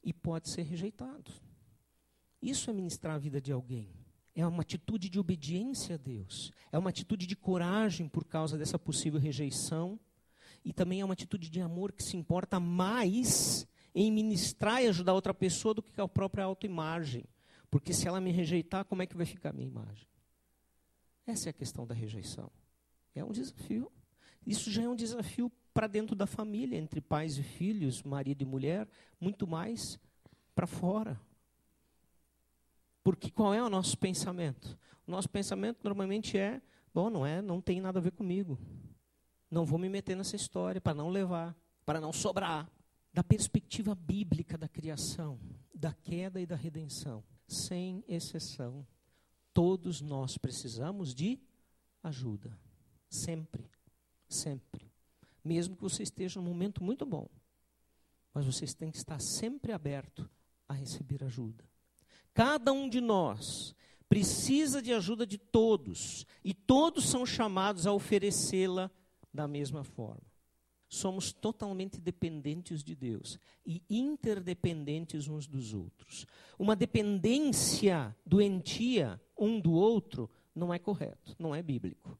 e 0.03 0.11
pode 0.11 0.49
ser 0.49 0.63
rejeitado. 0.63 1.31
Isso 2.41 2.69
é 2.69 2.73
ministrar 2.73 3.15
a 3.15 3.19
vida 3.19 3.39
de 3.39 3.51
alguém 3.51 3.97
é 4.41 4.45
uma 4.45 4.61
atitude 4.61 5.09
de 5.09 5.19
obediência 5.19 5.95
a 5.95 5.97
Deus, 5.97 6.51
é 6.71 6.77
uma 6.77 6.91
atitude 6.91 7.25
de 7.25 7.35
coragem 7.35 8.07
por 8.07 8.23
causa 8.23 8.55
dessa 8.55 8.77
possível 8.77 9.19
rejeição, 9.19 9.99
e 10.67 10.73
também 10.73 10.99
é 10.99 11.05
uma 11.05 11.13
atitude 11.13 11.49
de 11.49 11.61
amor 11.61 11.93
que 11.93 12.03
se 12.03 12.17
importa 12.17 12.59
mais 12.59 13.65
em 13.95 14.11
ministrar 14.11 14.83
e 14.83 14.87
ajudar 14.87 15.13
outra 15.13 15.33
pessoa 15.33 15.73
do 15.73 15.81
que 15.81 16.01
a 16.01 16.05
própria 16.09 16.43
autoimagem. 16.43 17.23
Porque 17.71 17.93
se 17.93 18.05
ela 18.05 18.19
me 18.19 18.31
rejeitar, 18.31 18.83
como 18.83 19.01
é 19.01 19.05
que 19.05 19.15
vai 19.15 19.25
ficar 19.25 19.51
a 19.51 19.53
minha 19.53 19.69
imagem? 19.69 20.05
Essa 21.25 21.47
é 21.47 21.51
a 21.51 21.53
questão 21.53 21.87
da 21.87 21.95
rejeição. 21.95 22.51
É 23.15 23.23
um 23.23 23.31
desafio. 23.31 23.89
Isso 24.45 24.69
já 24.69 24.83
é 24.83 24.89
um 24.89 24.95
desafio 24.95 25.49
para 25.73 25.87
dentro 25.87 26.17
da 26.17 26.27
família, 26.27 26.77
entre 26.77 26.99
pais 26.99 27.37
e 27.37 27.43
filhos, 27.43 28.03
marido 28.03 28.41
e 28.41 28.45
mulher, 28.45 28.89
muito 29.21 29.47
mais 29.47 29.97
para 30.53 30.67
fora. 30.67 31.17
Porque 33.05 33.31
qual 33.31 33.53
é 33.53 33.63
o 33.63 33.69
nosso 33.69 33.97
pensamento? 33.97 34.77
O 35.07 35.11
nosso 35.11 35.29
pensamento 35.29 35.79
normalmente 35.81 36.37
é: 36.37 36.61
bom, 36.93 37.09
não 37.09 37.25
é, 37.25 37.41
não 37.41 37.61
tem 37.61 37.79
nada 37.79 37.99
a 37.99 38.01
ver 38.01 38.11
comigo. 38.11 38.59
Não 39.49 39.65
vou 39.65 39.79
me 39.79 39.89
meter 39.89 40.15
nessa 40.15 40.35
história 40.35 40.81
para 40.81 40.93
não 40.93 41.09
levar, 41.09 41.55
para 41.85 42.01
não 42.01 42.11
sobrar. 42.11 42.69
Da 43.13 43.23
perspectiva 43.23 43.95
bíblica 43.95 44.57
da 44.57 44.67
criação, 44.67 45.39
da 45.73 45.93
queda 45.93 46.39
e 46.39 46.45
da 46.45 46.55
redenção, 46.55 47.23
sem 47.47 48.03
exceção, 48.07 48.85
todos 49.53 50.01
nós 50.01 50.37
precisamos 50.37 51.15
de 51.15 51.39
ajuda. 52.03 52.57
Sempre. 53.09 53.69
Sempre. 54.27 54.91
Mesmo 55.43 55.75
que 55.75 55.81
você 55.81 56.03
esteja 56.03 56.39
num 56.39 56.47
momento 56.47 56.83
muito 56.83 57.05
bom. 57.05 57.27
Mas 58.33 58.45
vocês 58.45 58.73
têm 58.73 58.91
que 58.91 58.97
estar 58.97 59.19
sempre 59.19 59.71
aberto 59.71 60.29
a 60.67 60.73
receber 60.73 61.23
ajuda. 61.23 61.63
Cada 62.33 62.71
um 62.71 62.87
de 62.87 63.01
nós 63.01 63.73
precisa 64.07 64.81
de 64.81 64.93
ajuda 64.93 65.25
de 65.25 65.37
todos, 65.37 66.25
e 66.43 66.53
todos 66.53 67.09
são 67.09 67.25
chamados 67.25 67.87
a 67.87 67.91
oferecê-la 67.91 68.91
da 69.37 69.47
mesma 69.47 69.83
forma. 69.83 70.25
Somos 70.89 71.31
totalmente 71.31 71.99
dependentes 72.01 72.83
de 72.83 72.95
Deus 72.95 73.39
e 73.63 73.83
interdependentes 73.87 75.27
uns 75.27 75.45
dos 75.45 75.73
outros. 75.73 76.25
Uma 76.57 76.75
dependência 76.75 78.15
doentia 78.25 79.21
um 79.37 79.59
do 79.59 79.73
outro 79.73 80.27
não 80.55 80.73
é 80.73 80.79
correto, 80.79 81.35
não 81.37 81.53
é 81.53 81.61
bíblico. 81.61 82.17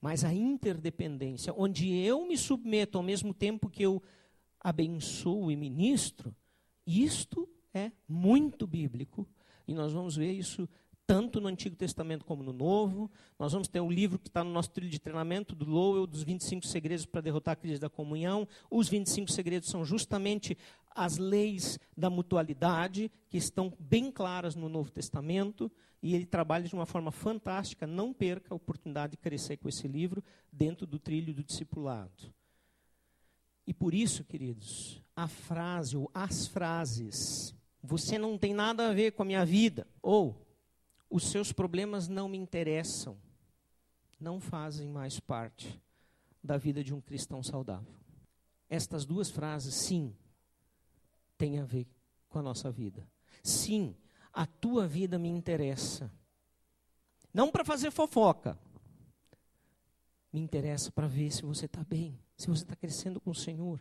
Mas 0.00 0.24
a 0.24 0.32
interdependência, 0.32 1.52
onde 1.54 1.92
eu 1.94 2.26
me 2.26 2.38
submeto 2.38 2.96
ao 2.96 3.04
mesmo 3.04 3.34
tempo 3.34 3.68
que 3.68 3.82
eu 3.82 4.02
abençoo 4.58 5.50
e 5.50 5.56
ministro, 5.56 6.34
isto 6.86 7.46
é 7.74 7.92
muito 8.08 8.66
bíblico. 8.66 9.28
E 9.68 9.74
nós 9.74 9.92
vamos 9.92 10.16
ver 10.16 10.32
isso 10.32 10.66
tanto 11.06 11.40
no 11.40 11.46
Antigo 11.46 11.76
Testamento 11.76 12.24
como 12.24 12.42
no 12.42 12.52
Novo. 12.52 13.10
Nós 13.38 13.52
vamos 13.52 13.68
ter 13.68 13.80
um 13.80 13.90
livro 13.90 14.18
que 14.18 14.28
está 14.28 14.42
no 14.42 14.50
nosso 14.50 14.70
trilho 14.70 14.90
de 14.90 14.98
treinamento 14.98 15.54
do 15.54 15.64
Lowell, 15.64 16.06
dos 16.06 16.22
25 16.22 16.66
segredos 16.66 17.06
para 17.06 17.20
derrotar 17.20 17.52
a 17.52 17.56
crise 17.56 17.80
da 17.80 17.88
comunhão. 17.88 18.46
Os 18.70 18.88
25 18.88 19.30
segredos 19.30 19.68
são 19.68 19.84
justamente 19.84 20.58
as 20.90 21.18
leis 21.18 21.78
da 21.96 22.10
mutualidade, 22.10 23.10
que 23.28 23.36
estão 23.36 23.72
bem 23.78 24.10
claras 24.10 24.56
no 24.56 24.68
Novo 24.68 24.90
Testamento, 24.90 25.70
e 26.02 26.14
ele 26.14 26.26
trabalha 26.26 26.64
de 26.64 26.74
uma 26.74 26.86
forma 26.86 27.12
fantástica. 27.12 27.86
Não 27.86 28.12
perca 28.12 28.52
a 28.52 28.56
oportunidade 28.56 29.12
de 29.12 29.18
crescer 29.18 29.58
com 29.58 29.68
esse 29.68 29.86
livro 29.86 30.24
dentro 30.50 30.86
do 30.86 30.98
trilho 30.98 31.32
do 31.32 31.44
discipulado. 31.44 32.34
E 33.66 33.74
por 33.74 33.94
isso, 33.94 34.24
queridos, 34.24 35.02
a 35.14 35.28
frase 35.28 35.96
ou 35.96 36.10
as 36.14 36.46
frases, 36.46 37.54
você 37.82 38.18
não 38.18 38.38
tem 38.38 38.54
nada 38.54 38.88
a 38.88 38.94
ver 38.94 39.12
com 39.12 39.22
a 39.22 39.26
minha 39.26 39.44
vida, 39.44 39.86
ou 40.00 40.45
os 41.08 41.30
seus 41.30 41.52
problemas 41.52 42.08
não 42.08 42.28
me 42.28 42.38
interessam, 42.38 43.16
não 44.18 44.40
fazem 44.40 44.88
mais 44.88 45.20
parte 45.20 45.80
da 46.42 46.56
vida 46.56 46.82
de 46.82 46.94
um 46.94 47.00
cristão 47.00 47.42
saudável. 47.42 47.94
Estas 48.68 49.04
duas 49.04 49.30
frases, 49.30 49.74
sim, 49.74 50.14
têm 51.36 51.58
a 51.58 51.64
ver 51.64 51.86
com 52.28 52.38
a 52.38 52.42
nossa 52.42 52.70
vida. 52.70 53.06
Sim, 53.42 53.94
a 54.32 54.46
tua 54.46 54.86
vida 54.86 55.18
me 55.18 55.28
interessa. 55.28 56.10
Não 57.32 57.50
para 57.50 57.64
fazer 57.64 57.90
fofoca. 57.90 58.58
Me 60.32 60.40
interessa 60.40 60.90
para 60.90 61.06
ver 61.06 61.30
se 61.30 61.42
você 61.42 61.66
está 61.66 61.84
bem, 61.84 62.18
se 62.36 62.48
você 62.48 62.62
está 62.62 62.74
crescendo 62.74 63.20
com 63.20 63.30
o 63.30 63.34
Senhor. 63.34 63.80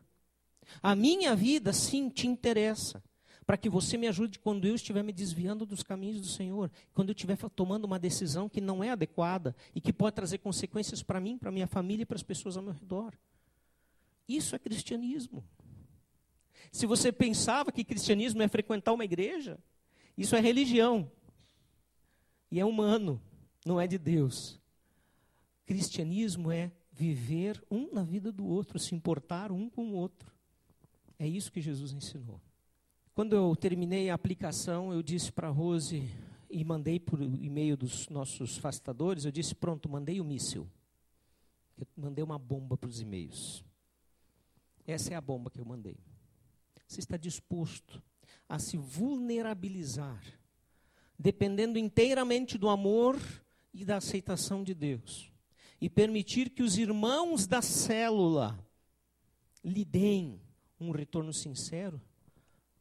A 0.81 0.95
minha 0.95 1.35
vida, 1.35 1.73
sim, 1.73 2.09
te 2.09 2.27
interessa 2.27 3.01
para 3.45 3.57
que 3.57 3.69
você 3.69 3.97
me 3.97 4.07
ajude 4.07 4.39
quando 4.39 4.65
eu 4.65 4.75
estiver 4.75 5.03
me 5.03 5.13
desviando 5.13 5.65
dos 5.65 5.83
caminhos 5.83 6.19
do 6.19 6.27
Senhor, 6.27 6.71
quando 6.93 7.09
eu 7.09 7.13
estiver 7.13 7.37
tomando 7.49 7.85
uma 7.85 7.99
decisão 7.99 8.49
que 8.49 8.59
não 8.59 8.83
é 8.83 8.89
adequada 8.89 9.55
e 9.73 9.79
que 9.79 9.93
pode 9.93 10.15
trazer 10.15 10.39
consequências 10.39 11.03
para 11.03 11.19
mim, 11.19 11.37
para 11.37 11.51
minha 11.51 11.67
família 11.67 12.03
e 12.03 12.05
para 12.05 12.15
as 12.15 12.23
pessoas 12.23 12.57
ao 12.57 12.63
meu 12.63 12.73
redor. 12.73 13.13
Isso 14.27 14.55
é 14.55 14.59
cristianismo. 14.59 15.43
Se 16.71 16.87
você 16.87 17.11
pensava 17.11 17.71
que 17.71 17.83
cristianismo 17.83 18.41
é 18.41 18.47
frequentar 18.47 18.93
uma 18.93 19.05
igreja, 19.05 19.59
isso 20.17 20.35
é 20.35 20.39
religião. 20.39 21.11
E 22.49 22.59
é 22.59 22.65
humano, 22.65 23.21
não 23.63 23.79
é 23.79 23.85
de 23.85 23.99
Deus. 23.99 24.59
Cristianismo 25.65 26.51
é 26.51 26.71
viver 26.91 27.63
um 27.69 27.93
na 27.93 28.03
vida 28.03 28.31
do 28.31 28.45
outro, 28.45 28.79
se 28.79 28.95
importar 28.95 29.51
um 29.51 29.69
com 29.69 29.89
o 29.89 29.93
outro. 29.93 30.33
É 31.19 31.27
isso 31.27 31.51
que 31.51 31.61
Jesus 31.61 31.93
ensinou. 31.93 32.41
Quando 33.15 33.33
eu 33.33 33.55
terminei 33.55 34.09
a 34.09 34.13
aplicação, 34.13 34.91
eu 34.91 35.01
disse 35.01 35.31
para 35.31 35.47
a 35.47 35.49
Rose 35.49 36.03
e 36.49 36.65
mandei 36.65 36.99
por 36.99 37.21
e-mail 37.21 37.77
dos 37.77 38.09
nossos 38.09 38.57
facilitadores, 38.57 39.23
eu 39.23 39.31
disse, 39.31 39.55
pronto, 39.55 39.87
mandei 39.87 40.19
o 40.19 40.25
míssil. 40.25 40.69
Eu 41.77 41.87
mandei 41.95 42.21
uma 42.21 42.37
bomba 42.37 42.77
para 42.77 42.89
os 42.89 42.99
e-mails. 42.99 43.63
Essa 44.85 45.13
é 45.13 45.15
a 45.15 45.21
bomba 45.21 45.49
que 45.49 45.61
eu 45.61 45.63
mandei. 45.63 45.97
Você 46.85 46.99
está 46.99 47.15
disposto 47.15 48.03
a 48.49 48.59
se 48.59 48.75
vulnerabilizar, 48.75 50.21
dependendo 51.17 51.79
inteiramente 51.79 52.57
do 52.57 52.67
amor 52.67 53.17
e 53.73 53.85
da 53.85 53.95
aceitação 53.95 54.61
de 54.61 54.73
Deus, 54.73 55.31
e 55.79 55.89
permitir 55.89 56.49
que 56.49 56.61
os 56.61 56.77
irmãos 56.77 57.47
da 57.47 57.61
célula 57.61 58.59
lhe 59.63 59.85
deem 59.85 60.41
um 60.77 60.91
retorno 60.91 61.31
sincero? 61.31 62.01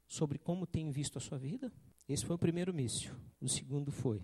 Sobre 0.06 0.38
como 0.38 0.66
tem 0.66 0.90
visto 0.90 1.18
a 1.18 1.20
sua 1.20 1.38
vida? 1.38 1.72
Esse 2.08 2.24
foi 2.24 2.36
o 2.36 2.38
primeiro 2.38 2.72
míssil. 2.72 3.14
O 3.40 3.48
segundo 3.48 3.90
foi: 3.90 4.22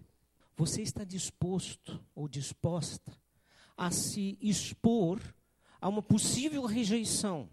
você 0.57 0.83
está 0.83 1.05
disposto 1.05 2.05
ou 2.15 2.29
disposta 2.29 3.13
a 3.77 3.91
se 3.91 4.37
expor 4.41 5.21
a 5.81 5.89
uma 5.89 6.03
possível 6.03 6.67
rejeição, 6.67 7.49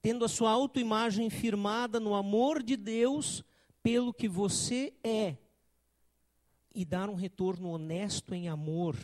tendo 0.00 0.24
a 0.24 0.28
sua 0.28 0.50
autoimagem 0.50 1.28
firmada 1.28 1.98
no 1.98 2.14
amor 2.14 2.62
de 2.62 2.76
Deus 2.76 3.42
pelo 3.82 4.14
que 4.14 4.28
você 4.28 4.94
é 5.02 5.36
e 6.74 6.84
dar 6.84 7.08
um 7.08 7.14
retorno 7.14 7.70
honesto 7.70 8.34
em 8.34 8.48
amor, 8.48 8.96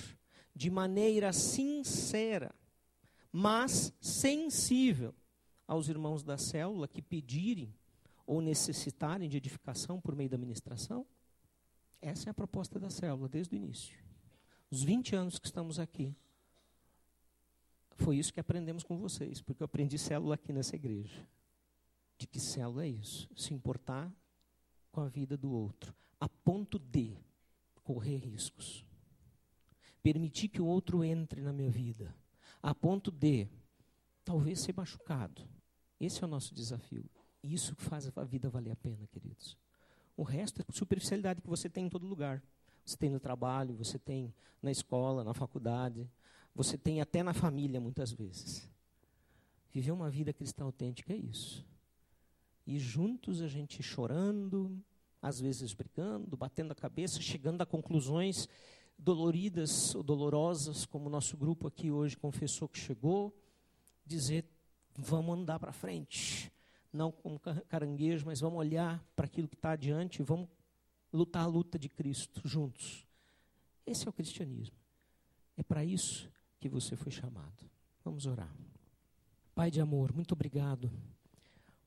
de 0.55 0.71
maneira 0.71 1.33
sincera, 1.33 2.55
mas 3.33 3.93
sensível 4.01 5.15
aos 5.67 5.89
irmãos 5.89 6.23
da 6.23 6.37
célula 6.37 6.87
que 6.87 7.01
pedirem 7.01 7.75
ou 8.27 8.41
necessitarem 8.41 9.29
de 9.29 9.37
edificação 9.37 10.01
por 10.01 10.15
meio 10.15 10.31
da 10.31 10.39
ministração? 10.39 11.07
Essa 12.01 12.29
é 12.29 12.31
a 12.31 12.35
proposta 12.35 12.81
da 12.81 12.91
célula 12.91 13.29
desde 13.29 13.55
o 13.55 13.57
início. 13.57 13.99
Os 14.71 14.83
20 14.83 15.15
anos 15.15 15.39
que 15.39 15.47
estamos 15.47 15.79
aqui. 15.79 16.17
Foi 17.97 18.17
isso 18.17 18.33
que 18.33 18.41
aprendemos 18.41 18.83
com 18.83 18.99
vocês, 18.99 19.41
porque 19.41 19.63
eu 19.63 19.67
aprendi 19.67 19.99
célula 19.99 20.35
aqui 20.35 20.53
nessa 20.53 20.75
igreja. 20.75 21.27
De 22.19 22.27
que 22.27 22.41
célula 22.41 22.85
é 22.85 22.89
isso? 22.89 23.29
Se 23.37 23.55
importar 23.55 24.13
com 24.91 25.01
a 25.01 25.09
vida 25.09 25.37
do 25.37 25.53
outro, 25.53 25.95
a 26.19 26.29
ponto 26.29 26.79
de 26.79 27.17
correr 27.83 28.17
riscos. 28.17 28.85
Permitir 30.03 30.49
que 30.49 30.61
o 30.61 30.67
outro 30.67 31.05
entre 31.05 31.41
na 31.41 31.53
minha 31.53 31.71
vida, 31.71 32.15
a 32.63 32.75
ponto 32.75 33.11
de 33.11 33.49
talvez 34.25 34.61
ser 34.61 34.75
machucado. 34.75 35.49
Esse 36.01 36.23
é 36.23 36.27
o 36.27 36.31
nosso 36.31 36.55
desafio. 36.55 37.09
Isso 37.43 37.75
faz 37.75 38.11
a 38.15 38.25
vida 38.25 38.49
valer 38.49 38.71
a 38.71 38.77
pena, 38.77 39.07
queridos. 39.09 39.57
O 40.17 40.23
resto 40.23 40.63
é 40.63 40.73
superficialidade 40.73 41.41
que 41.41 41.49
você 41.49 41.69
tem 41.69 41.87
em 41.87 41.89
todo 41.89 42.07
lugar. 42.07 42.43
Você 42.85 42.97
tem 42.97 43.11
no 43.11 43.19
trabalho, 43.19 43.75
você 43.75 43.99
tem 43.99 44.33
na 44.63 44.71
escola, 44.71 45.25
na 45.25 45.35
faculdade, 45.35 46.09
você 46.55 46.79
tem 46.79 47.01
até 47.01 47.23
na 47.23 47.33
família, 47.33 47.81
muitas 47.81 48.13
vezes. 48.13 48.69
Viver 49.73 49.91
uma 49.91 50.11
vida 50.11 50.33
cristã 50.33 50.65
autêntica 50.65 51.13
é 51.13 51.17
isso. 51.17 51.65
E 52.67 52.79
juntos 52.79 53.41
a 53.41 53.49
gente 53.49 53.83
chorando, 53.83 54.81
às 55.21 55.41
vezes 55.41 55.73
brigando, 55.73 56.37
batendo 56.37 56.73
a 56.73 56.77
cabeça, 56.77 57.21
chegando 57.21 57.63
a 57.63 57.67
conclusões 57.67 58.49
doloridas 58.97 59.95
ou 59.95 60.03
dolorosas, 60.03 60.85
como 60.87 61.07
o 61.07 61.11
nosso 61.11 61.37
grupo 61.37 61.67
aqui 61.67 61.91
hoje 61.91 62.17
confessou 62.17 62.69
que 62.69 62.79
chegou, 62.79 63.35
dizer: 64.07 64.45
vamos 64.97 65.39
andar 65.39 65.59
para 65.59 65.73
frente 65.73 66.52
não 66.93 67.11
como 67.11 67.41
caranguejo, 67.41 68.27
mas 68.27 68.41
vamos 68.41 68.59
olhar 68.59 69.03
para 69.17 69.27
aquilo 69.27 69.49
que 69.49 69.55
está 69.55 69.73
adiante 69.73 70.21
e 70.21 70.23
vamos 70.23 70.49
lutar 71.13 71.45
a 71.45 71.47
luta 71.47 71.79
de 71.79 71.89
Cristo 71.89 72.47
juntos. 72.47 73.07
Esse 73.87 74.07
é 74.07 74.11
o 74.11 74.13
cristianismo. 74.13 74.77
É 75.57 75.63
para 75.63 75.85
isso 75.85 76.31
que 76.61 76.69
você 76.69 76.97
foi 76.97 77.11
chamado. 77.11 77.71
Vamos 78.05 78.27
orar. 78.27 78.55
Pai 79.55 79.71
de 79.71 79.81
amor, 79.81 80.13
muito 80.15 80.33
obrigado, 80.33 80.91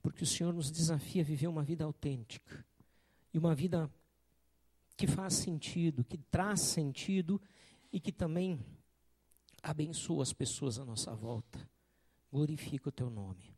porque 0.02 0.24
o 0.24 0.28
Senhor 0.28 0.54
nos 0.54 0.70
desafia 0.70 1.24
a 1.24 1.26
viver 1.26 1.48
uma 1.48 1.64
vida 1.64 1.84
autêntica 1.84 2.64
e 3.34 3.38
uma 3.38 3.56
vida 3.56 3.90
que 4.96 5.08
faz 5.08 5.34
sentido, 5.34 6.04
que 6.04 6.18
traz 6.18 6.62
sentido 6.62 7.42
e 7.92 8.00
que 8.00 8.12
também 8.12 8.60
abençoa 9.64 10.24
as 10.24 10.32
pessoas 10.32 10.78
à 10.78 10.86
nossa 10.86 11.14
volta. 11.16 11.60
Glorifica 12.32 12.90
o 12.90 12.92
teu 12.92 13.10
nome. 13.10 13.55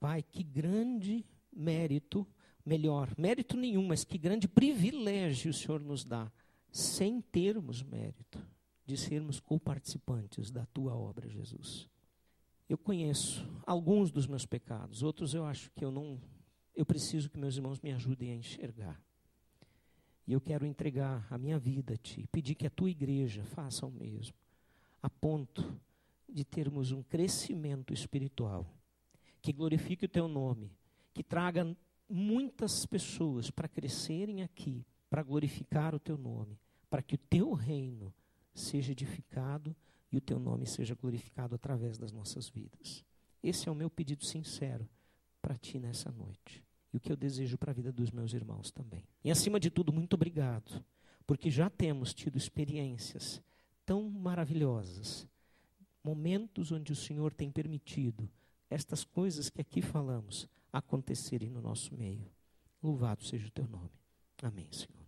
Pai, 0.00 0.22
que 0.22 0.42
grande 0.42 1.26
mérito, 1.52 2.26
melhor, 2.64 3.12
mérito 3.18 3.54
nenhum, 3.54 3.86
mas 3.86 4.02
que 4.02 4.16
grande 4.16 4.48
privilégio 4.48 5.50
o 5.50 5.54
Senhor 5.54 5.78
nos 5.78 6.04
dá, 6.04 6.32
sem 6.72 7.20
termos 7.20 7.82
mérito, 7.82 8.42
de 8.86 8.96
sermos 8.96 9.38
co-participantes 9.38 10.50
da 10.50 10.64
tua 10.66 10.94
obra, 10.94 11.28
Jesus. 11.28 11.86
Eu 12.66 12.78
conheço 12.78 13.46
alguns 13.66 14.10
dos 14.10 14.26
meus 14.26 14.46
pecados, 14.46 15.02
outros 15.02 15.34
eu 15.34 15.44
acho 15.44 15.70
que 15.72 15.84
eu 15.84 15.90
não, 15.90 16.18
eu 16.74 16.86
preciso 16.86 17.28
que 17.28 17.38
meus 17.38 17.56
irmãos 17.56 17.78
me 17.80 17.92
ajudem 17.92 18.32
a 18.32 18.36
enxergar. 18.36 18.98
E 20.26 20.32
eu 20.32 20.40
quero 20.40 20.64
entregar 20.64 21.26
a 21.28 21.36
minha 21.36 21.58
vida 21.58 21.94
a 21.94 21.96
Ti, 21.96 22.26
pedir 22.32 22.54
que 22.54 22.66
a 22.66 22.70
Tua 22.70 22.88
igreja 22.88 23.44
faça 23.44 23.84
o 23.84 23.90
mesmo, 23.90 24.36
a 25.02 25.10
ponto 25.10 25.78
de 26.26 26.44
termos 26.44 26.90
um 26.90 27.02
crescimento 27.02 27.92
espiritual 27.92 28.79
que 29.40 29.52
glorifique 29.52 30.04
o 30.04 30.08
teu 30.08 30.28
nome, 30.28 30.70
que 31.12 31.22
traga 31.22 31.76
muitas 32.08 32.84
pessoas 32.86 33.50
para 33.50 33.68
crescerem 33.68 34.42
aqui, 34.42 34.84
para 35.08 35.22
glorificar 35.22 35.94
o 35.94 36.00
teu 36.00 36.16
nome, 36.16 36.58
para 36.88 37.02
que 37.02 37.14
o 37.14 37.18
teu 37.18 37.52
reino 37.52 38.12
seja 38.54 38.92
edificado 38.92 39.74
e 40.10 40.16
o 40.16 40.20
teu 40.20 40.38
nome 40.38 40.66
seja 40.66 40.94
glorificado 40.94 41.54
através 41.54 41.96
das 41.96 42.12
nossas 42.12 42.48
vidas. 42.48 43.04
Esse 43.42 43.68
é 43.68 43.72
o 43.72 43.74
meu 43.74 43.88
pedido 43.88 44.24
sincero 44.24 44.88
para 45.40 45.56
ti 45.56 45.78
nessa 45.78 46.10
noite. 46.10 46.62
E 46.92 46.96
o 46.96 47.00
que 47.00 47.10
eu 47.10 47.16
desejo 47.16 47.56
para 47.56 47.70
a 47.70 47.74
vida 47.74 47.92
dos 47.92 48.10
meus 48.10 48.34
irmãos 48.34 48.70
também. 48.70 49.04
E 49.24 49.30
acima 49.30 49.60
de 49.60 49.70
tudo, 49.70 49.92
muito 49.92 50.14
obrigado, 50.14 50.84
porque 51.26 51.48
já 51.48 51.70
temos 51.70 52.12
tido 52.12 52.36
experiências 52.36 53.40
tão 53.86 54.10
maravilhosas, 54.10 55.26
momentos 56.02 56.72
onde 56.72 56.92
o 56.92 56.96
Senhor 56.96 57.32
tem 57.32 57.50
permitido 57.50 58.28
estas 58.70 59.04
coisas 59.04 59.50
que 59.50 59.60
aqui 59.60 59.82
falamos 59.82 60.48
acontecerem 60.72 61.50
no 61.50 61.60
nosso 61.60 61.94
meio. 61.94 62.30
Louvado 62.82 63.24
seja 63.24 63.48
o 63.48 63.50
teu 63.50 63.66
nome. 63.66 63.90
Amém, 64.42 64.68
Senhor. 64.72 64.99